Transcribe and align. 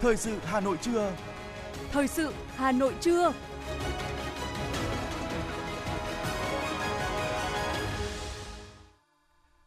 Thời 0.00 0.16
sự 0.16 0.38
Hà 0.44 0.60
Nội 0.60 0.76
trưa. 0.82 1.12
Thời 1.92 2.08
sự 2.08 2.32
Hà 2.56 2.72
Nội 2.72 2.94
trưa. 3.00 3.32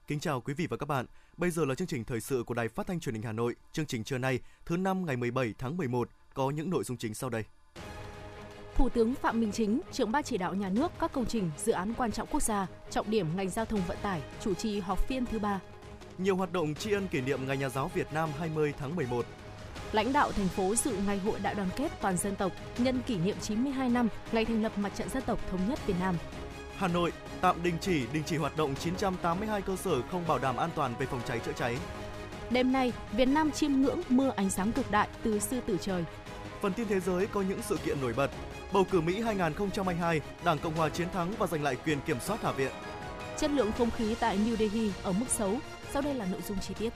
Kính 0.08 0.20
chào 0.20 0.42
quý 0.42 0.54
vị 0.54 0.68
và 0.68 0.78
các 0.78 0.86
bạn. 0.86 1.06
Bây 1.38 1.50
giờ 1.50 1.66
là 1.66 1.76
chương 1.76 1.88
trình 1.88 2.04
thời 2.04 2.22
sự 2.22 2.44
của 2.46 2.54
Đài 2.54 2.68
Phát 2.68 2.88
thanh 2.88 3.00
Truyền 3.00 3.16
hình 3.16 3.24
Hà 3.24 3.32
Nội. 3.32 3.56
Chương 3.72 3.86
trình 3.86 4.04
trưa 4.04 4.18
nay, 4.18 4.40
thứ 4.66 4.78
năm 4.78 5.06
ngày 5.06 5.18
17 5.18 5.54
tháng 5.58 5.78
11 5.78 6.10
có 6.34 6.50
những 6.50 6.70
nội 6.70 6.84
dung 6.84 6.98
chính 6.98 7.14
sau 7.14 7.30
đây. 7.30 7.44
Thủ 8.76 8.90
tướng 8.90 9.16
Phạm 9.16 9.40
Minh 9.40 9.52
Chính, 9.52 9.82
trưởng 9.92 10.12
ban 10.12 10.24
chỉ 10.24 10.38
đạo 10.38 10.54
nhà 10.54 10.70
nước 10.70 10.92
các 11.00 11.12
công 11.12 11.26
trình, 11.26 11.52
dự 11.58 11.72
án 11.72 11.94
quan 11.94 12.12
trọng 12.12 12.28
quốc 12.32 12.42
gia, 12.42 12.68
trọng 12.90 13.12
điểm 13.12 13.28
ngành 13.36 13.50
giao 13.50 13.66
thông 13.66 13.82
vận 13.88 13.98
tải, 14.02 14.22
chủ 14.42 14.54
trì 14.54 14.80
họp 14.80 15.08
phiên 15.08 15.26
thứ 15.26 15.40
ba. 15.40 15.60
Nhiều 16.18 16.36
hoạt 16.36 16.52
động 16.54 16.76
tri 16.76 16.92
ân 16.92 17.08
kỷ 17.08 17.22
niệm 17.22 17.48
Ngày 17.48 17.58
Nhà 17.58 17.70
giáo 17.70 17.92
Việt 17.94 18.14
Nam 18.14 18.30
20 18.40 18.74
tháng 18.78 18.96
11. 18.96 19.26
Lãnh 19.92 20.14
đạo 20.14 20.32
thành 20.32 20.48
phố 20.48 20.76
dự 20.76 20.96
Ngày 21.06 21.18
hội 21.18 21.40
đại 21.40 21.56
đoàn 21.56 21.70
kết 21.76 21.92
toàn 22.02 22.18
dân 22.18 22.36
tộc 22.36 22.52
nhân 22.78 23.02
kỷ 23.08 23.18
niệm 23.18 23.36
92 23.42 23.90
năm 23.90 24.08
ngày 24.32 24.46
thành 24.46 24.64
lập 24.64 24.78
Mặt 24.78 24.92
trận 24.96 25.10
dân 25.10 25.24
tộc 25.24 25.40
thống 25.52 25.70
nhất 25.70 25.80
Việt 25.88 25.96
Nam. 26.00 26.16
Hà 26.78 26.88
Nội 26.88 27.12
tạm 27.42 27.64
đình 27.64 27.76
chỉ 27.82 28.04
đình 28.14 28.24
chỉ 28.26 28.38
hoạt 28.38 28.58
động 28.58 28.76
982 28.76 29.62
cơ 29.62 29.76
sở 29.76 30.02
không 30.12 30.28
bảo 30.28 30.40
đảm 30.40 30.58
an 30.58 30.70
toàn 30.76 30.94
về 31.00 31.06
phòng 31.06 31.22
cháy 31.28 31.40
chữa 31.46 31.52
cháy. 31.56 31.78
Đêm 32.50 32.72
nay, 32.72 32.94
Việt 33.12 33.26
Nam 33.26 33.52
chiêm 33.52 33.72
ngưỡng 33.72 34.02
mưa 34.10 34.32
ánh 34.36 34.50
sáng 34.50 34.72
cực 34.72 34.92
đại 34.92 35.08
từ 35.24 35.40
sư 35.40 35.60
tử 35.66 35.78
trời. 35.82 36.04
Phần 36.62 36.74
tin 36.74 36.88
thế 36.88 37.00
giới 37.00 37.28
có 37.28 37.42
những 37.42 37.62
sự 37.62 37.78
kiện 37.86 38.02
nổi 38.02 38.14
bật. 38.14 38.32
Bầu 38.74 38.86
cử 38.92 39.02
Mỹ 39.02 39.22
2022, 39.22 40.22
Đảng 40.44 40.60
Cộng 40.60 40.76
hòa 40.76 40.90
chiến 40.90 41.08
thắng 41.14 41.34
và 41.38 41.48
giành 41.48 41.64
lại 41.64 41.76
quyền 41.86 42.02
kiểm 42.02 42.20
soát 42.20 42.42
Hạ 42.42 42.52
viện. 42.52 42.72
Chất 43.38 43.52
lượng 43.52 43.72
không 43.78 43.92
khí 43.92 44.16
tại 44.20 44.38
New 44.38 44.56
Delhi 44.56 44.92
ở 45.04 45.12
mức 45.12 45.26
xấu. 45.30 45.58
Sau 45.94 46.02
đây 46.02 46.14
là 46.14 46.26
nội 46.26 46.42
dung 46.48 46.58
chi 46.60 46.74
tiết. 46.80 46.94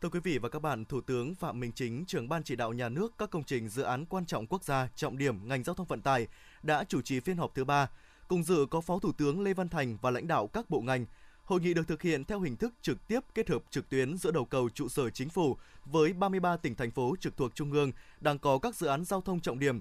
Thưa 0.00 0.08
quý 0.08 0.20
vị 0.20 0.38
và 0.38 0.48
các 0.48 0.62
bạn, 0.62 0.84
Thủ 0.84 1.00
tướng 1.00 1.34
Phạm 1.34 1.60
Minh 1.60 1.72
Chính, 1.72 2.04
trưởng 2.06 2.28
ban 2.28 2.42
chỉ 2.42 2.56
đạo 2.56 2.72
nhà 2.72 2.88
nước 2.88 3.14
các 3.18 3.30
công 3.30 3.44
trình 3.44 3.68
dự 3.68 3.82
án 3.82 4.04
quan 4.06 4.26
trọng 4.26 4.46
quốc 4.46 4.64
gia, 4.64 4.88
trọng 4.96 5.18
điểm 5.18 5.48
ngành 5.48 5.64
giao 5.64 5.74
thông 5.74 5.86
vận 5.86 6.02
tải 6.02 6.26
đã 6.62 6.84
chủ 6.84 7.02
trì 7.02 7.20
phiên 7.20 7.36
họp 7.36 7.54
thứ 7.54 7.64
ba. 7.64 7.90
Cùng 8.28 8.42
dự 8.42 8.66
có 8.70 8.80
Phó 8.80 8.98
Thủ 8.98 9.12
tướng 9.12 9.40
Lê 9.40 9.54
Văn 9.54 9.68
Thành 9.68 9.98
và 10.02 10.10
lãnh 10.10 10.26
đạo 10.26 10.46
các 10.46 10.70
bộ 10.70 10.80
ngành. 10.80 11.06
Hội 11.44 11.60
nghị 11.60 11.74
được 11.74 11.88
thực 11.88 12.02
hiện 12.02 12.24
theo 12.24 12.40
hình 12.40 12.56
thức 12.56 12.72
trực 12.82 13.08
tiếp 13.08 13.20
kết 13.34 13.48
hợp 13.48 13.62
trực 13.70 13.88
tuyến 13.88 14.16
giữa 14.16 14.30
đầu 14.30 14.44
cầu 14.44 14.68
trụ 14.74 14.88
sở 14.88 15.10
chính 15.10 15.28
phủ 15.28 15.56
với 15.84 16.12
33 16.12 16.56
tỉnh 16.56 16.74
thành 16.74 16.90
phố 16.90 17.14
trực 17.20 17.36
thuộc 17.36 17.54
trung 17.54 17.72
ương 17.72 17.92
đang 18.20 18.38
có 18.38 18.58
các 18.58 18.74
dự 18.74 18.86
án 18.86 19.04
giao 19.04 19.20
thông 19.20 19.40
trọng 19.40 19.58
điểm. 19.58 19.80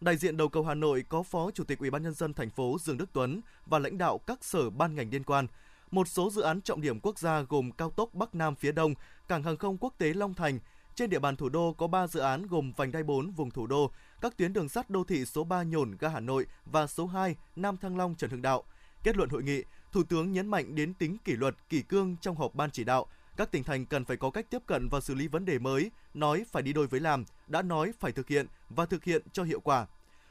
Đại 0.00 0.16
diện 0.16 0.36
đầu 0.36 0.48
cầu 0.48 0.64
Hà 0.64 0.74
Nội 0.74 1.04
có 1.08 1.22
Phó 1.22 1.50
Chủ 1.50 1.64
tịch 1.64 1.78
Ủy 1.78 1.90
ban 1.90 2.02
nhân 2.02 2.14
dân 2.14 2.34
thành 2.34 2.50
phố 2.50 2.76
Dương 2.80 2.98
Đức 2.98 3.08
Tuấn 3.12 3.40
và 3.66 3.78
lãnh 3.78 3.98
đạo 3.98 4.18
các 4.18 4.44
sở 4.44 4.70
ban 4.70 4.94
ngành 4.94 5.10
liên 5.10 5.24
quan. 5.24 5.46
Một 5.90 6.08
số 6.08 6.30
dự 6.30 6.42
án 6.42 6.60
trọng 6.60 6.80
điểm 6.80 7.00
quốc 7.00 7.18
gia 7.18 7.40
gồm 7.40 7.72
cao 7.72 7.90
tốc 7.90 8.14
Bắc 8.14 8.34
Nam 8.34 8.54
phía 8.54 8.72
Đông, 8.72 8.94
cảng 9.28 9.42
hàng 9.42 9.56
không 9.56 9.78
quốc 9.78 9.94
tế 9.98 10.14
Long 10.14 10.34
Thành. 10.34 10.58
Trên 10.94 11.10
địa 11.10 11.18
bàn 11.18 11.36
thủ 11.36 11.48
đô 11.48 11.72
có 11.72 11.86
3 11.86 12.06
dự 12.06 12.20
án 12.20 12.46
gồm 12.46 12.72
vành 12.76 12.92
đai 12.92 13.02
4 13.02 13.30
vùng 13.30 13.50
thủ 13.50 13.66
đô, 13.66 13.90
các 14.20 14.36
tuyến 14.36 14.52
đường 14.52 14.68
sắt 14.68 14.90
đô 14.90 15.04
thị 15.04 15.24
số 15.24 15.44
3 15.44 15.62
Nhổn 15.62 15.96
ga 15.98 16.08
Hà 16.08 16.20
Nội 16.20 16.46
và 16.64 16.86
số 16.86 17.06
2 17.06 17.36
Nam 17.56 17.76
Thăng 17.76 17.96
Long 17.96 18.14
Trần 18.14 18.30
Hưng 18.30 18.42
Đạo. 18.42 18.62
Kết 19.02 19.16
luận 19.16 19.28
hội 19.28 19.42
nghị, 19.42 19.62
Thủ 19.92 20.02
tướng 20.02 20.32
nhấn 20.32 20.46
mạnh 20.48 20.74
đến 20.74 20.94
tính 20.94 21.18
kỷ 21.24 21.32
luật, 21.32 21.68
kỷ 21.68 21.82
cương 21.82 22.16
trong 22.20 22.36
họp 22.36 22.54
ban 22.54 22.70
chỉ 22.70 22.84
đạo. 22.84 23.06
Các 23.36 23.50
tỉnh 23.50 23.64
thành 23.64 23.86
cần 23.86 24.04
phải 24.04 24.16
có 24.16 24.30
cách 24.30 24.46
tiếp 24.50 24.62
cận 24.66 24.88
và 24.88 25.00
xử 25.00 25.14
lý 25.14 25.28
vấn 25.28 25.44
đề 25.44 25.58
mới, 25.58 25.90
nói 26.14 26.44
phải 26.50 26.62
đi 26.62 26.72
đôi 26.72 26.86
với 26.86 27.00
làm, 27.00 27.24
đã 27.46 27.62
nói 27.62 27.92
phải 28.00 28.12
thực 28.12 28.28
hiện 28.28 28.46
và 28.68 28.86
thực 28.86 29.04
hiện 29.04 29.22
cho 29.32 29.42
hiệu 29.42 29.60
quả. 29.60 29.86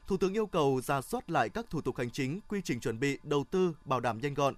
Thủ 0.06 0.16
tướng 0.16 0.32
yêu 0.32 0.46
cầu 0.46 0.80
ra 0.80 1.02
soát 1.02 1.30
lại 1.30 1.48
các 1.48 1.66
thủ 1.70 1.80
tục 1.80 1.96
hành 1.96 2.10
chính, 2.10 2.40
quy 2.48 2.60
trình 2.64 2.80
chuẩn 2.80 3.00
bị, 3.00 3.18
đầu 3.22 3.44
tư 3.50 3.76
bảo 3.84 4.00
đảm 4.00 4.20
nhanh 4.20 4.34
gọn. 4.34 4.54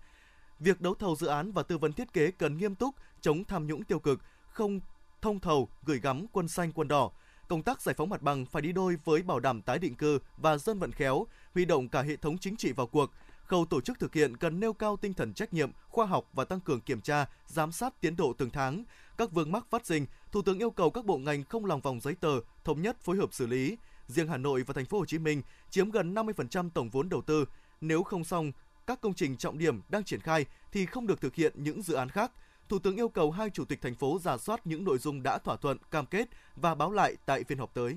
Việc 0.60 0.80
đấu 0.80 0.94
thầu 0.94 1.16
dự 1.16 1.26
án 1.26 1.52
và 1.52 1.62
tư 1.62 1.78
vấn 1.78 1.92
thiết 1.92 2.12
kế 2.12 2.30
cần 2.30 2.58
nghiêm 2.58 2.74
túc, 2.74 2.94
chống 3.20 3.44
tham 3.44 3.66
nhũng 3.66 3.84
tiêu 3.84 3.98
cực, 3.98 4.20
không 4.50 4.80
thông 5.20 5.40
thầu, 5.40 5.68
gửi 5.84 6.00
gắm 6.00 6.26
quân 6.32 6.48
xanh 6.48 6.72
quân 6.72 6.88
đỏ. 6.88 7.10
Công 7.48 7.62
tác 7.62 7.82
giải 7.82 7.94
phóng 7.94 8.08
mặt 8.08 8.22
bằng 8.22 8.46
phải 8.46 8.62
đi 8.62 8.72
đôi 8.72 8.96
với 9.04 9.22
bảo 9.22 9.40
đảm 9.40 9.62
tái 9.62 9.78
định 9.78 9.94
cư 9.94 10.18
và 10.36 10.58
dân 10.58 10.78
vận 10.78 10.92
khéo, 10.92 11.26
huy 11.54 11.64
động 11.64 11.88
cả 11.88 12.02
hệ 12.02 12.16
thống 12.16 12.38
chính 12.38 12.56
trị 12.56 12.72
vào 12.72 12.86
cuộc. 12.86 13.10
Khâu 13.44 13.66
tổ 13.66 13.80
chức 13.80 13.98
thực 13.98 14.14
hiện 14.14 14.36
cần 14.36 14.60
nêu 14.60 14.72
cao 14.72 14.96
tinh 14.96 15.14
thần 15.14 15.34
trách 15.34 15.54
nhiệm, 15.54 15.70
khoa 15.88 16.06
học 16.06 16.30
và 16.32 16.44
tăng 16.44 16.60
cường 16.60 16.80
kiểm 16.80 17.00
tra, 17.00 17.26
giám 17.46 17.72
sát 17.72 18.00
tiến 18.00 18.16
độ 18.16 18.32
từng 18.38 18.50
tháng. 18.50 18.84
Các 19.18 19.32
vướng 19.32 19.52
mắc 19.52 19.66
phát 19.70 19.86
sinh, 19.86 20.06
Thủ 20.32 20.42
tướng 20.42 20.58
yêu 20.58 20.70
cầu 20.70 20.90
các 20.90 21.04
bộ 21.04 21.18
ngành 21.18 21.44
không 21.44 21.64
lòng 21.64 21.80
vòng 21.80 22.00
giấy 22.00 22.14
tờ, 22.14 22.40
thống 22.64 22.82
nhất 22.82 23.00
phối 23.00 23.16
hợp 23.16 23.32
xử 23.32 23.46
lý. 23.46 23.76
Riêng 24.06 24.28
Hà 24.28 24.36
Nội 24.36 24.62
và 24.62 24.74
Thành 24.74 24.84
phố 24.84 24.98
Hồ 24.98 25.04
Chí 25.04 25.18
Minh 25.18 25.42
chiếm 25.70 25.90
gần 25.90 26.14
50% 26.14 26.70
tổng 26.70 26.90
vốn 26.90 27.08
đầu 27.08 27.22
tư. 27.22 27.44
Nếu 27.80 28.02
không 28.02 28.24
xong 28.24 28.52
các 28.88 29.00
công 29.00 29.14
trình 29.14 29.36
trọng 29.36 29.58
điểm 29.58 29.80
đang 29.88 30.04
triển 30.04 30.20
khai 30.20 30.46
thì 30.72 30.86
không 30.86 31.06
được 31.06 31.20
thực 31.20 31.34
hiện 31.34 31.52
những 31.56 31.82
dự 31.82 31.94
án 31.94 32.08
khác. 32.08 32.32
Thủ 32.68 32.78
tướng 32.78 32.96
yêu 32.96 33.08
cầu 33.08 33.30
hai 33.30 33.50
chủ 33.50 33.64
tịch 33.64 33.82
thành 33.82 33.94
phố 33.94 34.18
giả 34.22 34.38
soát 34.38 34.66
những 34.66 34.84
nội 34.84 34.98
dung 34.98 35.22
đã 35.22 35.38
thỏa 35.38 35.56
thuận, 35.56 35.78
cam 35.90 36.06
kết 36.06 36.28
và 36.56 36.74
báo 36.74 36.92
lại 36.92 37.16
tại 37.26 37.44
phiên 37.44 37.58
họp 37.58 37.74
tới. 37.74 37.96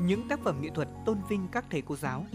Những 0.00 0.28
tác 0.28 0.40
phẩm 0.44 0.58
nghệ 0.62 0.68
thuật 0.74 0.88
tôn 1.06 1.18
vinh 1.28 1.48
các 1.52 1.64
thầy 1.70 1.82
cô 1.82 1.96
giáo, 1.96 2.26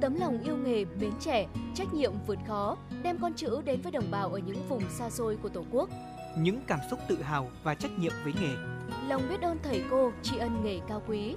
Tấm 0.00 0.16
lòng 0.20 0.42
yêu 0.44 0.56
nghề, 0.56 0.84
mến 0.84 1.12
trẻ, 1.20 1.46
trách 1.74 1.94
nhiệm 1.94 2.12
vượt 2.26 2.38
khó, 2.46 2.76
đem 3.02 3.18
con 3.20 3.34
chữ 3.34 3.62
đến 3.64 3.80
với 3.80 3.92
đồng 3.92 4.10
bào 4.10 4.32
ở 4.32 4.38
những 4.38 4.68
vùng 4.68 4.82
xa 4.90 5.10
xôi 5.10 5.36
của 5.42 5.48
Tổ 5.48 5.64
quốc. 5.70 5.88
những 6.38 6.60
cảm 6.66 6.80
xúc 6.90 6.98
tự 7.08 7.22
hào 7.22 7.50
và 7.62 7.74
trách 7.74 7.98
nhiệm 7.98 8.12
với 8.24 8.32
nghề. 8.40 8.54
Lòng 9.08 9.22
biết 9.28 9.40
ơn 9.40 9.58
thầy 9.62 9.84
cô, 9.90 10.12
tri 10.22 10.38
ân 10.38 10.64
nghề 10.64 10.80
cao 10.88 11.02
quý. 11.06 11.34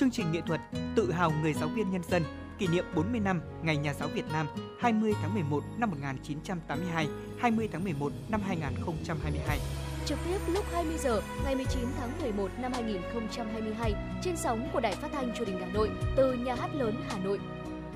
Chương 0.00 0.10
trình 0.10 0.32
nghệ 0.32 0.40
thuật 0.46 0.60
Tự 0.94 1.12
hào 1.12 1.32
người 1.42 1.54
giáo 1.54 1.68
viên 1.68 1.90
nhân 1.90 2.02
dân 2.10 2.22
kỷ 2.58 2.66
niệm 2.66 2.84
40 2.94 3.20
năm 3.20 3.40
Ngày 3.62 3.76
Nhà 3.76 3.94
giáo 3.94 4.08
Việt 4.08 4.24
Nam 4.32 4.46
20 4.80 5.12
tháng 5.22 5.34
11 5.34 5.64
năm 5.78 5.90
1982, 5.90 7.08
20 7.40 7.68
tháng 7.72 7.84
11 7.84 8.12
năm 8.28 8.40
2022. 8.46 9.58
Trực 10.06 10.18
tiếp 10.24 10.38
lúc 10.52 10.64
20 10.72 10.96
giờ 10.98 11.22
ngày 11.44 11.54
19 11.54 11.82
tháng 11.98 12.10
11 12.22 12.50
năm 12.58 12.72
2022 12.72 13.94
trên 14.22 14.36
sóng 14.36 14.68
của 14.72 14.80
Đài 14.80 14.94
Phát 14.94 15.08
thanh 15.12 15.34
Truyền 15.34 15.48
hình 15.48 15.60
Hà 15.60 15.66
Nội 15.66 15.90
từ 16.16 16.32
Nhà 16.32 16.54
hát 16.54 16.74
lớn 16.74 16.94
Hà 17.08 17.18
Nội. 17.18 17.38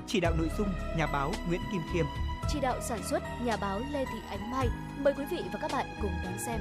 Chỉ 0.07 0.19
đạo 0.19 0.33
nội 0.37 0.49
dung 0.57 0.67
nhà 0.97 1.07
báo 1.07 1.31
Nguyễn 1.47 1.61
Kim 1.71 1.81
Khiêm, 1.93 2.05
Chỉ 2.53 2.59
đạo 2.61 2.79
sản 2.81 2.99
xuất 3.09 3.23
nhà 3.45 3.57
báo 3.57 3.81
Lê 3.91 4.05
Thị 4.05 4.19
Ánh 4.29 4.51
Mai. 4.51 4.67
Mời 4.97 5.13
quý 5.17 5.23
vị 5.31 5.43
và 5.53 5.59
các 5.61 5.71
bạn 5.71 5.85
cùng 6.01 6.11
đón 6.23 6.33
xem. 6.45 6.59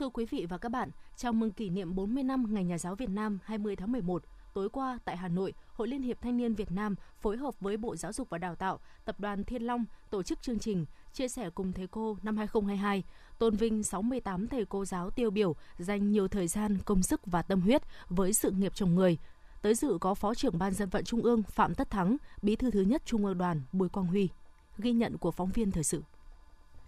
Thưa 0.00 0.08
quý 0.08 0.26
vị 0.30 0.46
và 0.48 0.58
các 0.58 0.68
bạn, 0.68 0.90
chào 1.16 1.32
mừng 1.32 1.50
kỷ 1.50 1.70
niệm 1.70 1.94
40 1.94 2.22
năm 2.22 2.46
Ngày 2.54 2.64
Nhà 2.64 2.78
giáo 2.78 2.94
Việt 2.94 3.08
Nam 3.10 3.38
20 3.44 3.76
tháng 3.76 3.92
11. 3.92 4.22
Tối 4.54 4.68
qua 4.68 4.98
tại 5.04 5.16
Hà 5.16 5.28
Nội, 5.28 5.52
Hội 5.72 5.88
Liên 5.88 6.02
hiệp 6.02 6.20
Thanh 6.20 6.36
niên 6.36 6.54
Việt 6.54 6.70
Nam 6.70 6.94
phối 7.20 7.36
hợp 7.36 7.60
với 7.60 7.76
Bộ 7.76 7.96
Giáo 7.96 8.12
dục 8.12 8.30
và 8.30 8.38
Đào 8.38 8.54
tạo, 8.54 8.80
Tập 9.04 9.20
đoàn 9.20 9.44
Thiên 9.44 9.62
Long 9.62 9.84
tổ 10.10 10.22
chức 10.22 10.42
chương 10.42 10.58
trình 10.58 10.86
Chia 11.12 11.28
sẻ 11.28 11.50
cùng 11.50 11.72
thầy 11.72 11.86
cô 11.86 12.16
năm 12.22 12.36
2022, 12.36 13.02
tôn 13.38 13.56
vinh 13.56 13.82
68 13.82 14.46
thầy 14.46 14.64
cô 14.64 14.84
giáo 14.84 15.10
tiêu 15.10 15.30
biểu 15.30 15.56
dành 15.78 16.10
nhiều 16.10 16.28
thời 16.28 16.48
gian, 16.48 16.78
công 16.84 17.02
sức 17.02 17.20
và 17.26 17.42
tâm 17.42 17.60
huyết 17.60 17.82
với 18.08 18.32
sự 18.32 18.50
nghiệp 18.50 18.72
chồng 18.74 18.94
người. 18.94 19.18
Tới 19.62 19.74
dự 19.74 19.98
có 20.00 20.14
Phó 20.14 20.34
trưởng 20.34 20.58
Ban 20.58 20.74
dân 20.74 20.88
vận 20.88 21.04
Trung 21.04 21.22
ương 21.22 21.42
Phạm 21.42 21.74
Tất 21.74 21.90
Thắng, 21.90 22.16
Bí 22.42 22.56
thư 22.56 22.70
thứ 22.70 22.80
nhất 22.80 23.02
Trung 23.04 23.26
ương 23.26 23.38
Đoàn 23.38 23.62
Bùi 23.72 23.88
Quang 23.88 24.06
Huy. 24.06 24.28
Ghi 24.78 24.92
nhận 24.92 25.18
của 25.18 25.30
phóng 25.30 25.50
viên 25.50 25.70
thời 25.70 25.84
sự. 25.84 26.02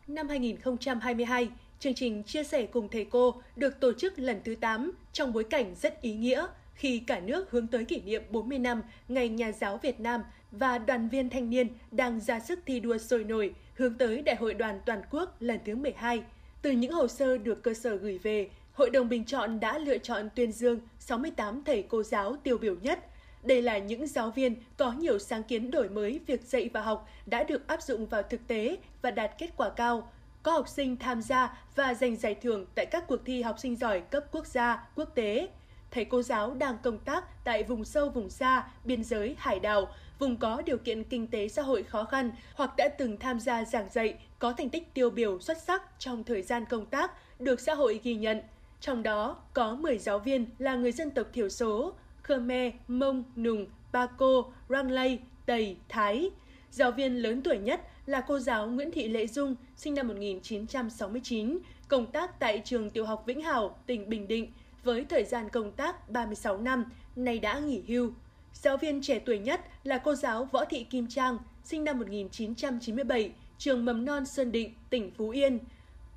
Năm 0.06 0.28
2022, 0.28 1.48
chương 1.82 1.94
trình 1.94 2.22
Chia 2.22 2.44
sẻ 2.44 2.66
cùng 2.66 2.88
thầy 2.88 3.04
cô 3.04 3.34
được 3.56 3.80
tổ 3.80 3.92
chức 3.92 4.18
lần 4.18 4.40
thứ 4.44 4.54
8 4.54 4.92
trong 5.12 5.32
bối 5.32 5.44
cảnh 5.44 5.74
rất 5.74 6.02
ý 6.02 6.14
nghĩa 6.14 6.46
khi 6.74 6.98
cả 6.98 7.20
nước 7.20 7.50
hướng 7.50 7.66
tới 7.66 7.84
kỷ 7.84 8.00
niệm 8.00 8.22
40 8.30 8.58
năm 8.58 8.82
Ngày 9.08 9.28
Nhà 9.28 9.52
giáo 9.52 9.78
Việt 9.82 10.00
Nam 10.00 10.22
và 10.50 10.78
đoàn 10.78 11.08
viên 11.08 11.30
thanh 11.30 11.50
niên 11.50 11.68
đang 11.90 12.20
ra 12.20 12.40
sức 12.40 12.58
thi 12.66 12.80
đua 12.80 12.98
sôi 12.98 13.24
nổi 13.24 13.54
hướng 13.74 13.94
tới 13.94 14.22
Đại 14.22 14.36
hội 14.36 14.54
đoàn 14.54 14.80
toàn 14.86 15.02
quốc 15.10 15.42
lần 15.42 15.60
thứ 15.64 15.74
12. 15.74 16.22
Từ 16.62 16.70
những 16.70 16.92
hồ 16.92 17.08
sơ 17.08 17.38
được 17.38 17.62
cơ 17.62 17.74
sở 17.74 17.96
gửi 17.96 18.18
về, 18.18 18.48
Hội 18.72 18.90
đồng 18.90 19.08
bình 19.08 19.24
chọn 19.24 19.60
đã 19.60 19.78
lựa 19.78 19.98
chọn 19.98 20.28
tuyên 20.34 20.52
dương 20.52 20.80
68 20.98 21.64
thầy 21.64 21.82
cô 21.82 22.02
giáo 22.02 22.36
tiêu 22.36 22.58
biểu 22.58 22.76
nhất. 22.82 23.06
Đây 23.42 23.62
là 23.62 23.78
những 23.78 24.06
giáo 24.06 24.30
viên 24.30 24.54
có 24.76 24.92
nhiều 24.92 25.18
sáng 25.18 25.42
kiến 25.42 25.70
đổi 25.70 25.88
mới 25.88 26.20
việc 26.26 26.42
dạy 26.42 26.70
và 26.72 26.82
học 26.82 27.08
đã 27.26 27.44
được 27.44 27.68
áp 27.68 27.82
dụng 27.82 28.06
vào 28.06 28.22
thực 28.22 28.46
tế 28.46 28.76
và 29.02 29.10
đạt 29.10 29.30
kết 29.38 29.50
quả 29.56 29.70
cao. 29.70 30.08
Có 30.42 30.52
học 30.52 30.68
sinh 30.68 30.96
tham 30.96 31.22
gia 31.22 31.58
và 31.74 31.94
giành 31.94 32.16
giải 32.16 32.34
thưởng 32.34 32.66
tại 32.74 32.86
các 32.86 33.04
cuộc 33.06 33.20
thi 33.24 33.42
học 33.42 33.58
sinh 33.58 33.76
giỏi 33.76 34.00
cấp 34.00 34.24
quốc 34.32 34.46
gia, 34.46 34.88
quốc 34.94 35.08
tế. 35.14 35.48
Thầy 35.90 36.04
cô 36.04 36.22
giáo 36.22 36.54
đang 36.54 36.76
công 36.82 36.98
tác 36.98 37.44
tại 37.44 37.62
vùng 37.62 37.84
sâu 37.84 38.08
vùng 38.08 38.30
xa, 38.30 38.66
biên 38.84 39.04
giới, 39.04 39.36
hải 39.38 39.60
đảo, 39.60 39.88
vùng 40.18 40.36
có 40.36 40.62
điều 40.62 40.78
kiện 40.78 41.04
kinh 41.04 41.26
tế 41.26 41.48
xã 41.48 41.62
hội 41.62 41.82
khó 41.82 42.04
khăn 42.04 42.30
hoặc 42.54 42.70
đã 42.76 42.88
từng 42.98 43.16
tham 43.18 43.40
gia 43.40 43.64
giảng 43.64 43.88
dạy 43.90 44.14
có 44.38 44.52
thành 44.52 44.70
tích 44.70 44.94
tiêu 44.94 45.10
biểu 45.10 45.40
xuất 45.40 45.62
sắc 45.62 45.82
trong 45.98 46.24
thời 46.24 46.42
gian 46.42 46.64
công 46.64 46.86
tác 46.86 47.12
được 47.40 47.60
xã 47.60 47.74
hội 47.74 48.00
ghi 48.02 48.14
nhận. 48.14 48.40
Trong 48.80 49.02
đó 49.02 49.36
có 49.52 49.74
10 49.74 49.98
giáo 49.98 50.18
viên 50.18 50.46
là 50.58 50.74
người 50.74 50.92
dân 50.92 51.10
tộc 51.10 51.26
thiểu 51.32 51.48
số, 51.48 51.92
Khmer, 52.22 52.72
Mông, 52.88 53.24
Nùng, 53.36 53.66
Ba 53.92 54.06
Cô, 54.06 54.52
Rang 54.68 54.90
Lây, 54.90 55.18
Tây, 55.46 55.76
Thái. 55.88 56.30
Giáo 56.70 56.90
viên 56.90 57.14
lớn 57.14 57.42
tuổi 57.42 57.58
nhất 57.58 57.80
là 58.06 58.20
cô 58.20 58.38
giáo 58.38 58.66
Nguyễn 58.66 58.90
Thị 58.90 59.08
Lệ 59.08 59.26
Dung, 59.26 59.54
sinh 59.76 59.94
năm 59.94 60.08
1969, 60.08 61.58
công 61.88 62.06
tác 62.06 62.40
tại 62.40 62.62
trường 62.64 62.90
tiểu 62.90 63.06
học 63.06 63.22
Vĩnh 63.26 63.40
Hảo, 63.40 63.78
tỉnh 63.86 64.08
Bình 64.08 64.28
Định, 64.28 64.52
với 64.84 65.04
thời 65.04 65.24
gian 65.24 65.48
công 65.48 65.72
tác 65.72 66.10
36 66.10 66.58
năm, 66.58 66.84
nay 67.16 67.38
đã 67.38 67.58
nghỉ 67.58 67.82
hưu. 67.88 68.12
Giáo 68.54 68.76
viên 68.76 69.02
trẻ 69.02 69.18
tuổi 69.18 69.38
nhất 69.38 69.60
là 69.84 69.98
cô 69.98 70.14
giáo 70.14 70.48
Võ 70.52 70.64
Thị 70.64 70.84
Kim 70.84 71.06
Trang, 71.08 71.38
sinh 71.64 71.84
năm 71.84 71.98
1997, 71.98 73.32
trường 73.58 73.84
mầm 73.84 74.04
non 74.04 74.26
Sơn 74.26 74.52
Định, 74.52 74.74
tỉnh 74.90 75.10
Phú 75.10 75.28
Yên. 75.28 75.58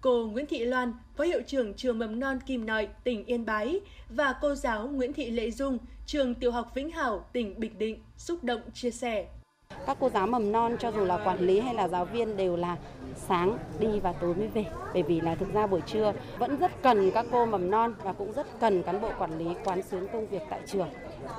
Cô 0.01 0.27
Nguyễn 0.27 0.45
Thị 0.45 0.65
Loan, 0.65 0.93
Phó 1.15 1.23
hiệu 1.23 1.41
trưởng 1.47 1.73
trường 1.73 1.99
mầm 1.99 2.19
non 2.19 2.39
Kim 2.45 2.65
Nội, 2.65 2.87
tỉnh 3.03 3.25
Yên 3.25 3.45
Bái 3.45 3.79
và 4.09 4.35
cô 4.41 4.55
giáo 4.55 4.87
Nguyễn 4.87 5.13
Thị 5.13 5.31
Lệ 5.31 5.51
Dung, 5.51 5.77
trường 6.05 6.35
tiểu 6.35 6.51
học 6.51 6.71
Vĩnh 6.75 6.91
Hảo, 6.91 7.25
tỉnh 7.33 7.59
Bình 7.59 7.77
Định, 7.77 8.03
xúc 8.17 8.43
động 8.43 8.61
chia 8.73 8.91
sẻ. 8.91 9.27
Các 9.85 9.97
cô 9.99 10.09
giáo 10.09 10.27
mầm 10.27 10.51
non 10.51 10.75
cho 10.79 10.91
dù 10.91 11.05
là 11.05 11.17
quản 11.25 11.39
lý 11.39 11.59
hay 11.59 11.73
là 11.73 11.87
giáo 11.87 12.05
viên 12.05 12.37
đều 12.37 12.55
là 12.55 12.77
sáng 13.15 13.57
đi 13.79 13.99
và 13.99 14.13
tối 14.13 14.35
mới 14.35 14.47
về. 14.47 14.65
Bởi 14.93 15.03
vì 15.03 15.21
là 15.21 15.35
thực 15.35 15.53
ra 15.53 15.67
buổi 15.67 15.81
trưa 15.81 16.13
vẫn 16.37 16.57
rất 16.57 16.71
cần 16.81 17.11
các 17.11 17.25
cô 17.31 17.45
mầm 17.45 17.71
non 17.71 17.93
và 18.03 18.13
cũng 18.13 18.31
rất 18.31 18.59
cần 18.59 18.83
cán 18.83 19.01
bộ 19.01 19.09
quản 19.19 19.37
lý 19.37 19.45
quán 19.63 19.81
xuyến 19.81 20.07
công 20.13 20.27
việc 20.27 20.41
tại 20.49 20.59
trường. 20.65 20.89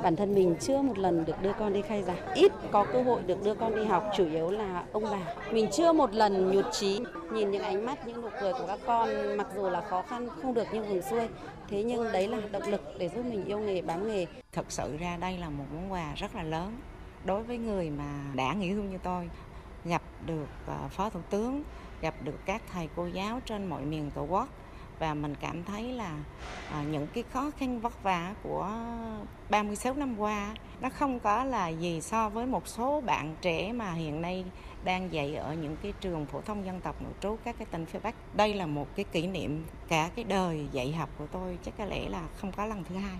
Bản 0.03 0.17
thân 0.17 0.35
mình 0.35 0.57
chưa 0.61 0.83
một 0.83 0.99
lần 0.99 1.25
được 1.25 1.43
đưa 1.43 1.53
con 1.53 1.73
đi 1.73 1.83
khai 1.83 2.03
giảng, 2.03 2.35
ít 2.35 2.53
có 2.71 2.87
cơ 2.93 3.03
hội 3.03 3.23
được 3.23 3.45
đưa 3.45 3.55
con 3.55 3.77
đi 3.77 3.85
học, 3.85 4.05
chủ 4.17 4.27
yếu 4.31 4.51
là 4.51 4.85
ông 4.93 5.05
bà. 5.11 5.21
Mình 5.53 5.69
chưa 5.73 5.93
một 5.93 6.15
lần 6.15 6.51
nhụt 6.51 6.65
chí 6.73 7.01
nhìn 7.33 7.51
những 7.51 7.63
ánh 7.63 7.87
mắt, 7.87 8.07
những 8.07 8.23
nụ 8.23 8.29
cười 8.41 8.53
của 8.53 8.67
các 8.67 8.79
con 8.87 9.37
mặc 9.37 9.47
dù 9.57 9.69
là 9.69 9.81
khó 9.81 10.03
khăn 10.03 10.29
không 10.43 10.55
được 10.55 10.67
như 10.73 10.83
vùng 10.83 11.03
xuôi, 11.03 11.29
thế 11.69 11.83
nhưng 11.83 12.13
đấy 12.13 12.29
là 12.29 12.39
động 12.51 12.71
lực 12.71 12.81
để 12.99 13.09
giúp 13.09 13.25
mình 13.25 13.45
yêu 13.45 13.59
nghề 13.59 13.83
bám 13.83 14.09
nghề. 14.09 14.27
Thật 14.53 14.65
sự 14.69 14.97
ra 15.01 15.17
đây 15.21 15.39
là 15.39 15.51
một 15.51 15.65
món 15.75 15.93
quà 15.93 16.13
rất 16.17 16.35
là 16.35 16.43
lớn 16.43 16.77
đối 17.27 17.43
với 17.43 17.59
người 17.59 17.91
mà 17.91 18.21
đã 18.35 18.53
nghỉ 18.53 18.71
hưu 18.71 18.85
như 18.85 18.99
tôi 18.99 19.31
gặp 19.85 20.03
được 20.27 20.49
ờ, 20.67 20.89
phó 20.91 21.11
thủ 21.11 21.21
tướng 21.31 21.63
gặp 22.01 22.15
được 22.25 22.39
các 22.45 22.63
thầy 22.73 22.89
cô 22.97 23.07
giáo 23.07 23.41
trên 23.47 23.67
mọi 23.67 23.83
miền 23.83 24.11
tổ 24.11 24.23
quốc 24.23 24.49
và 24.99 25.15
mình 25.15 25.35
cảm 25.41 25.65
thấy 25.65 25.93
là 25.93 26.19
ờ, 26.73 26.83
những 26.83 27.07
cái 27.15 27.25
khó 27.33 27.51
khăn 27.59 27.81
vất 27.81 28.03
vả 28.03 28.35
của 28.43 28.71
36 29.51 29.95
năm 29.95 30.21
qua 30.21 30.55
nó 30.81 30.89
không 30.91 31.21
có 31.21 31.45
là 31.45 31.69
gì 31.69 32.01
so 32.01 32.29
với 32.29 32.47
một 32.47 32.69
số 32.69 33.01
bạn 33.01 33.37
trẻ 33.41 33.73
mà 33.73 33.93
hiện 33.93 34.23
nay 34.23 34.45
đang 34.85 35.13
dạy 35.13 35.35
ở 35.35 35.55
những 35.55 35.77
cái 35.83 35.93
trường 36.01 36.27
phổ 36.27 36.41
thông 36.41 36.67
dân 36.67 36.81
tộc 36.81 37.03
nội 37.03 37.13
trú 37.21 37.37
các 37.45 37.57
cái 37.59 37.67
tỉnh 37.71 37.87
phía 37.87 37.99
Bắc. 37.99 38.15
Đây 38.35 38.55
là 38.55 38.67
một 38.67 38.89
cái 38.97 39.05
kỷ 39.13 39.27
niệm 39.27 39.65
cả 39.89 40.11
cái 40.17 40.25
đời 40.25 40.67
dạy 40.73 40.93
học 40.93 41.11
của 41.19 41.27
tôi 41.27 41.59
chắc 41.65 41.75
có 41.79 41.85
lẽ 41.85 42.09
là 42.09 42.29
không 42.37 42.53
có 42.53 42.67
lần 42.67 42.85
thứ 42.85 42.95
hai. 42.95 43.17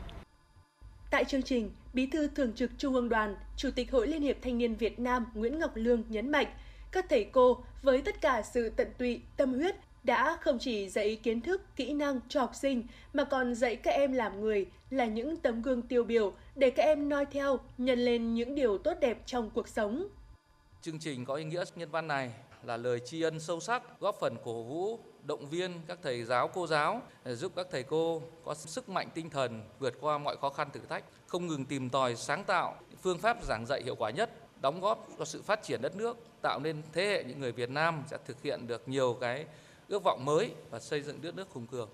Tại 1.11 1.25
chương 1.25 1.43
trình, 1.43 1.71
Bí 1.97 2.07
thư 2.07 2.29
Thường 2.29 2.53
trực 2.53 2.71
Trung 2.79 2.95
ương 2.95 3.09
Đoàn, 3.09 3.37
Chủ 3.57 3.71
tịch 3.75 3.93
Hội 3.93 4.07
Liên 4.07 4.23
hiệp 4.23 4.37
Thanh 4.43 4.59
niên 4.59 4.75
Việt 4.75 4.99
Nam 4.99 5.27
Nguyễn 5.35 5.59
Ngọc 5.59 5.71
Lương 5.75 6.03
nhấn 6.09 6.31
mạnh, 6.31 6.47
các 6.93 7.07
thầy 7.09 7.25
cô 7.25 7.65
với 7.83 8.03
tất 8.03 8.21
cả 8.21 8.43
sự 8.43 8.69
tận 8.69 8.89
tụy, 8.99 9.21
tâm 9.37 9.53
huyết 9.55 9.77
đã 10.05 10.39
không 10.41 10.59
chỉ 10.59 10.89
dạy 10.89 11.17
kiến 11.23 11.41
thức, 11.41 11.63
kỹ 11.77 11.93
năng 11.93 12.21
cho 12.29 12.41
học 12.41 12.55
sinh 12.55 12.87
mà 13.13 13.25
còn 13.25 13.55
dạy 13.55 13.77
các 13.77 13.91
em 13.91 14.13
làm 14.13 14.41
người 14.41 14.67
là 14.91 15.05
những 15.05 15.37
tấm 15.37 15.63
gương 15.63 15.83
tiêu 15.83 16.05
biểu 16.05 16.33
để 16.57 16.71
các 16.71 16.83
em 16.83 17.09
noi 17.09 17.27
theo, 17.27 17.59
nhân 17.79 17.99
lên 17.99 18.35
những 18.35 18.55
điều 18.55 18.79
tốt 18.79 18.95
đẹp 19.01 19.23
trong 19.27 19.51
cuộc 19.51 19.69
sống. 19.69 20.09
Chương 20.83 20.99
trình 20.99 21.25
có 21.25 21.35
ý 21.35 21.45
nghĩa 21.45 21.65
nhân 21.77 21.91
văn 21.91 22.07
này 22.07 22.33
là 22.63 22.77
lời 22.77 23.01
tri 23.05 23.23
ân 23.23 23.41
sâu 23.41 23.61
sắc, 23.61 24.01
góp 24.01 24.17
phần 24.21 24.37
cổ 24.45 24.63
vũ, 24.63 24.99
động 25.27 25.47
viên 25.51 25.73
các 25.87 25.99
thầy 26.03 26.25
giáo 26.25 26.49
cô 26.49 26.67
giáo 26.67 27.03
à, 27.25 27.33
giúp 27.33 27.53
các 27.57 27.67
thầy 27.71 27.83
cô 27.83 28.23
có 28.45 28.55
sức 28.55 28.89
mạnh 28.89 29.09
tinh 29.15 29.31
thần 29.31 29.63
vượt 29.79 29.95
qua 30.01 30.19
mọi 30.19 30.37
khó 30.37 30.51
khăn 30.51 30.69
thử 30.73 30.81
thách, 30.89 31.05
không 31.27 31.47
ngừng 31.47 31.65
tìm 31.65 31.91
tòi 31.91 32.17
sáng 32.17 32.45
tạo 32.45 32.75
phương 33.03 33.19
pháp 33.19 33.45
giảng 33.45 33.67
dạy 33.67 33.83
hiệu 33.85 33.95
quả 33.95 34.11
nhất, 34.11 34.31
đóng 34.61 34.81
góp 34.81 35.09
cho 35.19 35.25
sự 35.25 35.43
phát 35.43 35.63
triển 35.63 35.83
đất 35.83 35.97
nước, 35.97 36.17
tạo 36.43 36.61
nên 36.61 36.83
thế 36.93 37.07
hệ 37.07 37.25
những 37.25 37.41
người 37.41 37.53
Việt 37.53 37.71
Nam 37.71 38.03
sẽ 38.11 38.17
thực 38.27 38.43
hiện 38.43 38.67
được 38.67 38.89
nhiều 38.89 39.17
cái 39.21 39.47
ước 39.89 40.03
vọng 40.05 40.25
mới 40.25 40.51
và 40.71 40.79
xây 40.81 41.03
dựng 41.03 41.23
đất 41.23 41.37
nước 41.37 41.51
hùng 41.51 41.67
cường. 41.67 41.89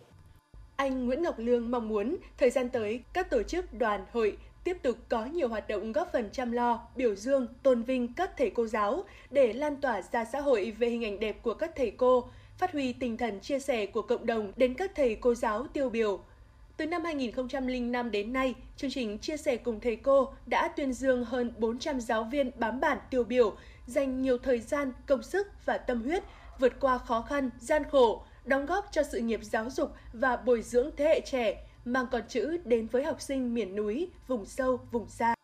Anh 0.76 1.06
Nguyễn 1.06 1.22
Ngọc 1.22 1.38
Lương 1.38 1.70
mong 1.70 1.88
muốn 1.88 2.16
thời 2.38 2.50
gian 2.50 2.68
tới 2.68 3.02
các 3.12 3.30
tổ 3.30 3.42
chức 3.42 3.74
đoàn 3.74 4.04
hội 4.12 4.36
tiếp 4.64 4.76
tục 4.82 4.96
có 5.08 5.24
nhiều 5.24 5.48
hoạt 5.48 5.68
động 5.68 5.92
góp 5.92 6.08
phần 6.12 6.30
chăm 6.32 6.52
lo, 6.52 6.80
biểu 6.96 7.14
dương, 7.14 7.46
tôn 7.62 7.82
vinh 7.82 8.14
các 8.14 8.30
thầy 8.38 8.50
cô 8.50 8.66
giáo 8.66 9.04
để 9.30 9.52
lan 9.52 9.80
tỏa 9.80 10.02
ra 10.02 10.24
xã 10.24 10.40
hội 10.40 10.70
về 10.78 10.88
hình 10.88 11.04
ảnh 11.04 11.20
đẹp 11.20 11.42
của 11.42 11.54
các 11.54 11.70
thầy 11.76 11.90
cô, 11.90 12.28
phát 12.58 12.72
huy 12.72 12.92
tinh 12.92 13.16
thần 13.16 13.40
chia 13.40 13.58
sẻ 13.58 13.86
của 13.86 14.02
cộng 14.02 14.26
đồng 14.26 14.52
đến 14.56 14.74
các 14.74 14.92
thầy 14.94 15.16
cô 15.20 15.34
giáo 15.34 15.66
tiêu 15.66 15.90
biểu. 15.90 16.20
Từ 16.76 16.86
năm 16.86 17.04
2005 17.04 18.10
đến 18.10 18.32
nay, 18.32 18.54
chương 18.76 18.90
trình 18.90 19.18
Chia 19.18 19.36
sẻ 19.36 19.56
cùng 19.56 19.80
thầy 19.80 19.96
cô 19.96 20.32
đã 20.46 20.68
tuyên 20.76 20.92
dương 20.92 21.24
hơn 21.24 21.52
400 21.58 22.00
giáo 22.00 22.24
viên 22.24 22.50
bám 22.56 22.80
bản 22.80 22.98
tiêu 23.10 23.24
biểu, 23.24 23.56
dành 23.86 24.22
nhiều 24.22 24.38
thời 24.38 24.60
gian, 24.60 24.92
công 25.06 25.22
sức 25.22 25.48
và 25.64 25.78
tâm 25.78 26.02
huyết, 26.02 26.22
vượt 26.58 26.80
qua 26.80 26.98
khó 26.98 27.22
khăn, 27.22 27.50
gian 27.58 27.82
khổ, 27.90 28.24
đóng 28.44 28.66
góp 28.66 28.88
cho 28.92 29.02
sự 29.02 29.18
nghiệp 29.18 29.40
giáo 29.42 29.70
dục 29.70 29.92
và 30.12 30.36
bồi 30.36 30.62
dưỡng 30.62 30.90
thế 30.96 31.04
hệ 31.04 31.20
trẻ, 31.20 31.66
mang 31.84 32.06
con 32.12 32.22
chữ 32.28 32.58
đến 32.64 32.86
với 32.86 33.04
học 33.04 33.20
sinh 33.20 33.54
miền 33.54 33.76
núi, 33.76 34.08
vùng 34.26 34.46
sâu, 34.46 34.80
vùng 34.92 35.08
xa. 35.08 35.34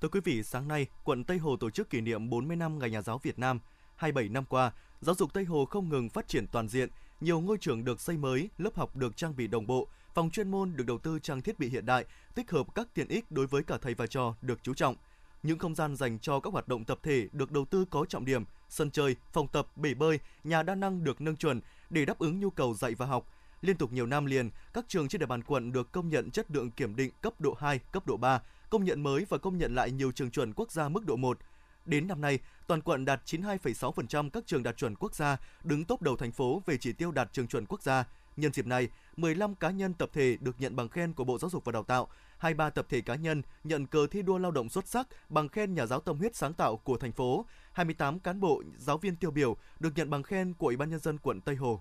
Thưa 0.00 0.08
quý 0.08 0.20
vị, 0.24 0.42
sáng 0.42 0.68
nay, 0.68 0.86
quận 1.04 1.24
Tây 1.24 1.38
Hồ 1.38 1.56
tổ 1.56 1.70
chức 1.70 1.90
kỷ 1.90 2.00
niệm 2.00 2.30
40 2.30 2.56
năm 2.56 2.78
Ngày 2.78 2.90
Nhà 2.90 3.02
giáo 3.02 3.18
Việt 3.18 3.38
Nam. 3.38 3.60
27 4.00 4.28
năm 4.28 4.44
qua, 4.44 4.72
giáo 5.00 5.14
dục 5.14 5.32
Tây 5.34 5.44
Hồ 5.44 5.64
không 5.64 5.88
ngừng 5.88 6.08
phát 6.08 6.28
triển 6.28 6.46
toàn 6.46 6.68
diện, 6.68 6.88
nhiều 7.20 7.40
ngôi 7.40 7.58
trường 7.58 7.84
được 7.84 8.00
xây 8.00 8.16
mới, 8.16 8.48
lớp 8.58 8.74
học 8.74 8.96
được 8.96 9.16
trang 9.16 9.36
bị 9.36 9.46
đồng 9.46 9.66
bộ, 9.66 9.88
phòng 10.14 10.30
chuyên 10.30 10.50
môn 10.50 10.76
được 10.76 10.84
đầu 10.86 10.98
tư 10.98 11.18
trang 11.18 11.42
thiết 11.42 11.58
bị 11.58 11.68
hiện 11.68 11.86
đại, 11.86 12.04
tích 12.34 12.50
hợp 12.50 12.74
các 12.74 12.88
tiện 12.94 13.08
ích 13.08 13.30
đối 13.30 13.46
với 13.46 13.62
cả 13.62 13.78
thầy 13.82 13.94
và 13.94 14.06
trò 14.06 14.34
được 14.42 14.62
chú 14.62 14.74
trọng. 14.74 14.96
Những 15.42 15.58
không 15.58 15.74
gian 15.74 15.96
dành 15.96 16.18
cho 16.18 16.40
các 16.40 16.52
hoạt 16.52 16.68
động 16.68 16.84
tập 16.84 16.98
thể 17.02 17.28
được 17.32 17.52
đầu 17.52 17.64
tư 17.64 17.84
có 17.90 18.04
trọng 18.04 18.24
điểm, 18.24 18.44
sân 18.68 18.90
chơi, 18.90 19.16
phòng 19.32 19.48
tập, 19.48 19.76
bể 19.76 19.94
bơi, 19.94 20.18
nhà 20.44 20.62
đa 20.62 20.74
năng 20.74 21.04
được 21.04 21.20
nâng 21.20 21.36
chuẩn 21.36 21.60
để 21.90 22.04
đáp 22.04 22.18
ứng 22.18 22.40
nhu 22.40 22.50
cầu 22.50 22.74
dạy 22.74 22.94
và 22.94 23.06
học. 23.06 23.26
Liên 23.60 23.76
tục 23.76 23.92
nhiều 23.92 24.06
năm 24.06 24.26
liền, 24.26 24.50
các 24.72 24.84
trường 24.88 25.08
trên 25.08 25.18
địa 25.18 25.26
bàn 25.26 25.42
quận 25.42 25.72
được 25.72 25.92
công 25.92 26.08
nhận 26.08 26.30
chất 26.30 26.50
lượng 26.50 26.70
kiểm 26.70 26.96
định 26.96 27.10
cấp 27.22 27.40
độ 27.40 27.54
2, 27.58 27.78
cấp 27.78 28.06
độ 28.06 28.16
3, 28.16 28.42
công 28.70 28.84
nhận 28.84 29.02
mới 29.02 29.26
và 29.28 29.38
công 29.38 29.58
nhận 29.58 29.74
lại 29.74 29.90
nhiều 29.90 30.12
trường 30.12 30.30
chuẩn 30.30 30.52
quốc 30.52 30.72
gia 30.72 30.88
mức 30.88 31.06
độ 31.06 31.16
1. 31.16 31.38
Đến 31.84 32.08
năm 32.08 32.20
nay, 32.20 32.38
toàn 32.66 32.80
quận 32.80 33.04
đạt 33.04 33.20
92,6% 33.26 34.30
các 34.30 34.46
trường 34.46 34.62
đạt 34.62 34.76
chuẩn 34.76 34.94
quốc 34.96 35.14
gia, 35.14 35.36
đứng 35.64 35.84
top 35.84 36.02
đầu 36.02 36.16
thành 36.16 36.32
phố 36.32 36.62
về 36.66 36.76
chỉ 36.76 36.92
tiêu 36.92 37.12
đạt 37.12 37.32
trường 37.32 37.48
chuẩn 37.48 37.66
quốc 37.66 37.82
gia. 37.82 38.04
Nhân 38.36 38.52
dịp 38.52 38.66
này, 38.66 38.88
15 39.16 39.54
cá 39.54 39.70
nhân 39.70 39.94
tập 39.94 40.10
thể 40.12 40.36
được 40.40 40.56
nhận 40.58 40.76
bằng 40.76 40.88
khen 40.88 41.12
của 41.12 41.24
Bộ 41.24 41.38
Giáo 41.38 41.50
dục 41.50 41.64
và 41.64 41.72
Đào 41.72 41.82
tạo, 41.82 42.08
23 42.38 42.70
tập 42.70 42.86
thể 42.88 43.00
cá 43.00 43.14
nhân 43.14 43.42
nhận 43.64 43.86
cờ 43.86 44.06
thi 44.10 44.22
đua 44.22 44.38
lao 44.38 44.50
động 44.50 44.68
xuất 44.68 44.88
sắc 44.88 45.08
bằng 45.28 45.48
khen 45.48 45.74
nhà 45.74 45.86
giáo 45.86 46.00
tâm 46.00 46.18
huyết 46.18 46.36
sáng 46.36 46.54
tạo 46.54 46.76
của 46.76 46.96
thành 46.96 47.12
phố, 47.12 47.46
28 47.72 48.20
cán 48.20 48.40
bộ 48.40 48.62
giáo 48.78 48.98
viên 48.98 49.16
tiêu 49.16 49.30
biểu 49.30 49.56
được 49.80 49.90
nhận 49.96 50.10
bằng 50.10 50.22
khen 50.22 50.54
của 50.54 50.66
Ủy 50.66 50.76
ban 50.76 50.90
nhân 50.90 51.00
dân 51.00 51.18
quận 51.18 51.40
Tây 51.40 51.56
Hồ. 51.56 51.80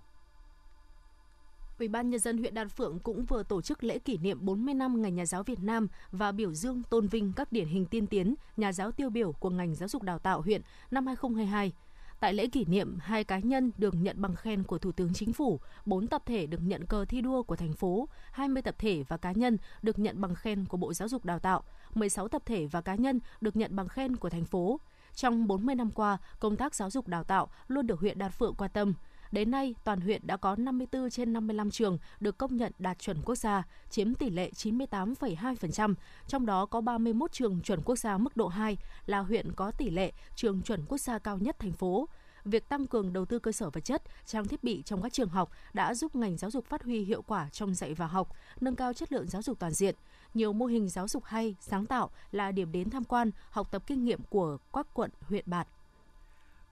Ủy 1.80 1.88
ban 1.88 2.10
nhân 2.10 2.20
dân 2.20 2.38
huyện 2.38 2.54
Đan 2.54 2.70
Phượng 2.70 3.00
cũng 3.00 3.26
vừa 3.26 3.44
tổ 3.44 3.62
chức 3.62 3.84
lễ 3.84 4.00
kỷ 4.00 4.18
niệm 4.18 4.38
40 4.42 4.74
năm 4.74 5.02
Ngày 5.02 5.12
Nhà 5.12 5.26
giáo 5.26 5.44
Việt 5.44 5.60
Nam 5.60 5.88
và 6.12 6.32
biểu 6.32 6.54
dương 6.54 6.84
tôn 6.90 7.08
vinh 7.08 7.34
các 7.36 7.52
điển 7.52 7.68
hình 7.68 7.86
tiên 7.86 8.08
tiến, 8.08 8.36
nhà 8.58 8.74
giáo 8.74 8.92
tiêu 8.92 9.10
biểu 9.10 9.32
của 9.32 9.50
ngành 9.50 9.76
giáo 9.76 9.90
dục 9.90 10.04
đào 10.04 10.20
tạo 10.20 10.42
huyện 10.42 10.62
năm 10.92 11.08
2022. 11.08 11.72
Tại 12.20 12.34
lễ 12.34 12.48
kỷ 12.48 12.66
niệm, 12.66 12.98
hai 13.02 13.24
cá 13.24 13.40
nhân 13.40 13.72
được 13.78 13.94
nhận 13.94 14.22
bằng 14.22 14.36
khen 14.36 14.64
của 14.64 14.78
Thủ 14.78 14.92
tướng 14.92 15.14
Chính 15.14 15.34
phủ, 15.34 15.60
4 15.86 16.08
tập 16.08 16.22
thể 16.26 16.48
được 16.48 16.62
nhận 16.62 16.86
cờ 16.86 17.06
thi 17.06 17.22
đua 17.22 17.44
của 17.44 17.56
thành 17.56 17.74
phố, 17.74 18.08
20 18.32 18.62
tập 18.62 18.76
thể 18.78 19.04
và 19.08 19.18
cá 19.18 19.32
nhân 19.32 19.58
được 19.82 20.00
nhận 20.00 20.22
bằng 20.22 20.36
khen 20.36 20.66
của 20.66 20.78
Bộ 20.78 20.94
Giáo 20.94 21.08
dục 21.08 21.26
Đào 21.26 21.40
tạo, 21.40 21.64
16 21.94 22.28
tập 22.28 22.42
thể 22.46 22.66
và 22.66 22.82
cá 22.82 22.96
nhân 22.96 23.20
được 23.42 23.56
nhận 23.56 23.76
bằng 23.76 23.88
khen 23.88 24.16
của 24.16 24.30
thành 24.30 24.46
phố. 24.46 24.80
Trong 25.16 25.48
40 25.48 25.76
năm 25.76 25.92
qua, 25.92 26.18
công 26.40 26.56
tác 26.56 26.76
giáo 26.76 26.90
dục 26.90 27.08
đào 27.08 27.24
tạo 27.24 27.48
luôn 27.68 27.88
được 27.88 28.00
huyện 28.00 28.18
Đan 28.18 28.32
Phượng 28.32 28.56
quan 28.58 28.72
tâm. 28.74 28.94
Đến 29.32 29.52
nay, 29.52 29.76
toàn 29.84 30.02
huyện 30.02 30.28
đã 30.28 30.38
có 30.38 30.56
54 30.56 31.10
trên 31.10 31.34
55 31.34 31.72
trường 31.72 31.98
được 32.20 32.38
công 32.38 32.58
nhận 32.58 32.72
đạt 32.80 33.00
chuẩn 33.00 33.22
quốc 33.26 33.36
gia, 33.36 33.64
chiếm 33.90 34.16
tỷ 34.16 34.30
lệ 34.30 34.52
98,2%, 34.56 35.94
trong 36.28 36.46
đó 36.46 36.66
có 36.66 36.82
31 36.82 37.32
trường 37.32 37.62
chuẩn 37.62 37.82
quốc 37.82 37.96
gia 37.96 38.18
mức 38.18 38.38
độ 38.38 38.48
2 38.48 38.78
là 39.06 39.20
huyện 39.20 39.54
có 39.56 39.72
tỷ 39.72 39.90
lệ 39.90 40.12
trường 40.36 40.62
chuẩn 40.62 40.86
quốc 40.88 40.98
gia 40.98 41.20
cao 41.20 41.38
nhất 41.38 41.60
thành 41.60 41.72
phố. 41.72 42.08
Việc 42.46 42.70
tăng 42.70 42.88
cường 42.88 43.14
đầu 43.14 43.26
tư 43.26 43.40
cơ 43.40 43.52
sở 43.52 43.70
vật 43.70 43.86
chất, 43.86 44.04
trang 44.26 44.48
thiết 44.48 44.64
bị 44.64 44.82
trong 44.86 45.02
các 45.02 45.14
trường 45.14 45.30
học 45.30 45.52
đã 45.74 45.94
giúp 45.94 46.16
ngành 46.16 46.38
giáo 46.38 46.52
dục 46.52 46.66
phát 46.66 46.84
huy 46.84 47.04
hiệu 47.04 47.22
quả 47.22 47.50
trong 47.50 47.76
dạy 47.76 47.94
và 47.94 48.08
học, 48.08 48.36
nâng 48.62 48.76
cao 48.76 48.94
chất 48.94 49.12
lượng 49.12 49.28
giáo 49.28 49.42
dục 49.42 49.60
toàn 49.60 49.74
diện. 49.74 49.96
Nhiều 50.34 50.54
mô 50.54 50.66
hình 50.66 50.90
giáo 50.90 51.08
dục 51.08 51.24
hay, 51.26 51.56
sáng 51.60 51.86
tạo 51.86 52.10
là 52.32 52.52
điểm 52.52 52.72
đến 52.72 52.90
tham 52.90 53.04
quan, 53.04 53.32
học 53.50 53.72
tập 53.72 53.84
kinh 53.88 54.06
nghiệm 54.06 54.22
của 54.30 54.58
các 54.74 54.88
quận, 54.94 55.12
huyện 55.22 55.44
Bạt. 55.48 55.68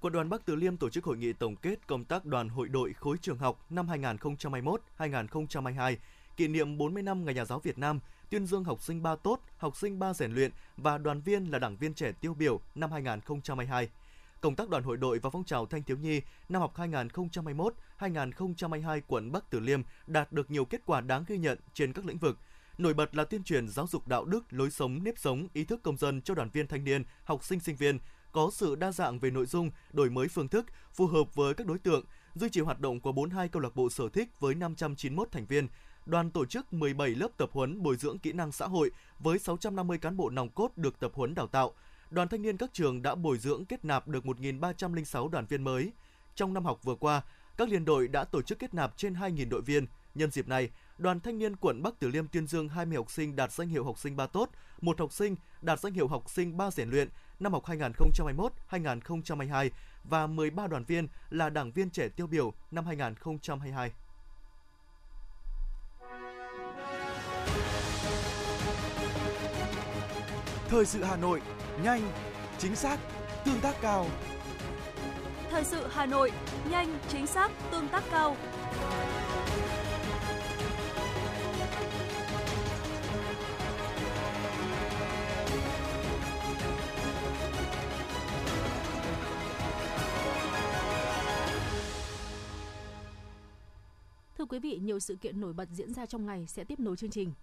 Quận 0.01 0.13
đoàn 0.13 0.29
Bắc 0.29 0.45
Từ 0.45 0.55
Liêm 0.55 0.77
tổ 0.77 0.89
chức 0.89 1.03
hội 1.03 1.17
nghị 1.17 1.33
tổng 1.33 1.55
kết 1.55 1.87
công 1.87 2.05
tác 2.05 2.25
đoàn 2.25 2.49
hội 2.49 2.67
đội 2.67 2.93
khối 2.93 3.17
trường 3.21 3.37
học 3.37 3.65
năm 3.69 3.87
2021-2022, 4.97 5.95
kỷ 6.37 6.47
niệm 6.47 6.77
40 6.77 7.03
năm 7.03 7.25
Ngày 7.25 7.33
Nhà 7.33 7.45
giáo 7.45 7.59
Việt 7.59 7.77
Nam, 7.77 7.99
tuyên 8.29 8.45
dương 8.45 8.63
học 8.63 8.81
sinh 8.81 9.03
ba 9.03 9.15
tốt, 9.15 9.41
học 9.57 9.77
sinh 9.77 9.99
ba 9.99 10.13
rèn 10.13 10.31
luyện 10.31 10.51
và 10.77 10.97
đoàn 10.97 11.21
viên 11.21 11.51
là 11.51 11.59
đảng 11.59 11.77
viên 11.77 11.93
trẻ 11.93 12.11
tiêu 12.11 12.33
biểu 12.33 12.59
năm 12.75 12.91
2022. 12.91 13.89
Công 14.41 14.55
tác 14.55 14.69
đoàn 14.69 14.83
hội 14.83 14.97
đội 14.97 15.19
và 15.19 15.29
phong 15.29 15.43
trào 15.43 15.65
thanh 15.65 15.83
thiếu 15.83 15.97
nhi 15.97 16.21
năm 16.49 16.61
học 16.61 16.73
2021-2022 17.99 19.01
quận 19.07 19.31
Bắc 19.31 19.49
Từ 19.49 19.59
Liêm 19.59 19.81
đạt 20.07 20.31
được 20.31 20.51
nhiều 20.51 20.65
kết 20.65 20.81
quả 20.85 21.01
đáng 21.01 21.23
ghi 21.27 21.37
nhận 21.37 21.57
trên 21.73 21.93
các 21.93 22.05
lĩnh 22.05 22.17
vực. 22.17 22.37
Nổi 22.77 22.93
bật 22.93 23.15
là 23.15 23.23
tuyên 23.23 23.43
truyền 23.43 23.67
giáo 23.67 23.87
dục 23.87 24.07
đạo 24.07 24.25
đức, 24.25 24.43
lối 24.49 24.71
sống, 24.71 25.03
nếp 25.03 25.17
sống, 25.17 25.47
ý 25.53 25.63
thức 25.63 25.83
công 25.83 25.97
dân 25.97 26.21
cho 26.21 26.33
đoàn 26.33 26.49
viên 26.53 26.67
thanh 26.67 26.83
niên, 26.83 27.03
học 27.23 27.43
sinh 27.43 27.59
sinh 27.59 27.75
viên, 27.75 27.99
có 28.31 28.49
sự 28.53 28.75
đa 28.75 28.91
dạng 28.91 29.19
về 29.19 29.31
nội 29.31 29.45
dung, 29.45 29.71
đổi 29.93 30.09
mới 30.09 30.27
phương 30.27 30.47
thức, 30.47 30.65
phù 30.93 31.07
hợp 31.07 31.35
với 31.35 31.53
các 31.53 31.67
đối 31.67 31.79
tượng, 31.79 32.03
duy 32.35 32.49
trì 32.49 32.61
hoạt 32.61 32.79
động 32.79 32.99
của 32.99 33.11
42 33.11 33.49
câu 33.49 33.61
lạc 33.61 33.75
bộ 33.75 33.89
sở 33.89 34.09
thích 34.09 34.39
với 34.39 34.55
591 34.55 35.31
thành 35.31 35.45
viên. 35.45 35.67
Đoàn 36.05 36.31
tổ 36.31 36.45
chức 36.45 36.73
17 36.73 37.09
lớp 37.09 37.27
tập 37.37 37.49
huấn 37.53 37.83
bồi 37.83 37.95
dưỡng 37.95 38.19
kỹ 38.19 38.33
năng 38.33 38.51
xã 38.51 38.67
hội 38.67 38.91
với 39.19 39.39
650 39.39 39.97
cán 39.97 40.17
bộ 40.17 40.29
nòng 40.29 40.49
cốt 40.49 40.71
được 40.75 40.99
tập 40.99 41.11
huấn 41.15 41.35
đào 41.35 41.47
tạo. 41.47 41.73
đoàn 42.09 42.27
thanh 42.27 42.41
niên 42.41 42.57
các 42.57 42.73
trường 42.73 43.01
đã 43.01 43.15
bồi 43.15 43.37
dưỡng 43.37 43.65
kết 43.65 43.85
nạp 43.85 44.07
được 44.07 44.25
1.306 44.25 45.29
đoàn 45.29 45.45
viên 45.45 45.63
mới. 45.63 45.91
Trong 46.35 46.53
năm 46.53 46.65
học 46.65 46.79
vừa 46.83 46.95
qua, 46.95 47.21
các 47.57 47.69
liên 47.69 47.85
đội 47.85 48.07
đã 48.07 48.23
tổ 48.23 48.41
chức 48.41 48.59
kết 48.59 48.73
nạp 48.73 48.97
trên 48.97 49.13
2.000 49.13 49.49
đội 49.49 49.61
viên. 49.61 49.87
Nhân 50.15 50.31
dịp 50.31 50.47
này, 50.47 50.69
Đoàn 50.97 51.19
Thanh 51.19 51.37
niên 51.37 51.55
quận 51.55 51.83
Bắc 51.83 51.99
Từ 51.99 52.07
Liêm 52.07 52.27
tuyên 52.27 52.47
dương 52.47 52.69
20 52.69 52.97
học 52.97 53.11
sinh 53.11 53.35
đạt 53.35 53.51
danh 53.51 53.69
hiệu 53.69 53.83
học 53.83 53.99
sinh 53.99 54.15
ba 54.15 54.27
tốt, 54.27 54.49
một 54.81 54.99
học 54.99 55.13
sinh 55.13 55.35
đạt 55.61 55.79
danh 55.79 55.93
hiệu 55.93 56.07
học 56.07 56.29
sinh 56.29 56.57
ba 56.57 56.71
rèn 56.71 56.89
luyện 56.89 57.09
năm 57.39 57.53
học 57.53 57.63
2021-2022 57.65 59.69
và 60.03 60.27
13 60.27 60.67
đoàn 60.67 60.83
viên 60.83 61.07
là 61.29 61.49
đảng 61.49 61.71
viên 61.71 61.89
trẻ 61.89 62.09
tiêu 62.09 62.27
biểu 62.27 62.53
năm 62.71 62.85
2022. 62.85 63.91
Thời 70.69 70.85
sự 70.85 71.03
Hà 71.03 71.17
Nội, 71.17 71.41
nhanh, 71.83 72.01
chính 72.57 72.75
xác, 72.75 72.99
tương 73.45 73.59
tác 73.61 73.75
cao. 73.81 74.05
Thời 75.49 75.63
sự 75.63 75.87
Hà 75.91 76.05
Nội, 76.05 76.31
nhanh, 76.69 76.99
chính 77.09 77.27
xác, 77.27 77.51
tương 77.71 77.87
tác 77.87 78.03
cao. 78.11 78.35
Quý 94.47 94.59
vị, 94.59 94.79
nhiều 94.83 94.99
sự 94.99 95.15
kiện 95.15 95.41
nổi 95.41 95.53
bật 95.53 95.69
diễn 95.71 95.93
ra 95.93 96.05
trong 96.05 96.25
ngày 96.25 96.45
sẽ 96.47 96.63
tiếp 96.63 96.79
nối 96.79 96.97
chương 96.97 97.09
trình. 97.09 97.33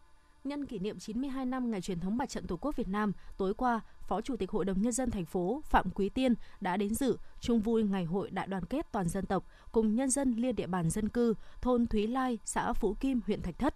Nhân 0.44 0.66
kỷ 0.66 0.78
niệm 0.78 0.98
92 0.98 1.46
năm 1.46 1.70
ngày 1.70 1.80
truyền 1.80 2.00
thống 2.00 2.16
Mặt 2.16 2.28
trận 2.28 2.46
Tổ 2.46 2.56
quốc 2.56 2.76
Việt 2.76 2.88
Nam, 2.88 3.12
tối 3.36 3.54
qua, 3.54 3.80
Phó 4.08 4.20
Chủ 4.20 4.36
tịch 4.36 4.50
Hội 4.50 4.64
đồng 4.64 4.82
nhân 4.82 4.92
dân 4.92 5.10
thành 5.10 5.24
phố 5.24 5.62
Phạm 5.64 5.90
Quý 5.90 6.08
Tiên 6.08 6.34
đã 6.60 6.76
đến 6.76 6.94
dự 6.94 7.16
chung 7.40 7.60
vui 7.60 7.82
ngày 7.82 8.04
hội 8.04 8.30
đại 8.30 8.46
đoàn 8.46 8.64
kết 8.64 8.86
toàn 8.92 9.08
dân 9.08 9.26
tộc 9.26 9.46
cùng 9.72 9.94
nhân 9.94 10.10
dân 10.10 10.32
liên 10.32 10.56
địa 10.56 10.66
bàn 10.66 10.90
dân 10.90 11.08
cư 11.08 11.34
thôn 11.60 11.86
Thúy 11.86 12.06
Lai, 12.06 12.38
xã 12.44 12.72
Phú 12.72 12.96
Kim, 13.00 13.20
huyện 13.26 13.42
Thạch 13.42 13.58
Thất. 13.58 13.74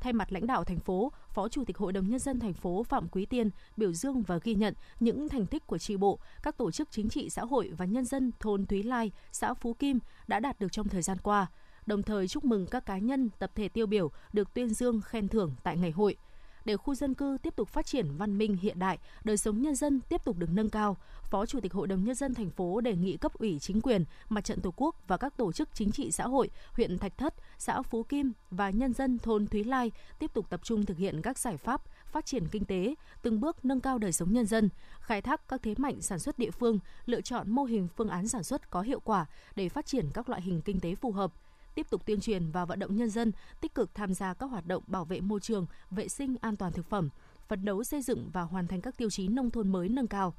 Thay 0.00 0.12
mặt 0.12 0.32
lãnh 0.32 0.46
đạo 0.46 0.64
thành 0.64 0.80
phố, 0.80 1.12
Phó 1.28 1.48
Chủ 1.48 1.64
tịch 1.64 1.78
Hội 1.78 1.92
đồng 1.92 2.08
nhân 2.08 2.18
dân 2.18 2.40
thành 2.40 2.54
phố 2.54 2.82
Phạm 2.82 3.08
Quý 3.08 3.26
Tiên 3.26 3.50
biểu 3.76 3.92
dương 3.92 4.22
và 4.22 4.38
ghi 4.44 4.54
nhận 4.54 4.74
những 5.00 5.28
thành 5.28 5.46
tích 5.46 5.66
của 5.66 5.78
tri 5.78 5.96
bộ, 5.96 6.18
các 6.42 6.56
tổ 6.56 6.70
chức 6.70 6.90
chính 6.90 7.08
trị 7.08 7.30
xã 7.30 7.44
hội 7.44 7.72
và 7.76 7.84
nhân 7.84 8.04
dân 8.04 8.32
thôn 8.40 8.66
Thúy 8.66 8.82
Lai, 8.82 9.10
xã 9.32 9.54
Phú 9.54 9.74
Kim 9.74 9.98
đã 10.28 10.40
đạt 10.40 10.60
được 10.60 10.72
trong 10.72 10.88
thời 10.88 11.02
gian 11.02 11.18
qua 11.18 11.46
đồng 11.86 12.02
thời 12.02 12.28
chúc 12.28 12.44
mừng 12.44 12.66
các 12.66 12.86
cá 12.86 12.98
nhân, 12.98 13.30
tập 13.38 13.50
thể 13.54 13.68
tiêu 13.68 13.86
biểu 13.86 14.10
được 14.32 14.54
tuyên 14.54 14.68
dương 14.68 15.00
khen 15.00 15.28
thưởng 15.28 15.54
tại 15.62 15.76
ngày 15.76 15.90
hội. 15.90 16.16
Để 16.64 16.76
khu 16.76 16.94
dân 16.94 17.14
cư 17.14 17.38
tiếp 17.42 17.56
tục 17.56 17.68
phát 17.68 17.86
triển 17.86 18.16
văn 18.16 18.38
minh 18.38 18.56
hiện 18.56 18.78
đại, 18.78 18.98
đời 19.24 19.36
sống 19.36 19.62
nhân 19.62 19.74
dân 19.74 20.00
tiếp 20.08 20.24
tục 20.24 20.38
được 20.38 20.50
nâng 20.52 20.70
cao, 20.70 20.96
Phó 21.30 21.46
Chủ 21.46 21.60
tịch 21.60 21.72
Hội 21.72 21.86
đồng 21.86 22.04
nhân 22.04 22.14
dân 22.14 22.34
thành 22.34 22.50
phố 22.50 22.80
đề 22.80 22.96
nghị 22.96 23.16
cấp 23.16 23.34
ủy 23.34 23.58
chính 23.58 23.80
quyền, 23.80 24.04
mặt 24.28 24.44
trận 24.44 24.60
Tổ 24.60 24.74
quốc 24.76 24.96
và 25.06 25.16
các 25.16 25.36
tổ 25.36 25.52
chức 25.52 25.68
chính 25.74 25.92
trị 25.92 26.10
xã 26.10 26.24
hội 26.24 26.50
huyện 26.72 26.98
Thạch 26.98 27.18
Thất, 27.18 27.34
xã 27.58 27.82
Phú 27.82 28.02
Kim 28.02 28.32
và 28.50 28.70
nhân 28.70 28.92
dân 28.92 29.18
thôn 29.18 29.46
Thúy 29.46 29.64
Lai 29.64 29.92
tiếp 30.18 30.30
tục 30.34 30.50
tập 30.50 30.60
trung 30.64 30.86
thực 30.86 30.98
hiện 30.98 31.22
các 31.22 31.38
giải 31.38 31.56
pháp 31.56 31.82
phát 32.12 32.26
triển 32.26 32.48
kinh 32.48 32.64
tế, 32.64 32.94
từng 33.22 33.40
bước 33.40 33.64
nâng 33.64 33.80
cao 33.80 33.98
đời 33.98 34.12
sống 34.12 34.32
nhân 34.32 34.46
dân, 34.46 34.68
khai 35.00 35.22
thác 35.22 35.48
các 35.48 35.62
thế 35.62 35.74
mạnh 35.78 36.00
sản 36.00 36.18
xuất 36.18 36.38
địa 36.38 36.50
phương, 36.50 36.78
lựa 37.06 37.20
chọn 37.20 37.50
mô 37.50 37.64
hình 37.64 37.88
phương 37.96 38.08
án 38.08 38.28
sản 38.28 38.42
xuất 38.42 38.70
có 38.70 38.80
hiệu 38.80 39.00
quả 39.00 39.26
để 39.56 39.68
phát 39.68 39.86
triển 39.86 40.06
các 40.14 40.28
loại 40.28 40.42
hình 40.42 40.60
kinh 40.60 40.80
tế 40.80 40.94
phù 40.94 41.12
hợp 41.12 41.32
tiếp 41.74 41.86
tục 41.90 42.06
tuyên 42.06 42.20
truyền 42.20 42.50
và 42.50 42.64
vận 42.64 42.78
động 42.78 42.96
nhân 42.96 43.10
dân 43.10 43.32
tích 43.60 43.74
cực 43.74 43.94
tham 43.94 44.14
gia 44.14 44.34
các 44.34 44.46
hoạt 44.46 44.66
động 44.66 44.82
bảo 44.86 45.04
vệ 45.04 45.20
môi 45.20 45.40
trường, 45.40 45.66
vệ 45.90 46.08
sinh 46.08 46.36
an 46.40 46.56
toàn 46.56 46.72
thực 46.72 46.86
phẩm, 46.86 47.08
phấn 47.48 47.64
đấu 47.64 47.84
xây 47.84 48.02
dựng 48.02 48.30
và 48.32 48.42
hoàn 48.42 48.66
thành 48.66 48.80
các 48.80 48.96
tiêu 48.96 49.10
chí 49.10 49.28
nông 49.28 49.50
thôn 49.50 49.68
mới 49.68 49.88
nâng 49.88 50.06
cao. 50.06 50.34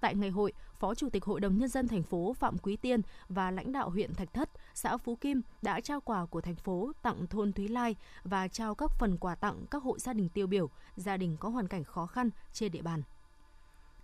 Tại 0.00 0.14
ngày 0.14 0.30
hội, 0.30 0.52
Phó 0.78 0.94
Chủ 0.94 1.08
tịch 1.10 1.24
Hội 1.24 1.40
đồng 1.40 1.58
Nhân 1.58 1.68
dân 1.68 1.88
thành 1.88 2.02
phố 2.02 2.32
Phạm 2.32 2.58
Quý 2.58 2.76
Tiên 2.76 3.00
và 3.28 3.50
lãnh 3.50 3.72
đạo 3.72 3.90
huyện 3.90 4.14
Thạch 4.14 4.32
Thất, 4.32 4.50
xã 4.74 4.96
Phú 4.96 5.16
Kim 5.16 5.42
đã 5.62 5.80
trao 5.80 6.00
quà 6.00 6.26
của 6.26 6.40
thành 6.40 6.56
phố 6.56 6.92
tặng 7.02 7.26
thôn 7.26 7.52
Thúy 7.52 7.68
Lai 7.68 7.96
và 8.24 8.48
trao 8.48 8.74
các 8.74 8.90
phần 8.98 9.16
quà 9.16 9.34
tặng 9.34 9.64
các 9.70 9.82
hộ 9.82 9.98
gia 9.98 10.12
đình 10.12 10.28
tiêu 10.28 10.46
biểu, 10.46 10.70
gia 10.96 11.16
đình 11.16 11.36
có 11.40 11.48
hoàn 11.48 11.68
cảnh 11.68 11.84
khó 11.84 12.06
khăn 12.06 12.30
trên 12.52 12.72
địa 12.72 12.82
bàn. 12.82 13.02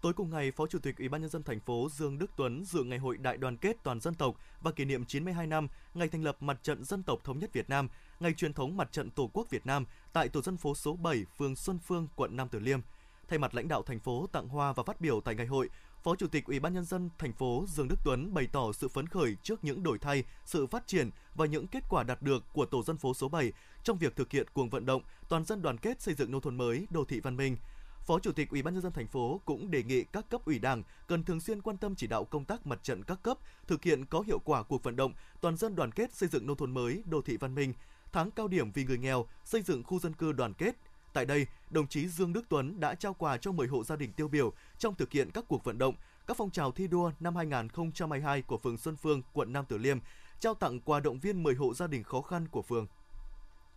Tối 0.04 0.12
cùng 0.12 0.30
ngày, 0.30 0.50
Phó 0.50 0.66
Chủ 0.66 0.78
tịch 0.78 0.98
Ủy 0.98 1.08
ban 1.08 1.20
nhân 1.20 1.30
dân 1.30 1.42
thành 1.42 1.60
phố 1.60 1.88
Dương 1.92 2.18
Đức 2.18 2.30
Tuấn 2.36 2.64
dự 2.64 2.84
ngày 2.84 2.98
hội 2.98 3.16
đại 3.16 3.36
đoàn 3.36 3.56
kết 3.56 3.76
toàn 3.82 4.00
dân 4.00 4.14
tộc 4.14 4.36
và 4.60 4.70
kỷ 4.70 4.84
niệm 4.84 5.04
92 5.04 5.46
năm 5.46 5.68
ngày 5.94 6.08
thành 6.08 6.24
lập 6.24 6.36
Mặt 6.40 6.58
trận 6.62 6.84
Dân 6.84 7.02
tộc 7.02 7.18
thống 7.24 7.38
nhất 7.38 7.52
Việt 7.52 7.70
Nam, 7.70 7.88
ngày 8.20 8.32
truyền 8.32 8.52
thống 8.52 8.76
Mặt 8.76 8.92
trận 8.92 9.10
Tổ 9.10 9.30
quốc 9.32 9.50
Việt 9.50 9.66
Nam 9.66 9.86
tại 10.12 10.28
tổ 10.28 10.42
dân 10.42 10.56
phố 10.56 10.74
số 10.74 10.96
7, 10.96 11.24
phường 11.38 11.56
Xuân 11.56 11.78
Phương, 11.78 12.08
quận 12.16 12.36
Nam 12.36 12.48
Từ 12.48 12.58
Liêm. 12.58 12.80
Thay 13.28 13.38
mặt 13.38 13.54
lãnh 13.54 13.68
đạo 13.68 13.82
thành 13.82 14.00
phố 14.00 14.26
tặng 14.32 14.48
hoa 14.48 14.72
và 14.72 14.82
phát 14.82 15.00
biểu 15.00 15.20
tại 15.20 15.34
ngày 15.34 15.46
hội, 15.46 15.68
Phó 16.02 16.14
Chủ 16.16 16.26
tịch 16.26 16.46
Ủy 16.46 16.60
ban 16.60 16.74
nhân 16.74 16.84
dân 16.84 17.10
thành 17.18 17.32
phố 17.32 17.64
Dương 17.68 17.88
Đức 17.88 17.96
Tuấn 18.04 18.34
bày 18.34 18.46
tỏ 18.52 18.72
sự 18.72 18.88
phấn 18.88 19.06
khởi 19.06 19.36
trước 19.42 19.64
những 19.64 19.82
đổi 19.82 19.98
thay, 19.98 20.24
sự 20.44 20.66
phát 20.66 20.86
triển 20.86 21.10
và 21.34 21.46
những 21.46 21.66
kết 21.66 21.84
quả 21.88 22.02
đạt 22.02 22.22
được 22.22 22.44
của 22.52 22.66
tổ 22.66 22.82
dân 22.82 22.96
phố 22.96 23.14
số 23.14 23.28
7 23.28 23.52
trong 23.84 23.98
việc 23.98 24.16
thực 24.16 24.30
hiện 24.30 24.46
cuộc 24.52 24.70
vận 24.70 24.86
động 24.86 25.02
toàn 25.28 25.44
dân 25.44 25.62
đoàn 25.62 25.78
kết 25.78 26.00
xây 26.00 26.14
dựng 26.14 26.30
nông 26.30 26.40
thôn 26.40 26.56
mới, 26.56 26.86
đô 26.90 27.04
thị 27.04 27.20
văn 27.20 27.36
minh– 27.36 27.56
Phó 28.06 28.18
Chủ 28.18 28.32
tịch 28.32 28.50
Ủy 28.50 28.62
ban 28.62 28.74
nhân 28.74 28.82
dân 28.82 28.92
thành 28.92 29.06
phố 29.06 29.40
cũng 29.44 29.70
đề 29.70 29.82
nghị 29.82 30.04
các 30.04 30.28
cấp 30.30 30.44
ủy 30.44 30.58
Đảng 30.58 30.82
cần 31.06 31.24
thường 31.24 31.40
xuyên 31.40 31.62
quan 31.62 31.76
tâm 31.76 31.94
chỉ 31.94 32.06
đạo 32.06 32.24
công 32.24 32.44
tác 32.44 32.66
mặt 32.66 32.82
trận 32.82 33.02
các 33.02 33.22
cấp, 33.22 33.38
thực 33.66 33.84
hiện 33.84 34.06
có 34.06 34.20
hiệu 34.20 34.38
quả 34.38 34.62
cuộc 34.62 34.82
vận 34.82 34.96
động 34.96 35.12
toàn 35.40 35.56
dân 35.56 35.76
đoàn 35.76 35.92
kết 35.92 36.12
xây 36.12 36.28
dựng 36.28 36.46
nông 36.46 36.56
thôn 36.56 36.74
mới, 36.74 37.02
đô 37.06 37.22
thị 37.22 37.36
văn 37.36 37.54
minh, 37.54 37.72
tháng 38.12 38.30
cao 38.30 38.48
điểm 38.48 38.72
vì 38.72 38.84
người 38.84 38.98
nghèo, 38.98 39.26
xây 39.44 39.62
dựng 39.62 39.84
khu 39.84 39.98
dân 39.98 40.12
cư 40.12 40.32
đoàn 40.32 40.54
kết. 40.54 40.76
Tại 41.12 41.24
đây, 41.24 41.46
đồng 41.70 41.86
chí 41.86 42.08
Dương 42.08 42.32
Đức 42.32 42.44
Tuấn 42.48 42.80
đã 42.80 42.94
trao 42.94 43.14
quà 43.14 43.36
cho 43.36 43.52
10 43.52 43.68
hộ 43.68 43.84
gia 43.84 43.96
đình 43.96 44.12
tiêu 44.12 44.28
biểu 44.28 44.52
trong 44.78 44.94
thực 44.94 45.12
hiện 45.12 45.30
các 45.30 45.44
cuộc 45.48 45.64
vận 45.64 45.78
động, 45.78 45.94
các 46.26 46.36
phong 46.36 46.50
trào 46.50 46.72
thi 46.72 46.86
đua 46.86 47.12
năm 47.20 47.36
2022 47.36 48.42
của 48.42 48.58
phường 48.58 48.78
Xuân 48.78 48.96
Phương, 48.96 49.22
quận 49.32 49.52
Nam 49.52 49.64
Từ 49.68 49.78
Liêm, 49.78 49.98
trao 50.40 50.54
tặng 50.54 50.80
quà 50.80 51.00
động 51.00 51.18
viên 51.18 51.42
10 51.42 51.54
hộ 51.54 51.74
gia 51.74 51.86
đình 51.86 52.02
khó 52.02 52.20
khăn 52.20 52.48
của 52.48 52.62
phường. 52.62 52.86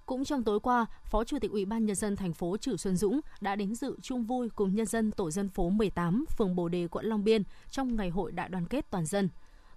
Cũng 0.07 0.25
trong 0.25 0.43
tối 0.43 0.59
qua, 0.59 0.85
Phó 1.03 1.23
Chủ 1.23 1.39
tịch 1.39 1.51
Ủy 1.51 1.65
ban 1.65 1.85
nhân 1.85 1.95
dân 1.95 2.15
thành 2.15 2.33
phố 2.33 2.57
Trử 2.57 2.77
Xuân 2.77 2.95
Dũng 2.95 3.19
đã 3.41 3.55
đến 3.55 3.75
dự 3.75 3.97
chung 4.01 4.23
vui 4.23 4.49
cùng 4.49 4.75
nhân 4.75 4.85
dân 4.85 5.11
tổ 5.11 5.31
dân 5.31 5.49
phố 5.49 5.69
18, 5.69 6.25
phường 6.37 6.55
Bồ 6.55 6.69
Đề, 6.69 6.87
quận 6.87 7.05
Long 7.05 7.23
Biên 7.23 7.43
trong 7.69 7.95
ngày 7.95 8.09
hội 8.09 8.31
đại 8.31 8.49
đoàn 8.49 8.65
kết 8.65 8.85
toàn 8.89 9.05
dân. 9.05 9.29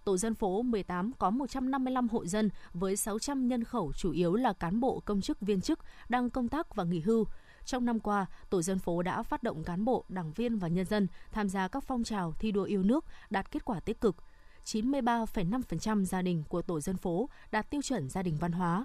Tổ 0.04 0.16
dân 0.16 0.34
phố 0.34 0.62
18 0.62 1.12
có 1.18 1.30
155 1.30 2.08
hộ 2.08 2.26
dân 2.26 2.50
với 2.74 2.96
600 2.96 3.48
nhân 3.48 3.64
khẩu 3.64 3.92
chủ 3.92 4.12
yếu 4.12 4.34
là 4.34 4.52
cán 4.52 4.80
bộ 4.80 5.00
công 5.04 5.20
chức 5.20 5.40
viên 5.40 5.60
chức 5.60 5.78
đang 6.08 6.30
công 6.30 6.48
tác 6.48 6.74
và 6.74 6.84
nghỉ 6.84 7.00
hưu. 7.00 7.24
Trong 7.64 7.84
năm 7.84 8.00
qua, 8.00 8.26
tổ 8.50 8.62
dân 8.62 8.78
phố 8.78 9.02
đã 9.02 9.22
phát 9.22 9.42
động 9.42 9.64
cán 9.64 9.84
bộ, 9.84 10.04
đảng 10.08 10.32
viên 10.32 10.58
và 10.58 10.68
nhân 10.68 10.86
dân 10.86 11.06
tham 11.32 11.48
gia 11.48 11.68
các 11.68 11.84
phong 11.86 12.04
trào 12.04 12.32
thi 12.38 12.52
đua 12.52 12.64
yêu 12.64 12.82
nước 12.82 13.04
đạt 13.30 13.50
kết 13.50 13.64
quả 13.64 13.80
tích 13.80 14.00
cực. 14.00 14.16
93,5% 14.64 16.04
gia 16.04 16.22
đình 16.22 16.42
của 16.48 16.62
tổ 16.62 16.80
dân 16.80 16.96
phố 16.96 17.28
đạt 17.50 17.70
tiêu 17.70 17.82
chuẩn 17.82 18.08
gia 18.08 18.22
đình 18.22 18.36
văn 18.40 18.52
hóa, 18.52 18.84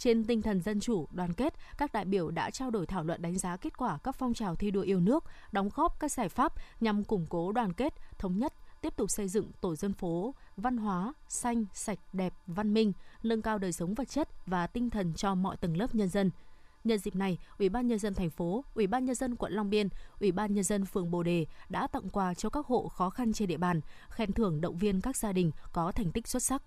trên 0.00 0.24
tinh 0.24 0.42
thần 0.42 0.62
dân 0.62 0.80
chủ, 0.80 1.06
đoàn 1.12 1.32
kết, 1.32 1.54
các 1.78 1.92
đại 1.92 2.04
biểu 2.04 2.30
đã 2.30 2.50
trao 2.50 2.70
đổi 2.70 2.86
thảo 2.86 3.04
luận 3.04 3.22
đánh 3.22 3.38
giá 3.38 3.56
kết 3.56 3.78
quả 3.78 3.98
các 4.04 4.16
phong 4.18 4.34
trào 4.34 4.54
thi 4.54 4.70
đua 4.70 4.80
yêu 4.80 5.00
nước, 5.00 5.24
đóng 5.52 5.68
góp 5.74 6.00
các 6.00 6.12
giải 6.12 6.28
pháp 6.28 6.52
nhằm 6.80 7.04
củng 7.04 7.26
cố 7.28 7.52
đoàn 7.52 7.72
kết, 7.72 7.94
thống 8.18 8.38
nhất, 8.38 8.52
tiếp 8.80 8.96
tục 8.96 9.10
xây 9.10 9.28
dựng 9.28 9.50
tổ 9.60 9.76
dân 9.76 9.92
phố 9.92 10.34
văn 10.56 10.76
hóa 10.76 11.12
xanh, 11.28 11.64
sạch, 11.74 11.98
đẹp, 12.12 12.32
văn 12.46 12.74
minh, 12.74 12.92
nâng 13.22 13.42
cao 13.42 13.58
đời 13.58 13.72
sống 13.72 13.94
vật 13.94 14.08
chất 14.08 14.28
và 14.46 14.66
tinh 14.66 14.90
thần 14.90 15.14
cho 15.14 15.34
mọi 15.34 15.56
tầng 15.56 15.76
lớp 15.76 15.94
nhân 15.94 16.08
dân. 16.08 16.30
Nhân 16.84 16.98
dịp 16.98 17.16
này, 17.16 17.38
Ủy 17.58 17.68
ban 17.68 17.86
nhân 17.86 17.98
dân 17.98 18.14
thành 18.14 18.30
phố, 18.30 18.64
Ủy 18.74 18.86
ban 18.86 19.04
nhân 19.04 19.14
dân 19.14 19.36
quận 19.36 19.52
Long 19.52 19.70
Biên, 19.70 19.88
Ủy 20.20 20.32
ban 20.32 20.54
nhân 20.54 20.64
dân 20.64 20.84
phường 20.84 21.10
Bồ 21.10 21.22
Đề 21.22 21.46
đã 21.68 21.86
tặng 21.86 22.08
quà 22.12 22.34
cho 22.34 22.50
các 22.50 22.66
hộ 22.66 22.88
khó 22.88 23.10
khăn 23.10 23.32
trên 23.32 23.48
địa 23.48 23.56
bàn, 23.56 23.80
khen 24.10 24.32
thưởng 24.32 24.60
động 24.60 24.78
viên 24.78 25.00
các 25.00 25.16
gia 25.16 25.32
đình 25.32 25.50
có 25.72 25.92
thành 25.92 26.12
tích 26.12 26.28
xuất 26.28 26.42
sắc. 26.42 26.62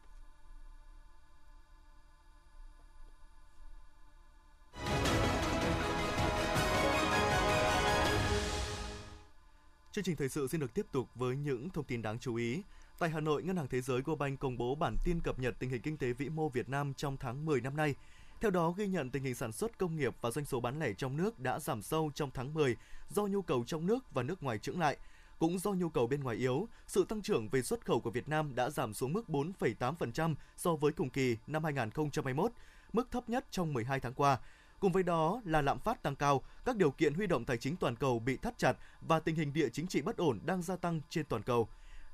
Chương 9.93 10.03
trình 10.03 10.15
thời 10.15 10.29
sự 10.29 10.47
xin 10.47 10.62
được 10.62 10.73
tiếp 10.73 10.85
tục 10.91 11.07
với 11.15 11.35
những 11.35 11.69
thông 11.69 11.85
tin 11.85 12.01
đáng 12.01 12.19
chú 12.19 12.35
ý. 12.35 12.62
Tại 13.00 13.09
Hà 13.09 13.19
Nội, 13.19 13.43
Ngân 13.43 13.57
hàng 13.57 13.67
Thế 13.67 13.81
giới 13.81 14.01
World 14.01 14.38
công 14.38 14.57
bố 14.57 14.75
bản 14.75 14.95
tin 15.03 15.19
cập 15.19 15.39
nhật 15.39 15.55
tình 15.59 15.69
hình 15.69 15.81
kinh 15.81 15.97
tế 15.97 16.13
vĩ 16.13 16.29
mô 16.29 16.50
Việt 16.50 16.69
Nam 16.69 16.93
trong 16.93 17.17
tháng 17.17 17.45
10 17.45 17.62
năm 17.62 17.77
nay. 17.77 17.95
Theo 18.41 18.51
đó, 18.51 18.73
ghi 18.77 18.88
nhận 18.88 19.09
tình 19.09 19.23
hình 19.23 19.35
sản 19.35 19.51
xuất 19.51 19.77
công 19.77 19.95
nghiệp 19.95 20.15
và 20.21 20.31
doanh 20.31 20.45
số 20.45 20.59
bán 20.59 20.79
lẻ 20.79 20.93
trong 20.93 21.17
nước 21.17 21.39
đã 21.39 21.59
giảm 21.59 21.81
sâu 21.81 22.12
trong 22.15 22.31
tháng 22.33 22.53
10 22.53 22.75
do 23.09 23.23
nhu 23.23 23.41
cầu 23.41 23.63
trong 23.67 23.85
nước 23.85 24.13
và 24.13 24.23
nước 24.23 24.43
ngoài 24.43 24.59
chững 24.59 24.79
lại. 24.79 24.97
Cũng 25.39 25.59
do 25.59 25.71
nhu 25.71 25.89
cầu 25.89 26.07
bên 26.07 26.23
ngoài 26.23 26.38
yếu, 26.38 26.67
sự 26.88 27.05
tăng 27.09 27.21
trưởng 27.21 27.50
về 27.50 27.62
xuất 27.62 27.85
khẩu 27.85 28.00
của 28.00 28.12
Việt 28.12 28.29
Nam 28.29 28.55
đã 28.55 28.69
giảm 28.69 28.93
xuống 28.93 29.13
mức 29.13 29.23
4,8% 29.27 30.35
so 30.57 30.75
với 30.75 30.91
cùng 30.91 31.09
kỳ 31.09 31.38
năm 31.47 31.63
2021, 31.63 32.51
mức 32.93 33.12
thấp 33.12 33.29
nhất 33.29 33.45
trong 33.51 33.73
12 33.73 34.00
tháng 34.00 34.13
qua 34.13 34.38
Cùng 34.83 34.91
với 34.91 35.03
đó 35.03 35.41
là 35.45 35.61
lạm 35.61 35.79
phát 35.79 36.03
tăng 36.03 36.15
cao, 36.15 36.41
các 36.65 36.75
điều 36.75 36.91
kiện 36.91 37.13
huy 37.13 37.27
động 37.27 37.45
tài 37.45 37.57
chính 37.57 37.75
toàn 37.75 37.95
cầu 37.95 38.19
bị 38.19 38.37
thắt 38.37 38.57
chặt 38.57 38.77
và 39.01 39.19
tình 39.19 39.35
hình 39.35 39.53
địa 39.53 39.69
chính 39.69 39.87
trị 39.87 40.01
bất 40.01 40.17
ổn 40.17 40.39
đang 40.45 40.61
gia 40.61 40.75
tăng 40.75 41.01
trên 41.09 41.25
toàn 41.25 41.43
cầu. 41.43 41.67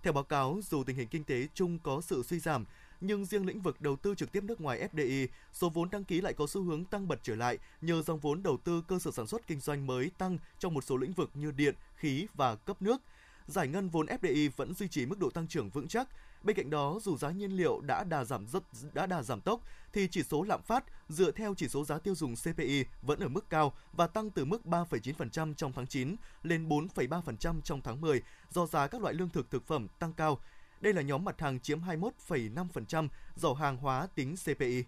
Theo 0.03 0.13
báo 0.13 0.23
cáo, 0.23 0.59
dù 0.69 0.83
tình 0.83 0.95
hình 0.95 1.07
kinh 1.07 1.23
tế 1.23 1.47
chung 1.53 1.79
có 1.79 2.01
sự 2.01 2.23
suy 2.23 2.39
giảm, 2.39 2.65
nhưng 3.01 3.25
riêng 3.25 3.45
lĩnh 3.45 3.61
vực 3.61 3.81
đầu 3.81 3.95
tư 3.95 4.15
trực 4.15 4.31
tiếp 4.31 4.43
nước 4.43 4.61
ngoài 4.61 4.87
FDI, 4.93 5.27
số 5.53 5.69
vốn 5.69 5.89
đăng 5.89 6.03
ký 6.03 6.21
lại 6.21 6.33
có 6.33 6.47
xu 6.47 6.63
hướng 6.63 6.85
tăng 6.85 7.07
bật 7.07 7.19
trở 7.23 7.35
lại 7.35 7.57
nhờ 7.81 8.01
dòng 8.01 8.19
vốn 8.19 8.43
đầu 8.43 8.57
tư 8.57 8.83
cơ 8.87 8.99
sở 8.99 9.11
sản 9.11 9.27
xuất 9.27 9.47
kinh 9.47 9.59
doanh 9.59 9.87
mới 9.87 10.11
tăng 10.17 10.37
trong 10.59 10.73
một 10.73 10.83
số 10.83 10.97
lĩnh 10.97 11.13
vực 11.13 11.29
như 11.33 11.51
điện, 11.51 11.75
khí 11.95 12.27
và 12.33 12.55
cấp 12.55 12.81
nước. 12.81 13.01
giải 13.47 13.67
ngân 13.67 13.89
vốn 13.89 14.05
FDI 14.05 14.49
vẫn 14.55 14.73
duy 14.73 14.87
trì 14.87 15.05
mức 15.05 15.19
độ 15.19 15.29
tăng 15.29 15.47
trưởng 15.47 15.69
vững 15.69 15.87
chắc. 15.87 16.07
Bên 16.43 16.55
cạnh 16.55 16.69
đó, 16.69 16.99
dù 17.01 17.17
giá 17.17 17.31
nhiên 17.31 17.51
liệu 17.51 17.81
đã 17.81 18.03
đà 18.03 18.23
giảm 18.23 18.47
rất 18.47 18.63
đã 18.93 19.05
đà 19.05 19.23
giảm 19.23 19.41
tốc 19.41 19.61
thì 19.93 20.07
chỉ 20.11 20.23
số 20.23 20.43
lạm 20.43 20.61
phát 20.61 20.83
dựa 21.09 21.31
theo 21.31 21.53
chỉ 21.57 21.67
số 21.67 21.85
giá 21.85 21.97
tiêu 21.97 22.15
dùng 22.15 22.35
CPI 22.35 22.85
vẫn 23.01 23.19
ở 23.19 23.27
mức 23.27 23.49
cao 23.49 23.73
và 23.93 24.07
tăng 24.07 24.29
từ 24.29 24.45
mức 24.45 24.61
3,9% 24.65 25.53
trong 25.53 25.73
tháng 25.73 25.87
9 25.87 26.15
lên 26.43 26.69
4,3% 26.69 27.61
trong 27.61 27.81
tháng 27.81 28.01
10 28.01 28.21
do 28.49 28.65
giá 28.65 28.87
các 28.87 29.01
loại 29.01 29.13
lương 29.13 29.29
thực 29.29 29.51
thực 29.51 29.67
phẩm 29.67 29.87
tăng 29.99 30.13
cao. 30.13 30.39
Đây 30.81 30.93
là 30.93 31.01
nhóm 31.01 31.25
mặt 31.25 31.41
hàng 31.41 31.59
chiếm 31.59 31.79
21,5% 31.81 33.07
dầu 33.35 33.53
hàng 33.53 33.77
hóa 33.77 34.07
tính 34.15 34.35
CPI. 34.45 34.83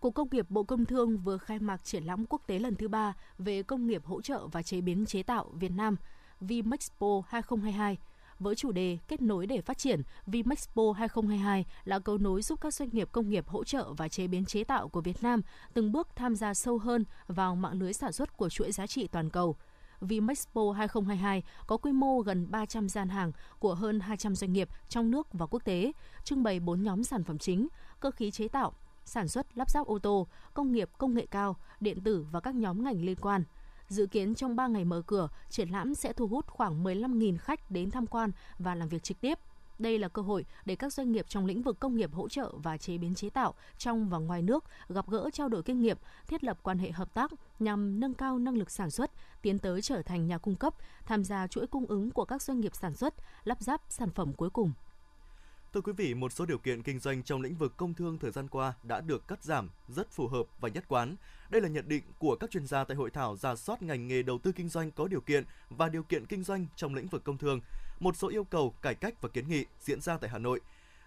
Cục 0.00 0.14
Công 0.14 0.28
nghiệp 0.30 0.50
Bộ 0.50 0.62
Công 0.62 0.84
Thương 0.84 1.18
vừa 1.18 1.38
khai 1.38 1.58
mạc 1.58 1.84
triển 1.84 2.04
lãm 2.04 2.26
quốc 2.26 2.42
tế 2.46 2.58
lần 2.58 2.74
thứ 2.74 2.88
ba 2.88 3.14
về 3.38 3.62
công 3.62 3.86
nghiệp 3.86 4.04
hỗ 4.04 4.20
trợ 4.20 4.46
và 4.46 4.62
chế 4.62 4.80
biến 4.80 5.06
chế 5.06 5.22
tạo 5.22 5.50
Việt 5.54 5.72
Nam 5.72 5.96
Vimexpo 6.40 7.22
2022 7.28 7.98
với 8.40 8.54
chủ 8.54 8.72
đề 8.72 8.98
Kết 9.08 9.22
nối 9.22 9.46
để 9.46 9.60
phát 9.60 9.78
triển, 9.78 10.02
Vimexpo 10.26 10.82
2022 10.92 11.64
là 11.84 11.98
cầu 11.98 12.18
nối 12.18 12.42
giúp 12.42 12.60
các 12.60 12.74
doanh 12.74 12.88
nghiệp 12.92 13.08
công 13.12 13.28
nghiệp 13.28 13.48
hỗ 13.48 13.64
trợ 13.64 13.92
và 13.92 14.08
chế 14.08 14.26
biến 14.26 14.44
chế 14.44 14.64
tạo 14.64 14.88
của 14.88 15.00
Việt 15.00 15.22
Nam 15.22 15.42
từng 15.74 15.92
bước 15.92 16.08
tham 16.16 16.36
gia 16.36 16.54
sâu 16.54 16.78
hơn 16.78 17.04
vào 17.26 17.56
mạng 17.56 17.78
lưới 17.78 17.92
sản 17.92 18.12
xuất 18.12 18.36
của 18.36 18.48
chuỗi 18.48 18.72
giá 18.72 18.86
trị 18.86 19.06
toàn 19.06 19.30
cầu. 19.30 19.56
Vimexpo 20.00 20.72
2022 20.72 21.42
có 21.66 21.76
quy 21.76 21.92
mô 21.92 22.20
gần 22.20 22.50
300 22.50 22.88
gian 22.88 23.08
hàng 23.08 23.32
của 23.58 23.74
hơn 23.74 24.00
200 24.00 24.34
doanh 24.34 24.52
nghiệp 24.52 24.68
trong 24.88 25.10
nước 25.10 25.28
và 25.32 25.46
quốc 25.46 25.64
tế, 25.64 25.92
trưng 26.24 26.42
bày 26.42 26.60
4 26.60 26.82
nhóm 26.82 27.04
sản 27.04 27.24
phẩm 27.24 27.38
chính, 27.38 27.68
cơ 28.00 28.10
khí 28.10 28.30
chế 28.30 28.48
tạo, 28.48 28.72
sản 29.04 29.28
xuất 29.28 29.46
lắp 29.58 29.70
ráp 29.70 29.86
ô 29.86 29.98
tô, 29.98 30.26
công 30.54 30.72
nghiệp 30.72 30.90
công 30.98 31.14
nghệ 31.14 31.26
cao, 31.30 31.56
điện 31.80 32.00
tử 32.00 32.26
và 32.30 32.40
các 32.40 32.54
nhóm 32.54 32.84
ngành 32.84 33.04
liên 33.04 33.16
quan. 33.20 33.44
Dự 33.90 34.06
kiến 34.06 34.34
trong 34.34 34.56
3 34.56 34.66
ngày 34.66 34.84
mở 34.84 35.02
cửa, 35.06 35.28
triển 35.48 35.68
lãm 35.68 35.94
sẽ 35.94 36.12
thu 36.12 36.26
hút 36.26 36.46
khoảng 36.46 36.84
15.000 36.84 37.38
khách 37.38 37.70
đến 37.70 37.90
tham 37.90 38.06
quan 38.06 38.30
và 38.58 38.74
làm 38.74 38.88
việc 38.88 39.02
trực 39.02 39.20
tiếp. 39.20 39.38
Đây 39.78 39.98
là 39.98 40.08
cơ 40.08 40.22
hội 40.22 40.44
để 40.64 40.76
các 40.76 40.92
doanh 40.92 41.12
nghiệp 41.12 41.26
trong 41.28 41.46
lĩnh 41.46 41.62
vực 41.62 41.80
công 41.80 41.96
nghiệp 41.96 42.12
hỗ 42.12 42.28
trợ 42.28 42.52
và 42.62 42.76
chế 42.76 42.98
biến 42.98 43.14
chế 43.14 43.30
tạo 43.30 43.54
trong 43.78 44.08
và 44.08 44.18
ngoài 44.18 44.42
nước 44.42 44.64
gặp 44.88 45.10
gỡ 45.10 45.30
trao 45.32 45.48
đổi 45.48 45.62
kinh 45.62 45.80
nghiệm, 45.80 45.96
thiết 46.26 46.44
lập 46.44 46.58
quan 46.62 46.78
hệ 46.78 46.90
hợp 46.90 47.14
tác 47.14 47.30
nhằm 47.58 48.00
nâng 48.00 48.14
cao 48.14 48.38
năng 48.38 48.56
lực 48.56 48.70
sản 48.70 48.90
xuất, 48.90 49.10
tiến 49.42 49.58
tới 49.58 49.82
trở 49.82 50.02
thành 50.02 50.26
nhà 50.26 50.38
cung 50.38 50.56
cấp, 50.56 50.74
tham 51.06 51.24
gia 51.24 51.46
chuỗi 51.46 51.66
cung 51.66 51.86
ứng 51.86 52.10
của 52.10 52.24
các 52.24 52.42
doanh 52.42 52.60
nghiệp 52.60 52.74
sản 52.74 52.94
xuất, 52.94 53.14
lắp 53.44 53.62
ráp 53.62 53.82
sản 53.88 54.10
phẩm 54.10 54.32
cuối 54.32 54.50
cùng. 54.50 54.72
Thưa 55.74 55.80
quý 55.80 55.92
vị, 55.96 56.14
một 56.14 56.32
số 56.32 56.46
điều 56.46 56.58
kiện 56.58 56.82
kinh 56.82 56.98
doanh 56.98 57.22
trong 57.22 57.42
lĩnh 57.42 57.54
vực 57.54 57.76
công 57.76 57.94
thương 57.94 58.18
thời 58.18 58.30
gian 58.30 58.48
qua 58.48 58.72
đã 58.82 59.00
được 59.00 59.28
cắt 59.28 59.44
giảm 59.44 59.70
rất 59.88 60.10
phù 60.10 60.28
hợp 60.28 60.42
và 60.60 60.68
nhất 60.68 60.84
quán. 60.88 61.16
Đây 61.50 61.62
là 61.62 61.68
nhận 61.68 61.88
định 61.88 62.02
của 62.18 62.36
các 62.36 62.50
chuyên 62.50 62.66
gia 62.66 62.84
tại 62.84 62.96
hội 62.96 63.10
thảo 63.10 63.36
giả 63.36 63.56
soát 63.56 63.82
ngành 63.82 64.08
nghề 64.08 64.22
đầu 64.22 64.38
tư 64.38 64.52
kinh 64.52 64.68
doanh 64.68 64.90
có 64.90 65.08
điều 65.08 65.20
kiện 65.20 65.44
và 65.70 65.88
điều 65.88 66.02
kiện 66.02 66.26
kinh 66.26 66.42
doanh 66.42 66.66
trong 66.76 66.94
lĩnh 66.94 67.06
vực 67.06 67.24
công 67.24 67.38
thương. 67.38 67.60
Một 68.00 68.16
số 68.16 68.28
yêu 68.28 68.44
cầu 68.44 68.74
cải 68.82 68.94
cách 68.94 69.14
và 69.20 69.28
kiến 69.28 69.48
nghị 69.48 69.64
diễn 69.80 70.00
ra 70.00 70.18
tại 70.18 70.30
Hà 70.30 70.38
Nội. 70.38 70.60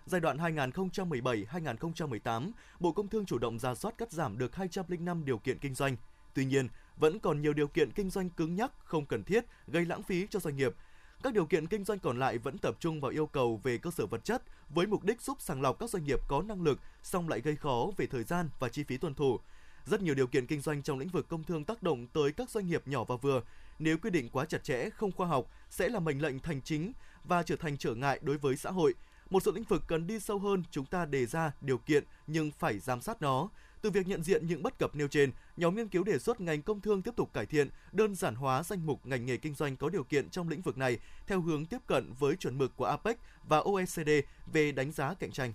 Giai 0.05 0.22
đoạn 0.22 0.38
2017-2018, 0.38 2.51
Bộ 2.79 2.91
Công 2.91 3.08
Thương 3.08 3.25
chủ 3.25 3.38
động 3.38 3.60
ra 3.60 3.75
soát 3.75 3.98
cắt 3.98 4.12
giảm 4.12 4.38
được 4.38 4.55
205 4.55 5.25
điều 5.25 5.38
kiện 5.38 5.60
kinh 5.60 5.75
doanh. 5.75 5.96
Tuy 6.34 6.46
nhiên, 6.46 6.67
vẫn 6.98 7.20
còn 7.20 7.41
nhiều 7.41 7.53
điều 7.53 7.67
kiện 7.67 7.91
kinh 7.91 8.10
doanh 8.10 8.29
cứng 8.29 8.55
nhắc, 8.55 8.72
không 8.84 9.05
cần 9.05 9.24
thiết, 9.24 9.46
gây 9.67 9.86
lãng 9.86 10.03
phí 10.03 10.27
cho 10.29 10.39
doanh 10.39 10.55
nghiệp– 10.55 10.75
các 11.24 11.34
điều 11.34 11.46
kiện 11.46 11.68
kinh 11.68 11.84
doanh 11.84 12.00
còn 12.00 12.20
lại 12.20 12.38
vẫn 12.38 12.58
tập 12.58 12.75
trung 12.80 13.01
vào 13.01 13.12
yêu 13.12 13.25
cầu 13.25 13.60
về 13.63 13.77
cơ 13.77 13.92
sở 13.92 14.06
vật 14.06 14.24
chất 14.24 14.44
với 14.70 14.88
mục 14.88 15.03
đích 15.03 15.22
giúp 15.22 15.38
sàng 15.42 15.62
lọc 15.62 15.80
các 15.80 15.89
doanh 15.89 16.03
nghiệp 16.03 16.20
có 16.27 16.42
năng 16.42 16.63
lực 16.63 16.80
song 17.03 17.30
lại 17.30 17.42
gây 17.42 17.56
khó 17.56 17.88
về 17.98 18.06
thời 18.06 18.24
gian 18.24 18.50
và 18.60 18.70
chi 18.70 18.84
phí 18.84 18.98
tuân 18.98 19.13
thủ. 19.13 19.39
Rất 19.86 20.01
nhiều 20.01 20.15
điều 20.15 20.27
kiện 20.27 20.48
kinh 20.48 20.62
doanh 20.62 20.82
trong 20.82 21.00
lĩnh 21.00 21.10
vực 21.10 21.27
công 21.30 21.44
thương 21.44 21.63
tác 21.63 21.84
động 21.84 22.08
tới 22.08 22.32
các 22.32 22.50
doanh 22.50 22.68
nghiệp 22.68 22.88
nhỏ 22.88 23.03
và 23.03 23.15
vừa. 23.15 23.42
Nếu 23.80 23.98
quy 23.98 24.10
định 24.10 24.30
quá 24.30 24.46
chặt 24.46 24.63
chẽ, 24.63 24.89
không 24.89 25.12
khoa 25.12 25.27
học 25.27 25.46
sẽ 25.70 25.89
là 25.89 26.00
mệnh 26.00 26.22
lệnh 26.22 26.39
thành 26.39 26.62
chính 26.62 26.94
và 27.24 27.44
trở 27.44 27.56
thành 27.56 27.77
trở 27.77 27.96
ngại 27.96 28.20
đối 28.22 28.38
với 28.38 28.55
xã 28.55 28.72
hội. 28.72 28.94
Một 29.33 29.43
số 29.43 29.51
lĩnh 29.51 29.63
vực 29.63 29.83
cần 29.87 30.07
đi 30.07 30.19
sâu 30.19 30.39
hơn, 30.39 30.63
chúng 30.72 30.85
ta 30.85 31.05
đề 31.05 31.25
ra 31.25 31.51
điều 31.61 31.77
kiện 31.77 32.03
nhưng 32.27 32.51
phải 32.51 32.79
giám 32.79 33.01
sát 33.01 33.22
nó. 33.22 33.50
Từ 33.81 33.89
việc 33.89 34.07
nhận 34.07 34.24
diện 34.24 34.48
những 34.48 34.63
bất 34.63 34.79
cập 34.79 34.96
nêu 34.96 35.07
trên, 35.07 35.31
nhóm 35.57 35.75
nghiên 35.75 35.87
cứu 35.87 36.03
đề 36.03 36.19
xuất 36.19 36.41
ngành 36.41 36.61
công 36.61 36.81
thương 36.81 37.01
tiếp 37.01 37.13
tục 37.15 37.33
cải 37.33 37.46
thiện, 37.46 37.69
đơn 37.91 38.15
giản 38.15 38.35
hóa 38.35 38.63
danh 38.63 38.85
mục 38.85 39.05
ngành 39.05 39.25
nghề 39.25 39.37
kinh 39.37 39.53
doanh 39.53 39.77
có 39.77 39.89
điều 39.89 40.03
kiện 40.03 40.29
trong 40.29 40.50
lĩnh 40.50 40.61
vực 40.61 40.77
này 40.77 41.00
theo 41.27 41.41
hướng 41.41 41.65
tiếp 41.65 41.77
cận 41.87 42.13
với 42.19 42.35
chuẩn 42.35 42.57
mực 42.57 42.75
của 42.75 42.85
APEC 42.85 43.17
và 43.48 43.57
OECD 43.57 44.09
về 44.53 44.72
đánh 44.72 44.91
giá 44.91 45.13
cạnh 45.13 45.31
tranh. 45.31 45.53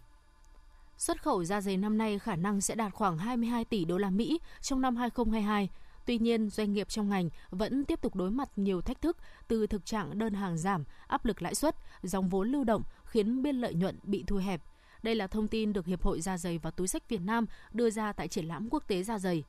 Xuất 0.96 1.22
khẩu 1.22 1.44
da 1.44 1.60
dày 1.60 1.76
năm 1.76 1.98
nay 1.98 2.18
khả 2.18 2.36
năng 2.36 2.60
sẽ 2.60 2.74
đạt 2.74 2.92
khoảng 2.92 3.18
22 3.18 3.64
tỷ 3.64 3.84
đô 3.84 3.98
la 3.98 4.10
Mỹ 4.10 4.40
trong 4.60 4.80
năm 4.80 4.96
2022. 4.96 5.68
Tuy 6.08 6.18
nhiên, 6.18 6.50
doanh 6.50 6.72
nghiệp 6.72 6.88
trong 6.88 7.08
ngành 7.08 7.28
vẫn 7.50 7.84
tiếp 7.84 8.00
tục 8.02 8.16
đối 8.16 8.30
mặt 8.30 8.48
nhiều 8.56 8.80
thách 8.80 9.00
thức 9.00 9.16
từ 9.48 9.66
thực 9.66 9.84
trạng 9.84 10.18
đơn 10.18 10.34
hàng 10.34 10.58
giảm, 10.58 10.84
áp 11.06 11.24
lực 11.24 11.42
lãi 11.42 11.54
suất, 11.54 11.76
dòng 12.02 12.28
vốn 12.28 12.48
lưu 12.48 12.64
động 12.64 12.82
khiến 13.08 13.42
biên 13.42 13.56
lợi 13.56 13.74
nhuận 13.74 13.98
bị 14.02 14.24
thu 14.26 14.36
hẹp– 14.36 14.62
đây 15.02 15.14
là 15.14 15.26
thông 15.26 15.48
tin 15.48 15.72
được 15.72 15.86
Hiệp 15.86 16.02
hội 16.02 16.20
Da 16.20 16.38
giày 16.38 16.58
và 16.58 16.70
Túi 16.70 16.88
sách 16.88 17.08
Việt 17.08 17.20
Nam 17.20 17.46
đưa 17.72 17.90
ra 17.90 18.12
tại 18.12 18.28
triển 18.28 18.44
lãm 18.44 18.68
quốc 18.70 18.82
tế 18.88 19.02
da 19.02 19.18
giày. 19.18 19.44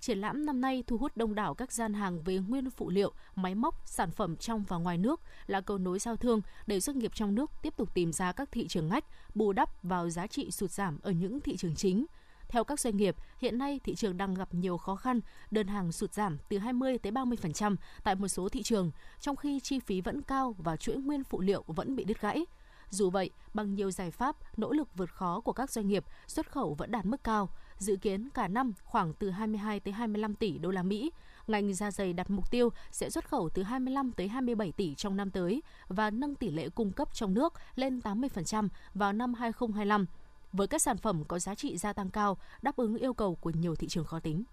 Triển 0.00 0.18
lãm 0.18 0.46
năm 0.46 0.60
nay 0.60 0.84
thu 0.86 0.96
hút 0.96 1.16
đông 1.16 1.34
đảo 1.34 1.54
các 1.54 1.72
gian 1.72 1.94
hàng 1.94 2.22
về 2.22 2.38
nguyên 2.38 2.70
phụ 2.70 2.90
liệu, 2.90 3.12
máy 3.34 3.54
móc, 3.54 3.82
sản 3.84 4.10
phẩm 4.10 4.36
trong 4.36 4.64
và 4.68 4.76
ngoài 4.76 4.98
nước 4.98 5.20
là 5.46 5.60
cầu 5.60 5.78
nối 5.78 5.98
giao 5.98 6.16
thương 6.16 6.40
để 6.66 6.80
doanh 6.80 6.98
nghiệp 6.98 7.14
trong 7.14 7.34
nước 7.34 7.50
tiếp 7.62 7.76
tục 7.76 7.94
tìm 7.94 8.12
ra 8.12 8.32
các 8.32 8.52
thị 8.52 8.68
trường 8.68 8.88
ngách, 8.88 9.04
bù 9.34 9.52
đắp 9.52 9.82
vào 9.82 10.10
giá 10.10 10.26
trị 10.26 10.50
sụt 10.50 10.70
giảm 10.70 10.98
ở 11.02 11.10
những 11.10 11.40
thị 11.40 11.56
trường 11.56 11.74
chính. 11.74 12.06
Theo 12.48 12.64
các 12.64 12.80
doanh 12.80 12.96
nghiệp, 12.96 13.16
hiện 13.38 13.58
nay 13.58 13.80
thị 13.84 13.94
trường 13.94 14.16
đang 14.16 14.34
gặp 14.34 14.54
nhiều 14.54 14.78
khó 14.78 14.96
khăn, 14.96 15.20
đơn 15.50 15.66
hàng 15.66 15.92
sụt 15.92 16.12
giảm 16.12 16.38
từ 16.48 16.58
20 16.58 16.98
tới 16.98 17.12
30% 17.12 17.76
tại 18.04 18.14
một 18.14 18.28
số 18.28 18.48
thị 18.48 18.62
trường, 18.62 18.90
trong 19.20 19.36
khi 19.36 19.60
chi 19.60 19.78
phí 19.78 20.00
vẫn 20.00 20.22
cao 20.22 20.54
và 20.58 20.76
chuỗi 20.76 20.96
nguyên 20.96 21.24
phụ 21.24 21.40
liệu 21.40 21.64
vẫn 21.66 21.96
bị 21.96 22.04
đứt 22.04 22.20
gãy. 22.20 22.44
Dù 22.92 23.10
vậy, 23.10 23.30
bằng 23.54 23.74
nhiều 23.74 23.90
giải 23.90 24.10
pháp, 24.10 24.36
nỗ 24.56 24.72
lực 24.72 24.88
vượt 24.94 25.10
khó 25.14 25.40
của 25.40 25.52
các 25.52 25.70
doanh 25.70 25.88
nghiệp, 25.88 26.04
xuất 26.26 26.50
khẩu 26.50 26.74
vẫn 26.74 26.90
đạt 26.90 27.06
mức 27.06 27.24
cao, 27.24 27.48
dự 27.78 27.96
kiến 27.96 28.28
cả 28.34 28.48
năm 28.48 28.72
khoảng 28.84 29.14
từ 29.14 29.30
22 29.30 29.80
tới 29.80 29.92
25 29.92 30.34
tỷ 30.34 30.58
đô 30.58 30.70
la 30.70 30.82
Mỹ. 30.82 31.10
Ngành 31.46 31.74
da 31.74 31.90
giày 31.90 32.12
đặt 32.12 32.30
mục 32.30 32.50
tiêu 32.50 32.72
sẽ 32.90 33.10
xuất 33.10 33.28
khẩu 33.28 33.48
từ 33.54 33.62
25 33.62 34.12
tới 34.12 34.28
27 34.28 34.72
tỷ 34.72 34.94
trong 34.94 35.16
năm 35.16 35.30
tới 35.30 35.62
và 35.88 36.10
nâng 36.10 36.34
tỷ 36.34 36.50
lệ 36.50 36.68
cung 36.68 36.92
cấp 36.92 37.08
trong 37.14 37.34
nước 37.34 37.52
lên 37.74 37.98
80% 37.98 38.68
vào 38.94 39.12
năm 39.12 39.34
2025 39.34 40.06
với 40.52 40.66
các 40.66 40.82
sản 40.82 40.96
phẩm 40.96 41.24
có 41.28 41.38
giá 41.38 41.54
trị 41.54 41.76
gia 41.78 41.92
tăng 41.92 42.10
cao, 42.10 42.38
đáp 42.62 42.76
ứng 42.76 42.96
yêu 42.96 43.14
cầu 43.14 43.34
của 43.34 43.50
nhiều 43.50 43.74
thị 43.76 43.88
trường 43.88 44.04
khó 44.04 44.20
tính. 44.20 44.44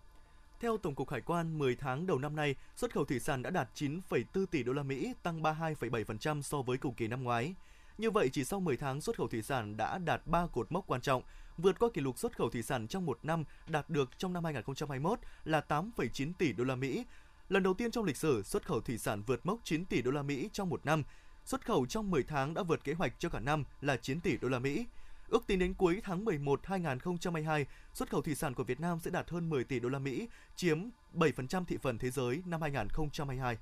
Theo 0.59 0.77
Tổng 0.77 0.95
cục 0.95 1.09
Hải 1.09 1.21
quan, 1.21 1.57
10 1.57 1.75
tháng 1.75 2.07
đầu 2.07 2.19
năm 2.19 2.35
nay, 2.35 2.55
xuất 2.75 2.93
khẩu 2.93 3.05
thủy 3.05 3.19
sản 3.19 3.41
đã 3.41 3.49
đạt 3.49 3.69
9,4 3.75 4.45
tỷ 4.45 4.63
đô 4.63 4.73
la 4.73 4.83
Mỹ, 4.83 5.13
tăng 5.23 5.41
32,7% 5.41 6.41
so 6.41 6.61
với 6.61 6.77
cùng 6.77 6.93
kỳ 6.93 7.07
năm 7.07 7.23
ngoái. 7.23 7.55
Như 7.99 8.11
vậy, 8.11 8.29
chỉ 8.29 8.43
sau 8.43 8.59
10 8.59 8.77
tháng 8.77 9.01
xuất 9.01 9.17
khẩu 9.17 9.27
thủy 9.27 9.41
sản 9.41 9.77
đã 9.77 9.97
đạt 9.97 10.27
3 10.27 10.47
cột 10.47 10.71
mốc 10.71 10.87
quan 10.87 11.01
trọng, 11.01 11.23
vượt 11.57 11.79
qua 11.79 11.89
kỷ 11.93 12.01
lục 12.01 12.17
xuất 12.19 12.37
khẩu 12.37 12.49
thủy 12.49 12.61
sản 12.61 12.87
trong 12.87 13.05
một 13.05 13.19
năm 13.23 13.43
đạt 13.67 13.89
được 13.89 14.09
trong 14.17 14.33
năm 14.33 14.43
2021 14.43 15.19
là 15.43 15.61
8,9 15.67 16.33
tỷ 16.37 16.53
đô 16.53 16.63
la 16.63 16.75
Mỹ. 16.75 17.05
Lần 17.49 17.63
đầu 17.63 17.73
tiên 17.73 17.91
trong 17.91 18.05
lịch 18.05 18.17
sử, 18.17 18.43
xuất 18.43 18.65
khẩu 18.65 18.81
thủy 18.81 18.97
sản 18.97 19.23
vượt 19.27 19.45
mốc 19.45 19.59
9 19.63 19.85
tỷ 19.85 20.01
đô 20.01 20.11
la 20.11 20.21
Mỹ 20.21 20.49
trong 20.53 20.69
một 20.69 20.85
năm. 20.85 21.03
Xuất 21.45 21.65
khẩu 21.65 21.85
trong 21.85 22.11
10 22.11 22.23
tháng 22.23 22.53
đã 22.53 22.63
vượt 22.63 22.83
kế 22.83 22.93
hoạch 22.93 23.13
cho 23.19 23.29
cả 23.29 23.39
năm 23.39 23.63
là 23.81 23.97
9 23.97 24.19
tỷ 24.19 24.37
đô 24.37 24.49
la 24.49 24.59
Mỹ. 24.59 24.85
Ước 25.29 25.47
tính 25.47 25.59
đến 25.59 25.73
cuối 25.73 26.01
tháng 26.03 26.25
11 26.25 26.59
2022, 26.65 27.65
xuất 27.93 28.09
khẩu 28.09 28.21
thủy 28.21 28.35
sản 28.35 28.53
của 28.53 28.63
Việt 28.63 28.79
Nam 28.79 28.99
sẽ 28.99 29.11
đạt 29.11 29.29
hơn 29.29 29.49
10 29.49 29.63
tỷ 29.63 29.79
đô 29.79 29.89
la 29.89 29.99
Mỹ, 29.99 30.27
chiếm 30.55 30.79
7% 31.13 31.65
thị 31.65 31.77
phần 31.81 31.97
thế 31.97 32.09
giới 32.09 32.41
năm 32.45 32.61
2022. 32.61 33.57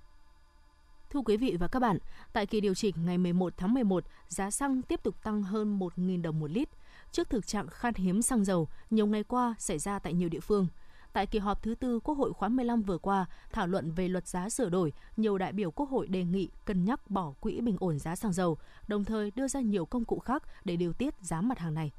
Thưa 1.10 1.20
quý 1.26 1.38
vị 1.38 1.58
và 1.60 1.68
các 1.68 1.80
bạn, 1.80 1.98
tại 2.34 2.46
kỳ 2.46 2.62
điều 2.62 2.76
chỉnh 2.76 2.96
ngày 3.06 3.18
11 3.18 3.54
tháng 3.58 3.74
11, 3.74 4.04
giá 4.28 4.52
xăng 4.52 4.82
tiếp 4.82 5.04
tục 5.04 5.24
tăng 5.24 5.44
hơn 5.44 5.80
1.000 5.80 6.22
đồng 6.22 6.40
một 6.40 6.52
lít. 6.52 6.70
Trước 7.12 7.30
thực 7.30 7.48
trạng 7.48 7.68
khan 7.68 7.94
hiếm 7.94 8.22
xăng 8.22 8.46
dầu 8.46 8.68
nhiều 8.90 9.08
ngày 9.08 9.24
qua 9.24 9.56
xảy 9.60 9.80
ra 9.80 10.00
tại 10.00 10.14
nhiều 10.14 10.30
địa 10.30 10.40
phương. 10.40 10.68
Tại 11.14 11.26
kỳ 11.28 11.40
họp 11.40 11.64
thứ 11.64 11.76
tư 11.76 12.00
Quốc 12.00 12.16
hội 12.16 12.34
khóa 12.34 12.50
15 12.50 12.82
vừa 12.82 12.98
qua, 12.98 13.26
thảo 13.52 13.68
luận 13.68 13.92
về 13.92 14.08
luật 14.08 14.28
giá 14.28 14.50
sửa 14.50 14.70
đổi, 14.70 14.94
nhiều 15.18 15.38
đại 15.38 15.54
biểu 15.54 15.72
Quốc 15.72 15.90
hội 15.90 16.08
đề 16.08 16.24
nghị 16.24 16.50
cân 16.66 16.86
nhắc 16.86 17.12
bỏ 17.12 17.34
quỹ 17.40 17.62
bình 17.62 17.78
ổn 17.80 18.00
giá 18.00 18.16
xăng 18.16 18.34
dầu, 18.34 18.58
đồng 18.88 19.06
thời 19.06 19.32
đưa 19.36 19.48
ra 19.48 19.60
nhiều 19.60 19.86
công 19.86 20.06
cụ 20.06 20.20
khác 20.20 20.44
để 20.66 20.76
điều 20.76 20.94
tiết 20.94 21.14
giá 21.22 21.42
mặt 21.42 21.60
hàng 21.60 21.74
này. 21.74 21.92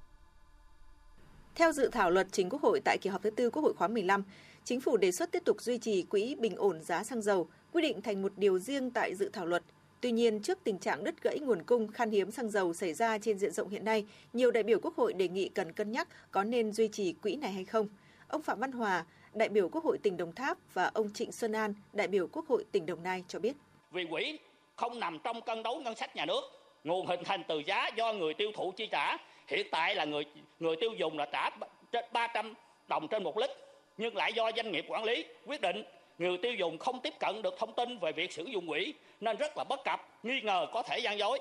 Theo 1.55 1.73
dự 1.73 1.88
thảo 1.92 2.11
luật 2.11 2.27
chính 2.33 2.51
Quốc 2.51 2.62
hội 2.62 2.81
tại 2.85 2.99
kỳ 2.99 3.11
họp 3.11 3.23
thứ 3.23 3.31
tư 3.31 3.51
Quốc 3.51 3.62
hội 3.62 3.75
khóa 3.75 3.88
15, 3.88 4.23
Chính 4.64 4.81
phủ 4.81 4.97
đề 4.97 5.12
xuất 5.12 5.33
tiếp 5.33 5.42
tục 5.44 5.61
duy 5.61 5.79
trì 5.79 6.03
quỹ 6.03 6.35
bình 6.35 6.57
ổn 6.57 6.83
giá 6.83 7.05
xăng 7.05 7.23
dầu, 7.23 7.49
quy 7.73 7.83
định 7.83 8.03
thành 8.03 8.23
một 8.23 8.33
điều 8.37 8.59
riêng 8.59 8.90
tại 8.90 9.14
dự 9.14 9.31
thảo 9.33 9.47
luật. 9.47 9.62
Tuy 10.01 10.12
nhiên, 10.12 10.42
trước 10.42 10.59
tình 10.64 10.79
trạng 10.79 11.05
đứt 11.05 11.23
gãy 11.23 11.38
nguồn 11.38 11.62
cung 11.62 11.88
khan 11.88 12.11
hiếm 12.11 12.31
xăng 12.31 12.51
dầu 12.51 12.75
xảy 12.75 12.94
ra 12.94 13.18
trên 13.18 13.38
diện 13.38 13.53
rộng 13.53 13.68
hiện 13.68 13.85
nay, 13.85 14.07
nhiều 14.33 14.51
đại 14.51 14.62
biểu 14.62 14.79
Quốc 14.83 14.97
hội 14.97 15.12
đề 15.12 15.29
nghị 15.29 15.49
cần 15.49 15.73
cân 15.73 15.92
nhắc 15.92 16.09
có 16.31 16.44
nên 16.44 16.73
duy 16.73 16.88
trì 16.88 17.12
quỹ 17.12 17.37
này 17.37 17.53
hay 17.53 17.64
không. 17.64 17.88
Ông 18.29 18.42
Phạm 18.42 18.61
Văn 18.61 18.73
Hòa, 18.73 19.05
đại 19.35 19.49
biểu 19.49 19.68
Quốc 19.68 19.85
hội 19.85 19.99
tỉnh 19.99 20.16
Đồng 20.16 20.33
Tháp 20.33 20.59
và 20.75 20.90
ông 20.94 21.12
Trịnh 21.12 21.33
Xuân 21.33 21.53
An, 21.53 21.75
đại 21.92 22.09
biểu 22.09 22.27
Quốc 22.33 22.49
hội 22.49 22.64
tỉnh 22.73 22.87
Đồng 22.87 23.03
Nai 23.03 23.25
cho 23.29 23.38
biết. 23.38 23.57
Vì 23.90 24.07
quỹ 24.11 24.38
không 24.77 25.01
nằm 25.01 25.18
trong 25.25 25.42
cân 25.42 25.62
đối 25.62 25.83
ngân 25.83 25.94
sách 25.94 26.16
nhà 26.16 26.27
nước, 26.27 26.40
nguồn 26.85 27.07
hình 27.07 27.21
thành 27.25 27.42
từ 27.49 27.62
giá 27.66 27.90
do 27.97 28.12
người 28.12 28.35
tiêu 28.35 28.51
thụ 28.55 28.73
chi 28.77 28.88
trả. 28.90 29.16
Hiện 29.47 29.66
tại 29.71 29.94
là 29.94 30.05
người 30.05 30.25
người 30.59 30.77
tiêu 30.81 30.90
dùng 30.99 31.18
là 31.18 31.27
trả 31.33 31.51
trên 31.92 32.05
300 32.12 32.55
đồng 32.88 33.09
trên 33.09 33.23
một 33.23 33.38
lít 33.38 33.51
nhưng 33.99 34.17
lại 34.17 34.33
do 34.33 34.51
doanh 34.57 34.73
nghiệp 34.73 34.85
quản 34.89 35.05
lý 35.05 35.25
quyết 35.47 35.61
định 35.61 35.85
người 36.19 36.39
tiêu 36.43 36.53
dùng 36.55 36.79
không 36.79 37.01
tiếp 37.01 37.15
cận 37.21 37.43
được 37.43 37.55
thông 37.59 37.73
tin 37.73 37.99
về 37.99 38.13
việc 38.13 38.33
sử 38.33 38.45
dụng 38.45 38.69
quỹ 38.69 38.95
nên 39.21 39.37
rất 39.37 39.57
là 39.57 39.65
bất 39.65 39.81
cập, 39.85 40.01
nghi 40.23 40.41
ngờ 40.41 40.67
có 40.73 40.83
thể 40.83 40.99
gian 40.99 41.19
dối. 41.19 41.39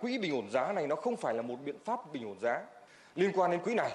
Quỹ 0.00 0.18
bình 0.18 0.34
ổn 0.34 0.50
giá 0.50 0.72
này 0.72 0.86
nó 0.86 0.96
không 0.96 1.16
phải 1.16 1.34
là 1.34 1.42
một 1.42 1.56
biện 1.64 1.78
pháp 1.84 2.12
bình 2.12 2.24
ổn 2.24 2.38
giá. 2.40 2.62
Liên 3.14 3.30
quan 3.34 3.50
đến 3.50 3.60
quỹ 3.60 3.74
này 3.74 3.90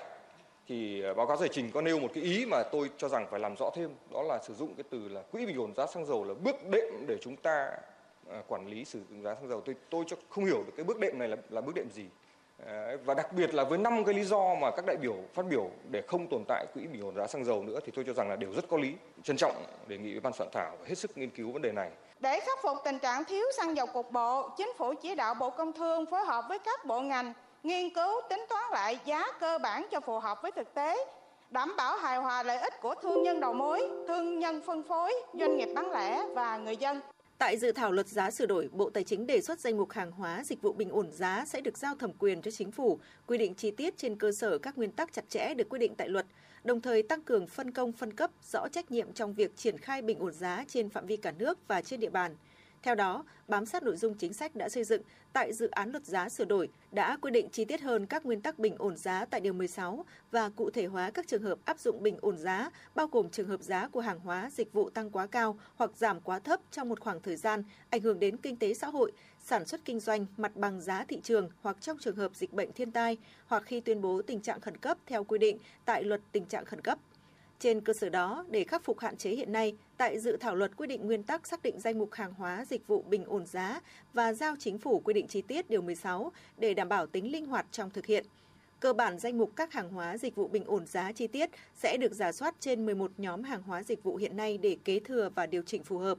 thì 0.67 1.03
à, 1.03 1.13
báo 1.13 1.27
cáo 1.27 1.37
giải 1.37 1.49
trình 1.51 1.71
có 1.71 1.81
nêu 1.81 1.99
một 1.99 2.07
cái 2.13 2.23
ý 2.23 2.45
mà 2.45 2.63
tôi 2.63 2.89
cho 2.97 3.09
rằng 3.09 3.27
phải 3.31 3.39
làm 3.39 3.55
rõ 3.55 3.69
thêm 3.75 3.89
đó 4.13 4.23
là 4.23 4.39
sử 4.43 4.53
dụng 4.53 4.75
cái 4.77 4.83
từ 4.89 5.09
là 5.09 5.21
quỹ 5.21 5.45
bình 5.45 5.57
ổn 5.57 5.73
giá 5.77 5.87
xăng 5.87 6.05
dầu 6.05 6.23
là 6.23 6.33
bước 6.33 6.55
đệm 6.71 7.05
để 7.07 7.17
chúng 7.21 7.35
ta 7.35 7.71
à, 8.29 8.41
quản 8.47 8.67
lý 8.67 8.85
sử 8.85 9.01
dụng 9.09 9.21
giá 9.21 9.35
xăng 9.35 9.47
dầu 9.47 9.61
tôi 9.61 9.75
tôi 9.89 10.05
không 10.29 10.45
hiểu 10.45 10.63
được 10.65 10.73
cái 10.77 10.83
bước 10.83 10.99
đệm 10.99 11.19
này 11.19 11.27
là 11.27 11.37
là 11.49 11.61
bước 11.61 11.75
đệm 11.75 11.89
gì 11.91 12.05
Ờ, 12.65 12.97
và 13.05 13.13
đặc 13.13 13.33
biệt 13.33 13.53
là 13.53 13.63
với 13.63 13.77
năm 13.77 14.03
cái 14.05 14.15
lý 14.15 14.23
do 14.23 14.55
mà 14.61 14.71
các 14.71 14.85
đại 14.85 14.97
biểu 14.97 15.15
phát 15.33 15.45
biểu 15.49 15.69
để 15.91 16.01
không 16.07 16.27
tồn 16.27 16.43
tại 16.47 16.65
quỹ 16.73 16.87
bình 16.87 17.01
ổn 17.01 17.15
giá 17.15 17.27
xăng 17.27 17.45
dầu 17.45 17.63
nữa 17.63 17.79
thì 17.85 17.91
tôi 17.95 18.05
cho 18.07 18.13
rằng 18.13 18.29
là 18.29 18.35
đều 18.35 18.51
rất 18.53 18.65
có 18.69 18.77
lý. 18.77 18.93
Trân 19.23 19.37
trọng 19.37 19.55
đề 19.87 19.97
nghị 19.97 20.19
ban 20.19 20.33
soạn 20.33 20.49
thảo 20.53 20.77
hết 20.85 20.95
sức 20.95 21.17
nghiên 21.17 21.29
cứu 21.29 21.51
vấn 21.51 21.61
đề 21.61 21.71
này. 21.71 21.89
Để 22.19 22.39
khắc 22.39 22.59
phục 22.63 22.77
tình 22.83 22.99
trạng 22.99 23.23
thiếu 23.23 23.45
xăng 23.57 23.77
dầu 23.77 23.87
cục 23.87 24.11
bộ, 24.11 24.49
chính 24.49 24.73
phủ 24.77 24.93
chỉ 24.93 25.15
đạo 25.15 25.33
Bộ 25.33 25.49
Công 25.49 25.73
Thương 25.73 26.05
phối 26.05 26.25
hợp 26.25 26.45
với 26.49 26.59
các 26.59 26.85
bộ 26.85 27.01
ngành 27.01 27.33
nghiên 27.63 27.89
cứu 27.89 28.21
tính 28.29 28.45
toán 28.49 28.63
lại 28.71 28.99
giá 29.05 29.25
cơ 29.39 29.57
bản 29.57 29.85
cho 29.91 29.99
phù 29.99 30.19
hợp 30.19 30.41
với 30.41 30.51
thực 30.51 30.73
tế, 30.73 31.05
đảm 31.49 31.73
bảo 31.77 31.97
hài 31.97 32.17
hòa 32.17 32.43
lợi 32.43 32.57
ích 32.57 32.81
của 32.81 32.95
thương 32.95 33.23
nhân 33.23 33.39
đầu 33.39 33.53
mối, 33.53 33.89
thương 34.07 34.39
nhân 34.39 34.61
phân 34.65 34.83
phối, 34.83 35.13
doanh 35.33 35.57
nghiệp 35.57 35.69
bán 35.75 35.91
lẻ 35.91 36.23
và 36.33 36.57
người 36.57 36.77
dân. 36.77 37.01
Tại 37.37 37.57
dự 37.57 37.71
thảo 37.71 37.91
luật 37.91 38.07
giá 38.07 38.31
sửa 38.31 38.45
đổi, 38.45 38.69
Bộ 38.71 38.89
Tài 38.89 39.03
chính 39.03 39.27
đề 39.27 39.41
xuất 39.41 39.59
danh 39.59 39.77
mục 39.77 39.91
hàng 39.91 40.11
hóa 40.11 40.43
dịch 40.43 40.61
vụ 40.61 40.73
bình 40.73 40.89
ổn 40.89 41.11
giá 41.11 41.45
sẽ 41.47 41.61
được 41.61 41.77
giao 41.77 41.95
thẩm 41.95 42.13
quyền 42.13 42.41
cho 42.41 42.51
chính 42.51 42.71
phủ, 42.71 42.99
quy 43.27 43.37
định 43.37 43.53
chi 43.55 43.71
tiết 43.71 43.97
trên 43.97 44.15
cơ 44.15 44.31
sở 44.31 44.57
các 44.57 44.77
nguyên 44.77 44.91
tắc 44.91 45.13
chặt 45.13 45.29
chẽ 45.29 45.53
được 45.53 45.69
quy 45.69 45.79
định 45.79 45.95
tại 45.95 46.09
luật, 46.09 46.25
đồng 46.63 46.81
thời 46.81 47.03
tăng 47.03 47.21
cường 47.21 47.47
phân 47.47 47.71
công 47.71 47.91
phân 47.91 48.13
cấp, 48.13 48.31
rõ 48.51 48.67
trách 48.67 48.91
nhiệm 48.91 49.13
trong 49.13 49.33
việc 49.33 49.55
triển 49.55 49.77
khai 49.77 50.01
bình 50.01 50.19
ổn 50.19 50.33
giá 50.33 50.65
trên 50.67 50.89
phạm 50.89 51.05
vi 51.05 51.17
cả 51.17 51.31
nước 51.31 51.59
và 51.67 51.81
trên 51.81 51.99
địa 51.99 52.09
bàn. 52.09 52.35
Theo 52.85 52.95
đó, 52.95 53.23
bám 53.47 53.65
sát 53.65 53.83
nội 53.83 53.97
dung 53.97 54.13
chính 54.13 54.33
sách 54.33 54.55
đã 54.55 54.69
xây 54.69 54.83
dựng 54.83 55.01
tại 55.33 55.53
dự 55.53 55.67
án 55.67 55.91
luật 55.91 56.05
giá 56.05 56.29
sửa 56.29 56.45
đổi 56.45 56.69
đã 56.91 57.17
quy 57.21 57.31
định 57.31 57.49
chi 57.51 57.65
tiết 57.65 57.81
hơn 57.81 58.05
các 58.05 58.25
nguyên 58.25 58.41
tắc 58.41 58.59
bình 58.59 58.75
ổn 58.77 58.97
giá 58.97 59.25
tại 59.25 59.41
điều 59.41 59.53
16 59.53 60.05
và 60.31 60.49
cụ 60.49 60.69
thể 60.69 60.85
hóa 60.85 61.11
các 61.11 61.27
trường 61.27 61.43
hợp 61.43 61.59
áp 61.65 61.79
dụng 61.79 62.03
bình 62.03 62.17
ổn 62.21 62.37
giá, 62.37 62.69
bao 62.95 63.07
gồm 63.07 63.29
trường 63.29 63.47
hợp 63.47 63.61
giá 63.61 63.87
của 63.87 63.99
hàng 63.99 64.19
hóa, 64.19 64.49
dịch 64.53 64.73
vụ 64.73 64.89
tăng 64.89 65.09
quá 65.09 65.27
cao 65.27 65.59
hoặc 65.75 65.91
giảm 65.95 66.21
quá 66.21 66.39
thấp 66.39 66.59
trong 66.71 66.89
một 66.89 66.99
khoảng 66.99 67.21
thời 67.21 67.35
gian, 67.35 67.63
ảnh 67.89 68.01
hưởng 68.01 68.19
đến 68.19 68.37
kinh 68.37 68.55
tế 68.55 68.73
xã 68.73 68.87
hội, 68.87 69.11
sản 69.39 69.65
xuất 69.65 69.85
kinh 69.85 69.99
doanh, 69.99 70.25
mặt 70.37 70.55
bằng 70.55 70.81
giá 70.81 71.05
thị 71.07 71.19
trường 71.23 71.49
hoặc 71.61 71.77
trong 71.81 71.97
trường 71.97 72.15
hợp 72.15 72.35
dịch 72.35 72.53
bệnh 72.53 72.73
thiên 72.73 72.91
tai 72.91 73.17
hoặc 73.47 73.63
khi 73.65 73.79
tuyên 73.79 74.01
bố 74.01 74.21
tình 74.21 74.39
trạng 74.39 74.61
khẩn 74.61 74.77
cấp 74.77 74.97
theo 75.05 75.23
quy 75.23 75.37
định 75.37 75.57
tại 75.85 76.03
luật 76.03 76.21
tình 76.31 76.45
trạng 76.45 76.65
khẩn 76.65 76.81
cấp. 76.81 76.99
Trên 77.59 77.81
cơ 77.81 77.93
sở 77.93 78.09
đó, 78.09 78.45
để 78.49 78.63
khắc 78.63 78.83
phục 78.83 78.99
hạn 78.99 79.17
chế 79.17 79.31
hiện 79.31 79.51
nay, 79.51 79.75
tại 79.97 80.19
dự 80.19 80.37
thảo 80.37 80.55
luật 80.55 80.77
quy 80.77 80.87
định 80.87 81.05
nguyên 81.05 81.23
tắc 81.23 81.47
xác 81.47 81.61
định 81.63 81.79
danh 81.79 81.99
mục 81.99 82.13
hàng 82.13 82.33
hóa 82.33 82.65
dịch 82.69 82.87
vụ 82.87 83.01
bình 83.01 83.25
ổn 83.25 83.45
giá 83.45 83.81
và 84.13 84.33
giao 84.33 84.55
chính 84.59 84.77
phủ 84.77 84.99
quy 84.99 85.13
định 85.13 85.27
chi 85.27 85.41
tiết 85.41 85.69
điều 85.69 85.81
16 85.81 86.31
để 86.57 86.73
đảm 86.73 86.89
bảo 86.89 87.07
tính 87.07 87.31
linh 87.31 87.45
hoạt 87.45 87.65
trong 87.71 87.89
thực 87.89 88.05
hiện. 88.05 88.25
Cơ 88.79 88.93
bản 88.93 89.19
danh 89.19 89.37
mục 89.37 89.51
các 89.55 89.73
hàng 89.73 89.89
hóa 89.89 90.17
dịch 90.17 90.35
vụ 90.35 90.47
bình 90.47 90.63
ổn 90.65 90.85
giá 90.87 91.11
chi 91.11 91.27
tiết 91.27 91.49
sẽ 91.75 91.97
được 91.97 92.13
giả 92.13 92.31
soát 92.31 92.55
trên 92.59 92.85
11 92.85 93.11
nhóm 93.17 93.43
hàng 93.43 93.63
hóa 93.63 93.83
dịch 93.83 94.03
vụ 94.03 94.15
hiện 94.15 94.37
nay 94.37 94.57
để 94.57 94.77
kế 94.85 94.99
thừa 94.99 95.29
và 95.35 95.45
điều 95.45 95.61
chỉnh 95.65 95.83
phù 95.83 95.97
hợp. 95.97 96.17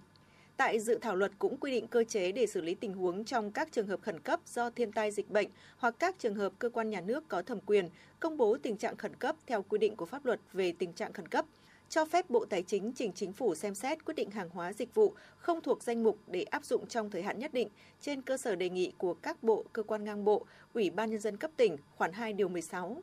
Tại 0.57 0.81
dự 0.81 0.99
thảo 1.03 1.17
luật 1.17 1.33
cũng 1.39 1.57
quy 1.57 1.71
định 1.71 1.87
cơ 1.87 2.05
chế 2.05 2.33
để 2.33 2.47
xử 2.47 2.61
lý 2.61 2.75
tình 2.75 2.93
huống 2.93 3.25
trong 3.25 3.51
các 3.51 3.73
trường 3.73 3.87
hợp 3.87 4.01
khẩn 4.03 4.21
cấp 4.21 4.41
do 4.47 4.71
thiên 4.71 4.93
tai 4.93 5.11
dịch 5.11 5.31
bệnh 5.31 5.49
hoặc 5.77 5.95
các 5.99 6.19
trường 6.19 6.35
hợp 6.35 6.53
cơ 6.59 6.69
quan 6.69 6.91
nhà 6.91 7.01
nước 7.01 7.29
có 7.29 7.43
thẩm 7.43 7.61
quyền 7.67 7.89
công 8.21 8.37
bố 8.37 8.57
tình 8.63 8.77
trạng 8.77 8.97
khẩn 8.97 9.15
cấp 9.15 9.37
theo 9.47 9.63
quy 9.63 9.79
định 9.79 9.97
của 9.97 10.07
pháp 10.07 10.25
luật 10.25 10.41
về 10.53 10.73
tình 10.79 10.93
trạng 10.93 11.13
khẩn 11.13 11.29
cấp 11.29 11.47
cho 11.89 12.05
phép 12.05 12.31
Bộ 12.31 12.45
Tài 12.45 12.63
chính 12.63 12.93
trình 12.93 13.13
chính 13.13 13.33
phủ 13.33 13.55
xem 13.55 13.75
xét 13.75 14.05
quyết 14.05 14.15
định 14.15 14.31
hàng 14.31 14.49
hóa 14.49 14.73
dịch 14.73 14.95
vụ 14.95 15.15
không 15.37 15.61
thuộc 15.61 15.83
danh 15.83 16.03
mục 16.03 16.19
để 16.27 16.43
áp 16.43 16.65
dụng 16.65 16.87
trong 16.87 17.11
thời 17.11 17.23
hạn 17.23 17.39
nhất 17.39 17.53
định 17.53 17.69
trên 18.01 18.23
cơ 18.23 18.37
sở 18.37 18.55
đề 18.57 18.71
nghị 18.71 18.93
của 18.99 19.15
các 19.15 19.43
bộ, 19.43 19.65
cơ 19.73 19.83
quan 19.83 20.05
ngang 20.05 20.25
bộ, 20.25 20.47
Ủy 20.75 20.91
ban 20.91 21.11
nhân 21.11 21.21
dân 21.21 21.37
cấp 21.37 21.51
tỉnh, 21.57 21.77
khoản 21.97 22.13
2 22.13 22.33
điều 22.33 22.49
16. 22.49 23.03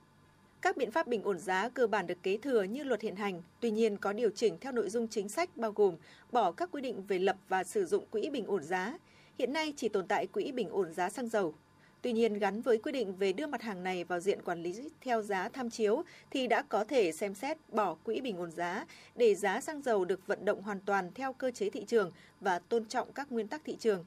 Các 0.64 0.78
biện 0.78 0.92
pháp 0.92 1.08
bình 1.08 1.24
ổn 1.24 1.40
giá 1.40 1.70
cơ 1.70 1.88
bản 1.88 2.08
được 2.08 2.24
kế 2.24 2.38
thừa 2.38 2.64
như 2.64 2.84
luật 2.84 3.02
hiện 3.02 3.16
hành, 3.16 3.42
tuy 3.60 3.72
nhiên 3.72 3.98
có 3.98 4.14
điều 4.14 4.30
chỉnh 4.30 4.58
theo 4.62 4.72
nội 4.72 4.90
dung 4.90 5.08
chính 5.08 5.30
sách 5.30 5.58
bao 5.58 5.72
gồm 5.72 5.96
bỏ 6.32 6.52
các 6.52 6.70
quy 6.72 6.82
định 6.82 7.04
về 7.08 7.20
lập 7.20 7.38
và 7.50 7.64
sử 7.64 7.86
dụng 7.86 8.06
quỹ 8.12 8.30
bình 8.30 8.46
ổn 8.46 8.64
giá. 8.64 8.98
Hiện 9.40 9.54
nay 9.54 9.74
chỉ 9.78 9.90
tồn 9.90 10.08
tại 10.08 10.28
quỹ 10.28 10.52
bình 10.52 10.70
ổn 10.70 10.94
giá 10.94 11.10
xăng 11.10 11.28
dầu. 11.28 11.54
Tuy 12.02 12.14
nhiên, 12.14 12.34
gắn 12.34 12.62
với 12.62 12.78
quy 12.78 12.92
định 12.92 13.16
về 13.16 13.34
đưa 13.34 13.48
mặt 13.48 13.62
hàng 13.62 13.84
này 13.84 14.04
vào 14.04 14.20
diện 14.20 14.42
quản 14.42 14.64
lý 14.64 14.90
theo 15.02 15.22
giá 15.22 15.50
tham 15.50 15.70
chiếu 15.70 16.04
thì 16.32 16.48
đã 16.48 16.62
có 16.62 16.84
thể 16.84 17.12
xem 17.12 17.34
xét 17.34 17.58
bỏ 17.70 17.96
quỹ 18.04 18.22
bình 18.22 18.38
ổn 18.38 18.52
giá 18.52 18.86
để 19.16 19.36
giá 19.36 19.62
xăng 19.62 19.82
dầu 19.82 20.06
được 20.06 20.28
vận 20.28 20.46
động 20.46 20.62
hoàn 20.62 20.80
toàn 20.86 21.12
theo 21.16 21.34
cơ 21.34 21.52
chế 21.52 21.70
thị 21.70 21.84
trường 21.88 22.12
và 22.40 22.60
tôn 22.60 22.86
trọng 22.86 23.14
các 23.14 23.32
nguyên 23.32 23.48
tắc 23.48 23.62
thị 23.66 23.76
trường. 23.80 24.06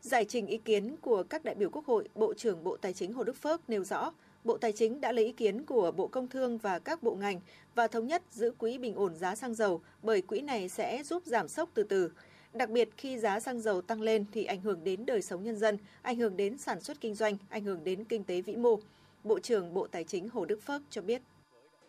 Giải 0.00 0.24
trình 0.24 0.46
ý 0.46 0.58
kiến 0.58 0.96
của 0.96 1.22
các 1.22 1.44
đại 1.44 1.54
biểu 1.54 1.70
Quốc 1.70 1.86
hội, 1.86 2.08
Bộ 2.14 2.34
trưởng 2.34 2.64
Bộ 2.64 2.76
Tài 2.76 2.92
chính 2.92 3.12
Hồ 3.12 3.24
Đức 3.24 3.36
Phước 3.36 3.70
nêu 3.70 3.84
rõ, 3.84 4.12
Bộ 4.44 4.58
Tài 4.58 4.72
chính 4.72 5.00
đã 5.00 5.12
lấy 5.12 5.24
ý 5.24 5.32
kiến 5.32 5.64
của 5.64 5.90
Bộ 5.90 6.06
Công 6.06 6.28
Thương 6.28 6.58
và 6.58 6.78
các 6.78 7.02
bộ 7.02 7.14
ngành 7.14 7.40
và 7.74 7.86
thống 7.86 8.06
nhất 8.06 8.22
giữ 8.30 8.50
quỹ 8.58 8.78
bình 8.78 8.94
ổn 8.94 9.14
giá 9.14 9.34
xăng 9.34 9.54
dầu 9.54 9.80
bởi 10.02 10.22
quỹ 10.22 10.40
này 10.40 10.68
sẽ 10.68 11.02
giúp 11.04 11.22
giảm 11.26 11.48
sốc 11.48 11.70
từ 11.74 11.82
từ. 11.82 12.12
Đặc 12.52 12.70
biệt 12.70 12.88
khi 12.96 13.18
giá 13.18 13.40
xăng 13.40 13.60
dầu 13.60 13.82
tăng 13.82 14.02
lên 14.02 14.24
thì 14.32 14.44
ảnh 14.44 14.60
hưởng 14.60 14.84
đến 14.84 15.06
đời 15.06 15.22
sống 15.22 15.44
nhân 15.44 15.56
dân, 15.56 15.78
ảnh 16.02 16.16
hưởng 16.16 16.36
đến 16.36 16.58
sản 16.58 16.80
xuất 16.80 17.00
kinh 17.00 17.14
doanh, 17.14 17.36
ảnh 17.48 17.64
hưởng 17.64 17.84
đến 17.84 18.04
kinh 18.04 18.24
tế 18.24 18.40
vĩ 18.40 18.56
mô. 18.56 18.78
Bộ 19.24 19.38
trưởng 19.38 19.74
Bộ 19.74 19.86
Tài 19.86 20.04
chính 20.04 20.28
Hồ 20.28 20.44
Đức 20.44 20.62
Phước 20.66 20.82
cho 20.90 21.02
biết. 21.02 21.22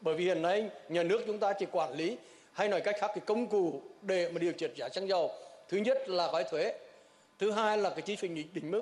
Bởi 0.01 0.15
vì 0.15 0.25
hiện 0.25 0.41
nay 0.41 0.69
nhà 0.89 1.03
nước 1.03 1.21
chúng 1.27 1.39
ta 1.39 1.53
chỉ 1.59 1.65
quản 1.71 1.93
lý 1.93 2.17
hay 2.53 2.69
nói 2.69 2.81
cách 2.81 2.95
khác 2.99 3.07
cái 3.07 3.23
công 3.25 3.47
cụ 3.47 3.81
để 4.01 4.31
mà 4.31 4.39
điều 4.39 4.51
chỉnh 4.51 4.71
giá 4.77 4.89
xăng 4.89 5.07
dầu. 5.07 5.31
Thứ 5.69 5.77
nhất 5.77 6.09
là 6.09 6.31
gói 6.31 6.43
thuế, 6.51 6.79
thứ 7.39 7.51
hai 7.51 7.77
là 7.77 7.89
cái 7.89 8.01
chi 8.01 8.15
phí 8.15 8.27
định 8.27 8.71
mức, 8.71 8.81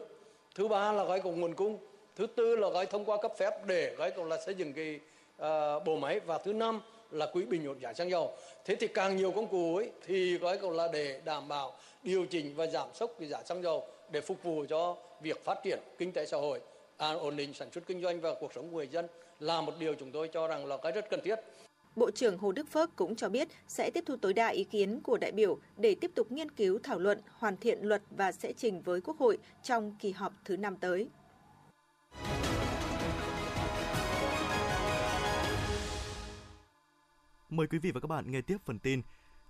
thứ 0.55 0.67
ba 0.67 0.91
là 0.91 1.03
gói 1.03 1.19
cùng 1.19 1.39
nguồn 1.41 1.53
cung, 1.53 1.77
thứ 2.19 2.27
tư 2.27 2.55
là 2.55 2.69
gói 2.69 2.86
thông 2.86 3.05
qua 3.05 3.17
cấp 3.21 3.32
phép 3.38 3.65
để 3.65 3.95
gói 3.97 4.12
còn 4.12 4.29
là 4.29 4.38
xây 4.45 4.55
dựng 4.55 4.73
cái 4.73 4.99
uh, 5.41 5.86
bộ 5.86 5.95
máy. 5.95 6.19
Và 6.19 6.38
thứ 6.38 6.53
năm 6.53 6.82
là 7.12 7.25
quỹ 7.25 7.45
bình 7.45 7.67
ổn 7.67 7.79
giá 7.82 7.93
xăng 7.93 8.10
dầu. 8.10 8.32
Thế 8.65 8.75
thì 8.75 8.88
càng 8.88 9.15
nhiều 9.15 9.32
công 9.32 9.47
cụ 9.47 9.75
ấy 9.75 9.91
thì 10.05 10.38
gói 10.38 10.58
còn 10.58 10.75
là 10.75 10.88
để 10.93 11.21
đảm 11.25 11.47
bảo 11.47 11.73
điều 12.03 12.25
chỉnh 12.25 12.53
và 12.55 12.67
giảm 12.67 12.88
sốc 12.93 13.12
cái 13.19 13.27
giá 13.29 13.43
xăng 13.43 13.63
dầu 13.63 13.88
để 14.12 14.21
phục 14.21 14.43
vụ 14.43 14.65
cho 14.69 14.97
việc 15.21 15.43
phát 15.43 15.58
triển 15.63 15.79
kinh 15.97 16.12
tế 16.12 16.25
xã 16.25 16.38
hội 16.38 16.60
à, 16.97 17.12
ổn 17.13 17.36
định 17.36 17.53
sản 17.53 17.71
xuất 17.71 17.88
kinh 17.88 18.01
doanh 18.01 18.21
và 18.21 18.34
cuộc 18.39 18.53
sống 18.53 18.69
của 18.71 18.77
người 18.77 18.88
dân 18.88 19.08
là 19.39 19.62
một 19.62 19.73
điều 19.79 19.93
chúng 19.93 20.12
tôi 20.12 20.27
cho 20.27 20.47
rằng 20.47 20.65
là 20.65 20.77
cái 20.77 20.91
rất 20.91 21.10
cần 21.10 21.19
thiết. 21.23 21.36
Bộ 21.95 22.12
trưởng 22.12 22.38
Hồ 22.38 22.51
Đức 22.51 22.67
Phước 22.71 22.95
cũng 22.95 23.15
cho 23.15 23.29
biết 23.29 23.47
sẽ 23.67 23.89
tiếp 23.93 24.03
thu 24.08 24.15
tối 24.21 24.34
đa 24.34 24.47
ý 24.47 24.63
kiến 24.63 25.01
của 25.03 25.17
đại 25.17 25.32
biểu 25.32 25.58
để 25.77 25.95
tiếp 26.01 26.12
tục 26.15 26.32
nghiên 26.32 26.51
cứu 26.51 26.79
thảo 26.84 26.99
luận, 26.99 27.19
hoàn 27.34 27.58
thiện 27.58 27.79
luật 27.82 28.01
và 28.17 28.32
sẽ 28.32 28.53
trình 28.53 28.82
với 28.82 29.01
Quốc 29.01 29.17
hội 29.19 29.38
trong 29.63 29.95
kỳ 29.99 30.12
họp 30.12 30.34
thứ 30.45 30.58
năm 30.58 30.75
tới. 30.75 31.08
Mời 37.50 37.68
quý 37.68 37.80
vị 37.80 37.92
và 37.92 38.00
các 38.00 38.08
bạn 38.08 38.32
nghe 38.32 38.42
tiếp 38.42 38.58
phần 38.66 38.80
tin. 38.80 39.02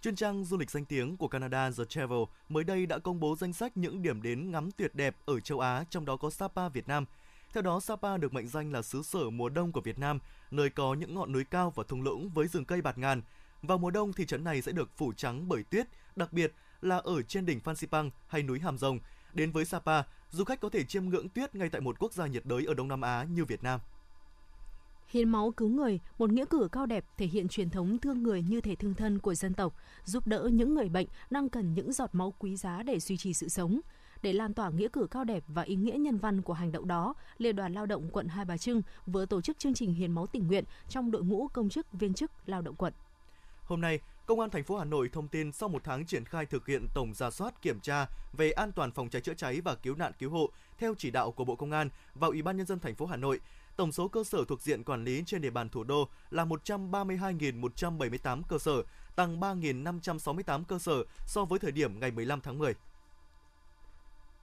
Chuyên 0.01 0.15
trang 0.15 0.45
du 0.45 0.57
lịch 0.57 0.71
danh 0.71 0.85
tiếng 0.85 1.17
của 1.17 1.27
Canada 1.27 1.71
The 1.77 1.83
Travel 1.89 2.19
mới 2.49 2.63
đây 2.63 2.85
đã 2.85 2.99
công 2.99 3.19
bố 3.19 3.35
danh 3.35 3.53
sách 3.53 3.77
những 3.77 4.01
điểm 4.01 4.21
đến 4.21 4.51
ngắm 4.51 4.71
tuyệt 4.71 4.95
đẹp 4.95 5.15
ở 5.25 5.39
châu 5.39 5.59
Á, 5.59 5.83
trong 5.89 6.05
đó 6.05 6.17
có 6.17 6.29
Sapa, 6.29 6.69
Việt 6.69 6.87
Nam. 6.87 7.05
Theo 7.53 7.61
đó, 7.61 7.79
Sapa 7.79 8.17
được 8.17 8.33
mệnh 8.33 8.47
danh 8.47 8.71
là 8.71 8.81
xứ 8.81 9.03
sở 9.03 9.29
mùa 9.29 9.49
đông 9.49 9.71
của 9.71 9.81
Việt 9.81 9.99
Nam, 9.99 10.19
nơi 10.51 10.69
có 10.69 10.93
những 10.93 11.15
ngọn 11.15 11.31
núi 11.31 11.43
cao 11.43 11.73
và 11.75 11.83
thung 11.87 12.01
lũng 12.01 12.29
với 12.29 12.47
rừng 12.47 12.65
cây 12.65 12.81
bạt 12.81 12.97
ngàn. 12.97 13.21
Vào 13.61 13.77
mùa 13.77 13.91
đông, 13.91 14.13
thị 14.13 14.25
trấn 14.25 14.43
này 14.43 14.61
sẽ 14.61 14.71
được 14.71 14.89
phủ 14.97 15.13
trắng 15.13 15.49
bởi 15.49 15.63
tuyết, 15.63 15.87
đặc 16.15 16.33
biệt 16.33 16.53
là 16.81 16.97
ở 16.97 17.21
trên 17.21 17.45
đỉnh 17.45 17.59
Phan 17.59 17.75
Xipang 17.75 18.11
hay 18.27 18.43
núi 18.43 18.59
Hàm 18.59 18.77
Rồng. 18.77 18.99
Đến 19.33 19.51
với 19.51 19.65
Sapa, 19.65 20.01
du 20.31 20.43
khách 20.43 20.61
có 20.61 20.69
thể 20.69 20.83
chiêm 20.83 21.05
ngưỡng 21.05 21.29
tuyết 21.29 21.55
ngay 21.55 21.69
tại 21.69 21.81
một 21.81 21.99
quốc 21.99 22.13
gia 22.13 22.27
nhiệt 22.27 22.45
đới 22.45 22.65
ở 22.65 22.73
Đông 22.73 22.87
Nam 22.87 23.01
Á 23.01 23.25
như 23.29 23.45
Việt 23.45 23.63
Nam. 23.63 23.79
Hiến 25.09 25.29
máu 25.29 25.51
cứu 25.51 25.69
người, 25.69 25.99
một 26.17 26.31
nghĩa 26.31 26.45
cử 26.45 26.67
cao 26.71 26.85
đẹp 26.85 27.05
thể 27.17 27.25
hiện 27.25 27.47
truyền 27.47 27.69
thống 27.69 27.97
thương 27.99 28.23
người 28.23 28.43
như 28.43 28.61
thể 28.61 28.75
thương 28.75 28.93
thân 28.93 29.19
của 29.19 29.35
dân 29.35 29.53
tộc, 29.53 29.75
giúp 30.03 30.27
đỡ 30.27 30.49
những 30.53 30.75
người 30.75 30.89
bệnh 30.89 31.07
đang 31.29 31.49
cần 31.49 31.73
những 31.73 31.93
giọt 31.93 32.09
máu 32.13 32.33
quý 32.39 32.55
giá 32.55 32.83
để 32.83 32.99
duy 32.99 33.17
trì 33.17 33.33
sự 33.33 33.49
sống. 33.49 33.79
Để 34.21 34.33
lan 34.33 34.53
tỏa 34.53 34.69
nghĩa 34.69 34.87
cử 34.93 35.07
cao 35.11 35.23
đẹp 35.23 35.43
và 35.47 35.61
ý 35.61 35.75
nghĩa 35.75 35.97
nhân 35.97 36.17
văn 36.17 36.41
của 36.41 36.53
hành 36.53 36.71
động 36.71 36.87
đó, 36.87 37.13
Liên 37.37 37.55
đoàn 37.55 37.73
Lao 37.73 37.85
động 37.85 38.09
quận 38.11 38.27
Hai 38.27 38.45
Bà 38.45 38.57
Trưng 38.57 38.81
vừa 39.05 39.25
tổ 39.25 39.41
chức 39.41 39.59
chương 39.59 39.73
trình 39.73 39.93
hiến 39.93 40.11
máu 40.11 40.27
tình 40.27 40.47
nguyện 40.47 40.63
trong 40.89 41.11
đội 41.11 41.23
ngũ 41.23 41.47
công 41.47 41.69
chức 41.69 41.93
viên 41.93 42.13
chức 42.13 42.31
lao 42.45 42.61
động 42.61 42.75
quận. 42.75 42.93
Hôm 43.63 43.81
nay, 43.81 43.99
Công 44.29 44.39
an 44.39 44.49
thành 44.49 44.63
phố 44.63 44.77
Hà 44.77 44.85
Nội 44.85 45.09
thông 45.13 45.27
tin 45.27 45.51
sau 45.51 45.69
một 45.69 45.83
tháng 45.83 46.05
triển 46.05 46.25
khai 46.25 46.45
thực 46.45 46.67
hiện 46.67 46.87
tổng 46.93 47.13
ra 47.13 47.31
soát 47.31 47.61
kiểm 47.61 47.79
tra 47.79 48.05
về 48.33 48.51
an 48.51 48.71
toàn 48.71 48.91
phòng 48.91 49.09
cháy 49.09 49.21
chữa 49.21 49.33
cháy 49.33 49.61
và 49.61 49.75
cứu 49.75 49.95
nạn 49.95 50.11
cứu 50.19 50.29
hộ 50.29 50.49
theo 50.77 50.93
chỉ 50.97 51.11
đạo 51.11 51.31
của 51.31 51.45
Bộ 51.45 51.55
Công 51.55 51.71
an 51.71 51.89
và 52.15 52.27
Ủy 52.27 52.41
ban 52.41 52.57
nhân 52.57 52.65
dân 52.65 52.79
thành 52.79 52.95
phố 52.95 53.05
Hà 53.05 53.17
Nội, 53.17 53.39
Tổng 53.79 53.91
số 53.91 54.07
cơ 54.07 54.23
sở 54.23 54.45
thuộc 54.47 54.61
diện 54.61 54.83
quản 54.83 55.03
lý 55.03 55.23
trên 55.25 55.41
địa 55.41 55.49
bàn 55.49 55.69
thủ 55.69 55.83
đô 55.83 56.07
là 56.29 56.45
132.178 56.45 58.41
cơ 58.49 58.57
sở, 58.57 58.83
tăng 59.15 59.39
3.568 59.39 60.63
cơ 60.63 60.79
sở 60.79 61.03
so 61.25 61.45
với 61.45 61.59
thời 61.59 61.71
điểm 61.71 61.99
ngày 61.99 62.11
15 62.11 62.41
tháng 62.41 62.57
10. 62.57 62.73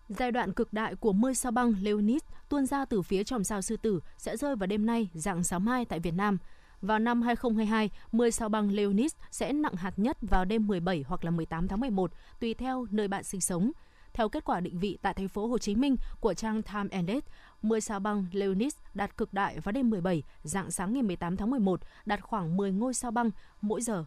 Giai 0.08 0.32
đoạn 0.32 0.52
cực 0.52 0.72
đại 0.72 0.94
của 0.94 1.12
mưa 1.12 1.32
sao 1.32 1.52
băng 1.52 1.74
Leonis 1.82 2.22
tuôn 2.48 2.66
ra 2.66 2.84
từ 2.84 3.02
phía 3.02 3.24
tròm 3.24 3.44
sao 3.44 3.62
sư 3.62 3.76
tử 3.76 4.00
sẽ 4.18 4.36
rơi 4.36 4.56
vào 4.56 4.66
đêm 4.66 4.86
nay, 4.86 5.08
dạng 5.14 5.44
sáng 5.44 5.64
mai 5.64 5.84
tại 5.84 6.00
Việt 6.00 6.14
Nam. 6.14 6.38
Vào 6.82 6.98
năm 6.98 7.22
2022, 7.22 7.90
mưa 8.12 8.30
sao 8.30 8.48
băng 8.48 8.72
Leonis 8.72 9.14
sẽ 9.30 9.52
nặng 9.52 9.74
hạt 9.74 9.92
nhất 9.96 10.16
vào 10.20 10.44
đêm 10.44 10.66
17 10.66 11.04
hoặc 11.08 11.24
là 11.24 11.30
18 11.30 11.68
tháng 11.68 11.80
11, 11.80 12.12
tùy 12.40 12.54
theo 12.54 12.86
nơi 12.90 13.08
bạn 13.08 13.24
sinh 13.24 13.40
sống. 13.40 13.72
Theo 14.12 14.28
kết 14.28 14.44
quả 14.44 14.60
định 14.60 14.78
vị 14.78 14.98
tại 15.02 15.14
thành 15.14 15.28
phố 15.28 15.46
Hồ 15.46 15.58
Chí 15.58 15.74
Minh 15.74 15.96
của 16.20 16.34
trang 16.34 16.62
Time 16.62 16.88
and 16.90 17.08
Date, 17.08 17.26
mưa 17.62 17.80
sao 17.80 18.00
băng 18.00 18.26
Leonis 18.32 18.76
đạt 18.96 19.16
cực 19.16 19.34
đại 19.34 19.60
vào 19.60 19.72
đêm 19.72 19.90
17, 19.90 20.22
dạng 20.42 20.70
sáng 20.70 20.92
ngày 20.92 21.02
18 21.02 21.36
tháng 21.36 21.50
11, 21.50 21.80
đạt 22.06 22.22
khoảng 22.22 22.56
10 22.56 22.72
ngôi 22.72 22.94
sao 22.94 23.10
băng 23.10 23.30
mỗi 23.60 23.82
giờ. 23.82 24.04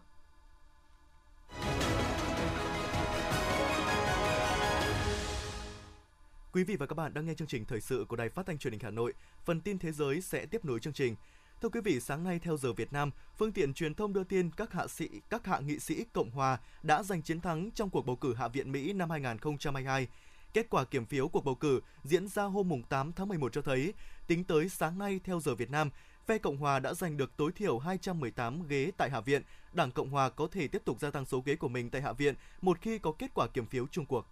Quý 6.52 6.64
vị 6.64 6.76
và 6.76 6.86
các 6.86 6.94
bạn 6.94 7.14
đang 7.14 7.26
nghe 7.26 7.34
chương 7.34 7.48
trình 7.48 7.64
thời 7.64 7.80
sự 7.80 8.04
của 8.08 8.16
Đài 8.16 8.28
Phát 8.28 8.46
thanh 8.46 8.58
Truyền 8.58 8.72
hình 8.72 8.80
Hà 8.84 8.90
Nội. 8.90 9.14
Phần 9.44 9.60
tin 9.60 9.78
thế 9.78 9.92
giới 9.92 10.20
sẽ 10.20 10.46
tiếp 10.46 10.64
nối 10.64 10.80
chương 10.80 10.92
trình. 10.92 11.16
Thưa 11.62 11.68
quý 11.68 11.80
vị, 11.80 12.00
sáng 12.00 12.24
nay 12.24 12.38
theo 12.38 12.56
giờ 12.56 12.72
Việt 12.72 12.92
Nam, 12.92 13.10
phương 13.38 13.52
tiện 13.52 13.74
truyền 13.74 13.94
thông 13.94 14.12
đưa 14.12 14.24
tin 14.24 14.50
các 14.50 14.72
hạ 14.72 14.86
sĩ, 14.86 15.08
các 15.30 15.46
hạ 15.46 15.60
nghị 15.60 15.78
sĩ 15.78 16.04
Cộng 16.12 16.30
hòa 16.30 16.58
đã 16.82 17.02
giành 17.02 17.22
chiến 17.22 17.40
thắng 17.40 17.70
trong 17.70 17.90
cuộc 17.90 18.06
bầu 18.06 18.16
cử 18.16 18.34
Hạ 18.34 18.48
viện 18.48 18.72
Mỹ 18.72 18.92
năm 18.92 19.10
2022. 19.10 20.08
Kết 20.54 20.70
quả 20.70 20.84
kiểm 20.84 21.06
phiếu 21.06 21.28
cuộc 21.28 21.44
bầu 21.44 21.54
cử 21.54 21.80
diễn 22.04 22.28
ra 22.28 22.42
hôm 22.42 22.82
8 22.88 23.12
tháng 23.12 23.28
11 23.28 23.52
cho 23.52 23.62
thấy, 23.62 23.94
tính 24.26 24.44
tới 24.44 24.68
sáng 24.68 24.98
nay 24.98 25.20
theo 25.24 25.40
giờ 25.40 25.54
Việt 25.54 25.70
Nam, 25.70 25.90
phe 26.26 26.38
Cộng 26.38 26.56
hòa 26.56 26.78
đã 26.78 26.94
giành 26.94 27.16
được 27.16 27.36
tối 27.36 27.52
thiểu 27.52 27.78
218 27.78 28.68
ghế 28.68 28.90
tại 28.96 29.10
Hạ 29.10 29.20
viện. 29.20 29.42
Đảng 29.72 29.90
Cộng 29.90 30.10
hòa 30.10 30.28
có 30.28 30.48
thể 30.52 30.68
tiếp 30.68 30.82
tục 30.84 31.00
gia 31.00 31.10
tăng 31.10 31.24
số 31.24 31.42
ghế 31.46 31.56
của 31.56 31.68
mình 31.68 31.90
tại 31.90 32.02
Hạ 32.02 32.12
viện 32.12 32.34
một 32.60 32.80
khi 32.80 32.98
có 32.98 33.12
kết 33.12 33.30
quả 33.34 33.46
kiểm 33.46 33.66
phiếu 33.66 33.86
chung 33.90 34.06
cuộc. 34.06 34.26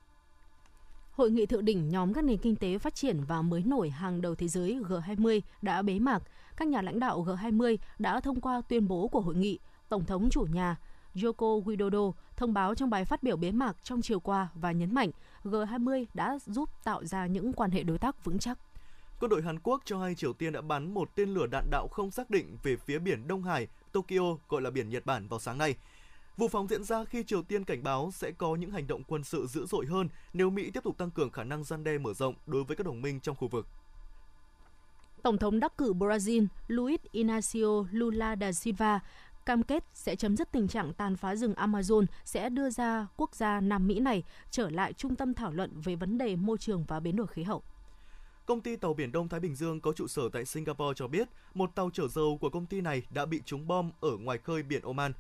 Hội 1.10 1.30
nghị 1.30 1.46
thượng 1.46 1.64
đỉnh 1.64 1.88
nhóm 1.88 2.12
các 2.14 2.24
nền 2.24 2.38
kinh 2.38 2.56
tế 2.56 2.78
phát 2.78 2.94
triển 2.94 3.24
và 3.24 3.42
mới 3.42 3.62
nổi 3.62 3.90
hàng 3.90 4.20
đầu 4.20 4.34
thế 4.34 4.48
giới 4.48 4.80
G20 4.88 5.40
đã 5.62 5.82
bế 5.82 5.98
mạc. 5.98 6.22
Các 6.56 6.68
nhà 6.68 6.82
lãnh 6.82 7.00
đạo 7.00 7.24
G20 7.24 7.76
đã 7.98 8.20
thông 8.20 8.40
qua 8.40 8.62
tuyên 8.68 8.88
bố 8.88 9.08
của 9.08 9.20
hội 9.20 9.34
nghị. 9.34 9.58
Tổng 9.88 10.04
thống 10.04 10.28
chủ 10.30 10.46
nhà 10.52 10.76
Joko 11.18 11.62
Widodo 11.64 12.12
thông 12.36 12.54
báo 12.54 12.74
trong 12.74 12.90
bài 12.90 13.04
phát 13.04 13.22
biểu 13.22 13.36
bế 13.36 13.52
mạc 13.52 13.76
trong 13.84 14.02
chiều 14.02 14.20
qua 14.20 14.48
và 14.54 14.72
nhấn 14.72 14.94
mạnh 14.94 15.10
G20 15.44 16.04
đã 16.14 16.38
giúp 16.46 16.68
tạo 16.84 17.04
ra 17.04 17.26
những 17.26 17.52
quan 17.52 17.70
hệ 17.70 17.82
đối 17.82 17.98
tác 17.98 18.24
vững 18.24 18.38
chắc. 18.38 18.58
Quân 19.20 19.30
đội 19.30 19.42
Hàn 19.42 19.58
Quốc 19.58 19.82
cho 19.84 19.98
hay 20.00 20.14
Triều 20.14 20.32
Tiên 20.32 20.52
đã 20.52 20.60
bắn 20.60 20.94
một 20.94 21.10
tên 21.14 21.34
lửa 21.34 21.46
đạn 21.46 21.70
đạo 21.70 21.88
không 21.88 22.10
xác 22.10 22.30
định 22.30 22.56
về 22.62 22.76
phía 22.76 22.98
biển 22.98 23.28
Đông 23.28 23.42
Hải, 23.42 23.68
Tokyo, 23.92 24.36
gọi 24.48 24.62
là 24.62 24.70
biển 24.70 24.88
Nhật 24.88 25.06
Bản 25.06 25.28
vào 25.28 25.40
sáng 25.40 25.58
nay. 25.58 25.74
Vụ 26.36 26.48
phóng 26.48 26.68
diễn 26.68 26.84
ra 26.84 27.04
khi 27.04 27.24
Triều 27.24 27.42
Tiên 27.42 27.64
cảnh 27.64 27.82
báo 27.82 28.10
sẽ 28.14 28.32
có 28.38 28.56
những 28.56 28.70
hành 28.70 28.86
động 28.86 29.02
quân 29.04 29.24
sự 29.24 29.46
dữ 29.46 29.66
dội 29.66 29.86
hơn 29.86 30.08
nếu 30.32 30.50
Mỹ 30.50 30.70
tiếp 30.70 30.82
tục 30.84 30.98
tăng 30.98 31.10
cường 31.10 31.30
khả 31.30 31.44
năng 31.44 31.64
gian 31.64 31.84
đe 31.84 31.98
mở 31.98 32.14
rộng 32.14 32.34
đối 32.46 32.64
với 32.64 32.76
các 32.76 32.86
đồng 32.86 33.02
minh 33.02 33.20
trong 33.20 33.36
khu 33.36 33.48
vực. 33.48 33.66
Tổng 35.22 35.38
thống 35.38 35.60
đắc 35.60 35.76
cử 35.78 35.92
Brazil 35.92 36.46
Luiz 36.68 36.98
Inácio 37.12 37.84
Lula 37.90 38.36
da 38.36 38.52
Silva 38.52 39.00
cam 39.48 39.62
kết 39.62 39.84
sẽ 39.94 40.16
chấm 40.16 40.36
dứt 40.36 40.52
tình 40.52 40.68
trạng 40.68 40.92
tàn 40.92 41.16
phá 41.16 41.36
rừng 41.36 41.54
Amazon 41.54 42.06
sẽ 42.24 42.48
đưa 42.48 42.70
ra 42.70 43.06
quốc 43.16 43.34
gia 43.34 43.60
Nam 43.60 43.86
Mỹ 43.86 44.00
này 44.00 44.22
trở 44.50 44.70
lại 44.70 44.92
trung 44.92 45.16
tâm 45.16 45.34
thảo 45.34 45.52
luận 45.52 45.80
về 45.80 45.96
vấn 45.96 46.18
đề 46.18 46.36
môi 46.36 46.58
trường 46.58 46.84
và 46.88 47.00
biến 47.00 47.16
đổi 47.16 47.26
khí 47.26 47.42
hậu. 47.42 47.62
Công 48.46 48.60
ty 48.60 48.76
tàu 48.76 48.94
biển 48.94 49.12
Đông 49.12 49.28
Thái 49.28 49.40
Bình 49.40 49.54
Dương 49.54 49.80
có 49.80 49.92
trụ 49.92 50.06
sở 50.06 50.22
tại 50.32 50.44
Singapore 50.44 50.94
cho 50.96 51.08
biết 51.08 51.28
một 51.54 51.74
tàu 51.74 51.90
chở 51.92 52.08
dầu 52.08 52.38
của 52.40 52.50
công 52.50 52.66
ty 52.66 52.80
này 52.80 53.02
đã 53.10 53.26
bị 53.26 53.40
trúng 53.44 53.66
bom 53.66 53.90
ở 54.00 54.16
ngoài 54.16 54.38
khơi 54.38 54.62
biển 54.62 54.82
Oman. 54.82 55.12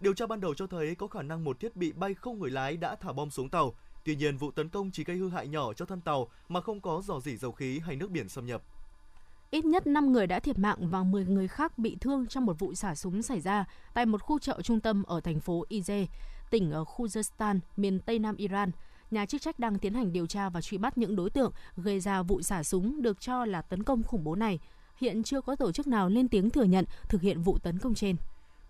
Điều 0.00 0.14
tra 0.14 0.26
ban 0.26 0.40
đầu 0.40 0.54
cho 0.54 0.66
thấy 0.66 0.94
có 0.94 1.06
khả 1.06 1.22
năng 1.22 1.44
một 1.44 1.60
thiết 1.60 1.76
bị 1.76 1.92
bay 1.92 2.14
không 2.14 2.38
người 2.38 2.50
lái 2.50 2.76
đã 2.76 2.96
thả 2.96 3.12
bom 3.12 3.30
xuống 3.30 3.48
tàu. 3.48 3.74
Tuy 4.04 4.16
nhiên, 4.16 4.36
vụ 4.36 4.50
tấn 4.50 4.68
công 4.68 4.90
chỉ 4.90 5.04
gây 5.04 5.16
hư 5.16 5.28
hại 5.28 5.48
nhỏ 5.48 5.72
cho 5.72 5.84
thân 5.84 6.00
tàu 6.00 6.28
mà 6.48 6.60
không 6.60 6.80
có 6.80 7.02
dò 7.04 7.20
dỉ 7.20 7.36
dầu 7.36 7.52
khí 7.52 7.78
hay 7.78 7.96
nước 7.96 8.10
biển 8.10 8.28
xâm 8.28 8.46
nhập. 8.46 8.62
Ít 9.50 9.64
nhất 9.64 9.86
5 9.86 10.12
người 10.12 10.26
đã 10.26 10.40
thiệt 10.40 10.58
mạng 10.58 10.88
và 10.88 11.02
10 11.02 11.24
người 11.24 11.48
khác 11.48 11.78
bị 11.78 11.96
thương 12.00 12.26
trong 12.26 12.46
một 12.46 12.58
vụ 12.58 12.74
xả 12.74 12.94
súng 12.94 13.22
xảy 13.22 13.40
ra 13.40 13.64
tại 13.94 14.06
một 14.06 14.22
khu 14.22 14.38
chợ 14.38 14.62
trung 14.62 14.80
tâm 14.80 15.02
ở 15.02 15.20
thành 15.20 15.40
phố 15.40 15.64
Ize, 15.70 16.06
tỉnh 16.50 16.70
ở 16.70 16.84
Khuzestan, 16.84 17.58
miền 17.76 18.00
Tây 18.00 18.18
Nam 18.18 18.36
Iran. 18.36 18.70
Nhà 19.10 19.26
chức 19.26 19.42
trách 19.42 19.58
đang 19.58 19.78
tiến 19.78 19.94
hành 19.94 20.12
điều 20.12 20.26
tra 20.26 20.48
và 20.48 20.60
truy 20.60 20.78
bắt 20.78 20.98
những 20.98 21.16
đối 21.16 21.30
tượng 21.30 21.52
gây 21.76 22.00
ra 22.00 22.22
vụ 22.22 22.42
xả 22.42 22.62
súng 22.62 23.02
được 23.02 23.20
cho 23.20 23.44
là 23.44 23.62
tấn 23.62 23.82
công 23.82 24.02
khủng 24.02 24.24
bố 24.24 24.34
này. 24.34 24.58
Hiện 24.96 25.22
chưa 25.22 25.40
có 25.40 25.56
tổ 25.56 25.72
chức 25.72 25.86
nào 25.86 26.08
lên 26.08 26.28
tiếng 26.28 26.50
thừa 26.50 26.64
nhận 26.64 26.84
thực 27.08 27.22
hiện 27.22 27.42
vụ 27.42 27.58
tấn 27.58 27.78
công 27.78 27.94
trên. 27.94 28.16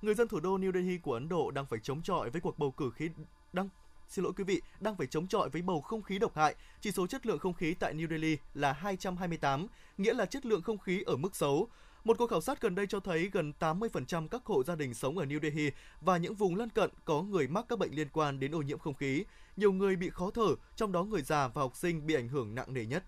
Người 0.02 0.14
dân 0.14 0.28
thủ 0.28 0.40
đô 0.40 0.58
New 0.58 0.72
Delhi 0.72 0.98
của 0.98 1.14
Ấn 1.14 1.28
Độ 1.28 1.50
đang 1.50 1.66
phải 1.66 1.78
chống 1.82 2.02
chọi 2.02 2.30
với 2.30 2.40
cuộc 2.40 2.58
bầu 2.58 2.70
cử 2.70 2.90
khí 2.90 3.08
đang 3.52 3.68
xin 4.08 4.24
lỗi 4.24 4.32
quý 4.36 4.44
vị, 4.44 4.62
đang 4.80 4.96
phải 4.96 5.06
chống 5.06 5.26
chọi 5.26 5.48
với 5.48 5.62
bầu 5.62 5.80
không 5.80 6.02
khí 6.02 6.18
độc 6.18 6.36
hại. 6.36 6.54
Chỉ 6.80 6.90
số 6.90 7.06
chất 7.06 7.26
lượng 7.26 7.38
không 7.38 7.54
khí 7.54 7.74
tại 7.74 7.94
New 7.94 8.08
Delhi 8.08 8.36
là 8.54 8.72
228, 8.72 9.66
nghĩa 9.98 10.14
là 10.14 10.26
chất 10.26 10.46
lượng 10.46 10.62
không 10.62 10.78
khí 10.78 11.02
ở 11.06 11.16
mức 11.16 11.36
xấu. 11.36 11.68
Một 12.04 12.18
cuộc 12.18 12.26
khảo 12.26 12.40
sát 12.40 12.60
gần 12.60 12.74
đây 12.74 12.86
cho 12.86 13.00
thấy 13.00 13.30
gần 13.32 13.52
80% 13.60 14.28
các 14.28 14.44
hộ 14.44 14.62
gia 14.62 14.74
đình 14.74 14.94
sống 14.94 15.18
ở 15.18 15.24
New 15.24 15.40
Delhi 15.42 15.70
và 16.00 16.16
những 16.16 16.34
vùng 16.34 16.56
lân 16.56 16.68
cận 16.68 16.90
có 17.04 17.22
người 17.22 17.48
mắc 17.48 17.64
các 17.68 17.78
bệnh 17.78 17.94
liên 17.94 18.08
quan 18.12 18.40
đến 18.40 18.54
ô 18.54 18.62
nhiễm 18.62 18.78
không 18.78 18.94
khí. 18.94 19.24
Nhiều 19.56 19.72
người 19.72 19.96
bị 19.96 20.10
khó 20.10 20.30
thở, 20.30 20.48
trong 20.76 20.92
đó 20.92 21.04
người 21.04 21.22
già 21.22 21.48
và 21.48 21.62
học 21.62 21.76
sinh 21.76 22.06
bị 22.06 22.14
ảnh 22.14 22.28
hưởng 22.28 22.54
nặng 22.54 22.74
nề 22.74 22.84
nhất. 22.84 23.04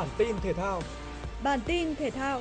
Bản 0.00 0.08
tin 0.18 0.36
thể 0.42 0.52
thao. 0.52 0.82
Bản 1.42 1.60
tin 1.66 1.94
thể 1.94 2.10
thao. 2.10 2.40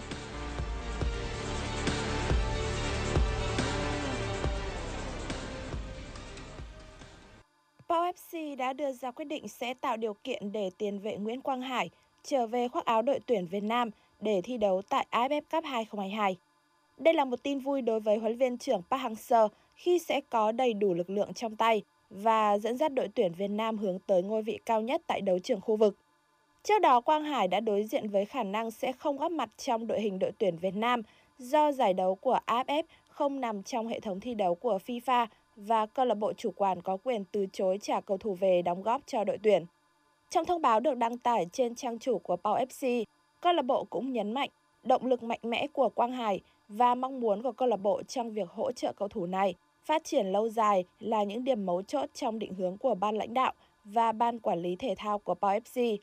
Pau 7.89 8.11
FC 8.11 8.57
đã 8.57 8.73
đưa 8.73 8.91
ra 8.91 9.11
quyết 9.11 9.25
định 9.25 9.47
sẽ 9.47 9.73
tạo 9.73 9.97
điều 9.97 10.13
kiện 10.13 10.51
để 10.51 10.69
tiền 10.77 10.99
vệ 10.99 11.17
Nguyễn 11.17 11.41
Quang 11.41 11.61
Hải 11.61 11.89
trở 12.23 12.47
về 12.47 12.67
khoác 12.67 12.85
áo 12.85 13.01
đội 13.01 13.19
tuyển 13.25 13.47
Việt 13.47 13.63
Nam 13.63 13.89
để 14.21 14.41
thi 14.43 14.57
đấu 14.57 14.81
tại 14.89 15.07
AFF 15.11 15.41
Cup 15.51 15.63
2022. 15.65 16.37
Đây 16.97 17.13
là 17.13 17.25
một 17.25 17.43
tin 17.43 17.59
vui 17.59 17.81
đối 17.81 17.99
với 17.99 18.17
huấn 18.17 18.31
luyện 18.31 18.37
viên 18.37 18.57
trưởng 18.57 18.81
Park 18.91 19.01
Hang-seo 19.01 19.47
khi 19.75 19.99
sẽ 19.99 20.21
có 20.29 20.51
đầy 20.51 20.73
đủ 20.73 20.93
lực 20.93 21.09
lượng 21.09 21.33
trong 21.33 21.55
tay 21.55 21.83
và 22.09 22.57
dẫn 22.57 22.77
dắt 22.77 22.93
đội 22.93 23.07
tuyển 23.15 23.33
Việt 23.33 23.47
Nam 23.47 23.77
hướng 23.77 23.99
tới 23.99 24.23
ngôi 24.23 24.41
vị 24.41 24.59
cao 24.65 24.81
nhất 24.81 25.01
tại 25.07 25.21
đấu 25.21 25.39
trường 25.39 25.61
khu 25.61 25.75
vực. 25.75 25.95
Trước 26.63 26.79
đó, 26.79 27.01
Quang 27.01 27.23
Hải 27.23 27.47
đã 27.47 27.59
đối 27.59 27.83
diện 27.83 28.09
với 28.09 28.25
khả 28.25 28.43
năng 28.43 28.71
sẽ 28.71 28.91
không 28.91 29.17
góp 29.17 29.31
mặt 29.31 29.49
trong 29.57 29.87
đội 29.87 30.01
hình 30.01 30.19
đội 30.19 30.31
tuyển 30.37 30.57
Việt 30.57 30.75
Nam 30.75 31.01
do 31.37 31.71
giải 31.71 31.93
đấu 31.93 32.15
của 32.15 32.39
AFF 32.45 32.83
không 33.09 33.41
nằm 33.41 33.63
trong 33.63 33.87
hệ 33.87 33.99
thống 33.99 34.19
thi 34.19 34.33
đấu 34.33 34.55
của 34.55 34.79
FIFA 34.85 35.27
và 35.55 35.85
câu 35.85 36.05
lạc 36.05 36.15
bộ 36.15 36.33
chủ 36.33 36.51
quản 36.51 36.81
có 36.81 36.97
quyền 37.03 37.23
từ 37.31 37.45
chối 37.53 37.77
trả 37.81 38.01
cầu 38.01 38.17
thủ 38.17 38.33
về 38.33 38.61
đóng 38.61 38.81
góp 38.81 39.01
cho 39.05 39.23
đội 39.23 39.37
tuyển. 39.43 39.65
Trong 40.29 40.45
thông 40.45 40.61
báo 40.61 40.79
được 40.79 40.97
đăng 40.97 41.17
tải 41.17 41.45
trên 41.51 41.75
trang 41.75 41.99
chủ 41.99 42.19
của 42.19 42.35
Pau 42.35 42.57
FC, 42.57 43.03
câu 43.41 43.53
lạc 43.53 43.65
bộ 43.65 43.83
cũng 43.89 44.13
nhấn 44.13 44.33
mạnh 44.33 44.49
động 44.83 45.05
lực 45.05 45.23
mạnh 45.23 45.39
mẽ 45.43 45.67
của 45.67 45.89
Quang 45.89 46.11
Hải 46.11 46.41
và 46.67 46.95
mong 46.95 47.19
muốn 47.19 47.41
của 47.41 47.51
câu 47.51 47.67
lạc 47.67 47.77
bộ 47.77 48.03
trong 48.03 48.31
việc 48.31 48.49
hỗ 48.49 48.71
trợ 48.71 48.93
cầu 48.93 49.07
thủ 49.07 49.25
này 49.25 49.55
phát 49.83 50.03
triển 50.03 50.31
lâu 50.31 50.49
dài 50.49 50.85
là 50.99 51.23
những 51.23 51.43
điểm 51.43 51.65
mấu 51.65 51.81
chốt 51.81 52.09
trong 52.13 52.39
định 52.39 52.53
hướng 52.53 52.77
của 52.77 52.95
ban 52.95 53.17
lãnh 53.17 53.33
đạo 53.33 53.53
và 53.83 54.11
ban 54.11 54.39
quản 54.39 54.61
lý 54.61 54.75
thể 54.75 54.95
thao 54.97 55.19
của 55.19 55.35
Pau 55.35 55.59
FC. 55.59 55.97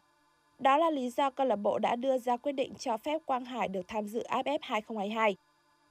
Đó 0.59 0.77
là 0.77 0.91
lý 0.91 1.11
do 1.11 1.31
câu 1.31 1.47
lạc 1.47 1.57
bộ 1.57 1.79
đã 1.79 1.97
đưa 1.97 2.19
ra 2.19 2.37
quyết 2.37 2.53
định 2.53 2.73
cho 2.79 2.97
phép 2.97 3.19
Quang 3.27 3.45
Hải 3.45 3.69
được 3.69 3.89
tham 3.89 4.07
dự 4.07 4.23
AFF 4.29 4.59
2022. 4.63 5.37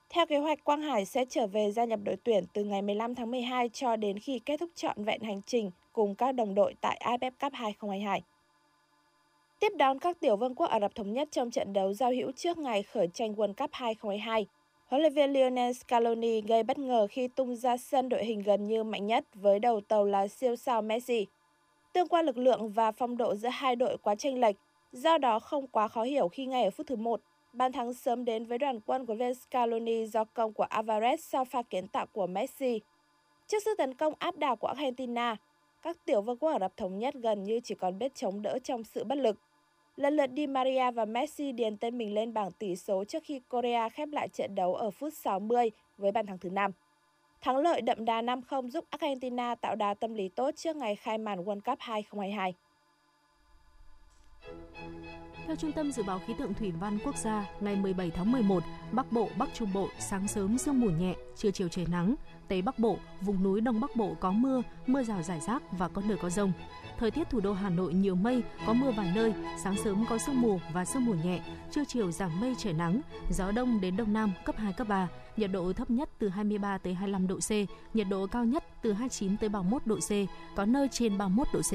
Theo 0.10 0.25
kế 0.25 0.38
hoạch, 0.38 0.63
Quang 0.63 0.82
Hải 0.82 1.06
sẽ 1.06 1.25
trở 1.30 1.47
về 1.47 1.71
gia 1.71 1.86
nhập 1.86 1.99
đội 2.04 2.17
tuyển 2.23 2.45
từ 2.54 2.63
ngày 2.63 2.82
15 2.82 3.15
tháng 3.15 3.32
12 3.32 3.69
cho 3.69 3.95
đến 3.95 4.19
khi 4.19 4.39
kết 4.39 4.60
thúc 4.60 4.69
trọn 4.75 5.04
vẹn 5.04 5.21
hành 5.21 5.41
trình 5.45 5.71
cùng 5.93 6.15
các 6.15 6.32
đồng 6.32 6.56
đội 6.56 6.75
tại 6.82 7.01
AFF 7.06 7.32
Cup 7.39 7.54
2022. 7.54 8.21
Tiếp 9.60 9.71
đón 9.78 9.99
các 9.99 10.19
tiểu 10.19 10.36
vương 10.38 10.56
quốc 10.56 10.65
Ả 10.65 10.80
Rập 10.80 10.95
Thống 10.95 11.13
Nhất 11.13 11.28
trong 11.32 11.51
trận 11.51 11.73
đấu 11.73 11.93
giao 11.93 12.12
hữu 12.12 12.32
trước 12.32 12.58
ngày 12.58 12.84
khởi 12.84 13.08
tranh 13.13 13.34
World 13.34 13.54
Cup 13.54 13.69
2022, 13.73 14.45
huấn 14.86 15.01
luyện 15.01 15.13
viên 15.13 15.34
Lionel 15.34 15.73
Scaloni 15.73 16.41
gây 16.41 16.63
bất 16.63 16.78
ngờ 16.78 17.08
khi 17.10 17.28
tung 17.28 17.56
ra 17.56 17.78
sân 17.78 18.10
đội 18.10 18.25
hình 18.25 18.43
gần 18.43 18.67
như 18.67 18.84
mạnh 18.84 19.08
nhất 19.08 19.25
với 19.34 19.60
đầu 19.60 19.82
tàu 19.82 20.06
là 20.06 20.28
siêu 20.28 20.56
sao 20.56 20.82
Messi. 20.82 21.25
Tương 21.95 22.08
quan 22.08 22.25
lực 22.25 22.38
lượng 22.38 22.69
và 22.69 22.91
phong 22.91 23.17
độ 23.17 23.36
giữa 23.36 23.49
hai 23.49 23.75
đội 23.75 23.97
quá 23.97 24.15
chênh 24.15 24.41
lệch, 24.41 24.55
do 24.91 25.17
đó 25.17 25.39
không 25.39 25.67
quá 25.67 25.88
khó 25.88 26.03
hiểu 26.03 26.27
khi 26.27 26.45
ngay 26.45 26.63
ở 26.63 26.69
phút 26.69 26.88
thứ 26.88 26.95
một, 26.95 27.21
bàn 27.53 27.71
thắng 27.71 27.93
sớm 27.93 28.25
đến 28.25 28.45
với 28.45 28.58
đoàn 28.58 28.79
quân 28.86 29.05
của 29.05 29.15
Vescaloni 29.15 30.05
do 30.05 30.23
công 30.23 30.53
của 30.53 30.65
Alvarez 30.69 31.17
sau 31.17 31.45
pha 31.45 31.62
kiến 31.62 31.88
tạo 31.88 32.05
của 32.05 32.27
Messi. 32.27 32.81
Trước 33.47 33.58
sự 33.65 33.75
tấn 33.77 33.93
công 33.93 34.13
áp 34.19 34.38
đảo 34.38 34.55
của 34.55 34.67
Argentina, 34.67 35.36
các 35.81 35.97
tiểu 36.05 36.21
vương 36.21 36.38
quốc 36.38 36.51
Ả 36.51 36.60
Rập 36.60 36.77
Thống 36.77 36.99
Nhất 36.99 37.13
gần 37.13 37.43
như 37.43 37.60
chỉ 37.63 37.75
còn 37.75 37.99
biết 37.99 38.15
chống 38.15 38.41
đỡ 38.41 38.60
trong 38.63 38.84
sự 38.84 39.03
bất 39.03 39.17
lực. 39.17 39.38
Lần 39.95 40.15
lượt 40.15 40.29
Di 40.36 40.47
Maria 40.47 40.91
và 40.91 41.05
Messi 41.05 41.51
điền 41.51 41.77
tên 41.77 41.97
mình 41.97 42.13
lên 42.13 42.34
bảng 42.34 42.51
tỷ 42.51 42.75
số 42.75 43.03
trước 43.03 43.23
khi 43.23 43.41
Korea 43.49 43.89
khép 43.89 44.10
lại 44.12 44.27
trận 44.27 44.55
đấu 44.55 44.75
ở 44.75 44.91
phút 44.91 45.13
60 45.13 45.71
với 45.97 46.12
bàn 46.12 46.25
thắng 46.25 46.38
thứ 46.38 46.49
5. 46.49 46.71
Thắng 47.45 47.58
lợi 47.58 47.81
đậm 47.81 48.05
đà 48.05 48.21
5-0 48.21 48.69
giúp 48.69 48.86
Argentina 48.89 49.55
tạo 49.55 49.75
đà 49.75 49.93
tâm 49.93 50.13
lý 50.13 50.29
tốt 50.29 50.51
trước 50.55 50.75
ngày 50.75 50.95
khai 50.95 51.17
màn 51.17 51.43
World 51.43 51.62
Cup 51.62 51.77
2022. 51.79 52.53
Theo 55.47 55.55
Trung 55.55 55.71
tâm 55.71 55.91
Dự 55.91 56.03
báo 56.03 56.19
Khí 56.27 56.34
tượng 56.39 56.53
Thủy 56.53 56.71
văn 56.79 56.99
Quốc 57.05 57.17
gia, 57.17 57.45
ngày 57.60 57.75
17 57.75 58.12
tháng 58.12 58.31
11, 58.31 58.63
Bắc 58.91 59.12
Bộ, 59.12 59.29
Bắc 59.38 59.49
Trung 59.53 59.69
Bộ 59.73 59.88
sáng 59.99 60.27
sớm 60.27 60.58
sương 60.58 60.81
mù 60.81 60.89
nhẹ, 60.89 61.13
trưa 61.36 61.51
chiều 61.51 61.67
trời 61.67 61.86
nắng. 61.91 62.15
Tây 62.47 62.62
Bắc 62.62 62.79
Bộ, 62.79 62.97
vùng 63.21 63.43
núi 63.43 63.62
Đông 63.62 63.79
Bắc 63.81 63.95
Bộ 63.95 64.15
có 64.19 64.31
mưa, 64.31 64.62
mưa 64.88 65.03
rào 65.03 65.23
rải 65.23 65.39
rác 65.39 65.63
và 65.71 65.88
có 65.88 66.01
nơi 66.05 66.17
có 66.21 66.29
rông. 66.29 66.53
Thời 66.99 67.12
tiết 67.12 67.29
thủ 67.29 67.39
đô 67.39 67.53
Hà 67.53 67.69
Nội 67.69 67.93
nhiều 67.93 68.15
mây, 68.15 68.43
có 68.67 68.73
mưa 68.73 68.91
vài 68.91 69.12
nơi, 69.15 69.34
sáng 69.63 69.75
sớm 69.84 70.05
có 70.10 70.17
sương 70.17 70.41
mù 70.41 70.60
và 70.73 70.86
sương 70.86 71.05
mù 71.05 71.13
nhẹ, 71.13 71.43
trưa 71.71 71.84
chiều 71.88 72.12
giảm 72.12 72.39
mây 72.39 72.55
trời 72.58 72.73
nắng, 72.73 73.01
gió 73.31 73.51
đông 73.51 73.81
đến 73.81 73.97
đông 73.97 74.13
nam 74.13 74.34
cấp 74.45 74.55
2 74.58 74.73
cấp 74.73 74.88
3, 74.88 75.08
nhiệt 75.38 75.51
độ 75.51 75.73
thấp 75.73 75.89
nhất 75.89 76.10
từ 76.19 76.29
23 76.29 76.77
tới 76.77 76.93
25 76.93 77.27
độ 77.27 77.39
C, 77.39 77.51
nhiệt 77.95 78.08
độ 78.10 78.27
cao 78.27 78.45
nhất 78.45 78.63
từ 78.81 78.93
29 78.93 79.38
tới 79.38 79.49
31 79.49 79.81
độ 79.86 79.95
C, 79.95 80.12
có 80.55 80.65
nơi 80.65 80.88
trên 80.91 81.17
31 81.17 81.47
độ 81.53 81.62
C. 81.62 81.73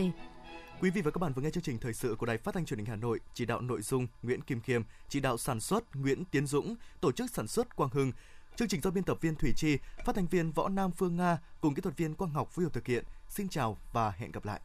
Quý 0.80 0.90
vị 0.90 1.00
và 1.00 1.10
các 1.10 1.18
bạn 1.18 1.32
vừa 1.32 1.42
nghe 1.42 1.50
chương 1.50 1.62
trình 1.62 1.78
thời 1.78 1.92
sự 1.92 2.14
của 2.18 2.26
Đài 2.26 2.38
Phát 2.38 2.54
thanh 2.54 2.64
Truyền 2.64 2.78
hình 2.78 2.86
Hà 2.86 2.96
Nội, 2.96 3.20
chỉ 3.34 3.44
đạo 3.44 3.60
nội 3.60 3.82
dung 3.82 4.06
Nguyễn 4.22 4.40
Kim 4.40 4.60
Khiêm, 4.60 4.82
chỉ 5.08 5.20
đạo 5.20 5.38
sản 5.38 5.60
xuất 5.60 5.96
Nguyễn 5.96 6.24
Tiến 6.24 6.46
Dũng, 6.46 6.74
tổ 7.00 7.12
chức 7.12 7.30
sản 7.30 7.46
xuất 7.46 7.76
Quang 7.76 7.90
Hưng. 7.90 8.12
Chương 8.56 8.68
trình 8.68 8.80
do 8.80 8.90
biên 8.90 9.04
tập 9.04 9.18
viên 9.20 9.34
Thủy 9.34 9.52
Chi, 9.56 9.78
phát 10.04 10.14
thanh 10.14 10.26
viên 10.26 10.52
Võ 10.52 10.68
Nam 10.68 10.90
Phương 10.90 11.16
Nga 11.16 11.38
cùng 11.60 11.74
kỹ 11.74 11.82
thuật 11.82 11.96
viên 11.96 12.14
Quang 12.14 12.32
Ngọc 12.32 12.50
phối 12.50 12.64
hợp 12.64 12.72
thực 12.72 12.86
hiện. 12.86 13.04
Xin 13.28 13.48
chào 13.48 13.78
và 13.92 14.10
hẹn 14.10 14.32
gặp 14.32 14.44
lại. 14.44 14.60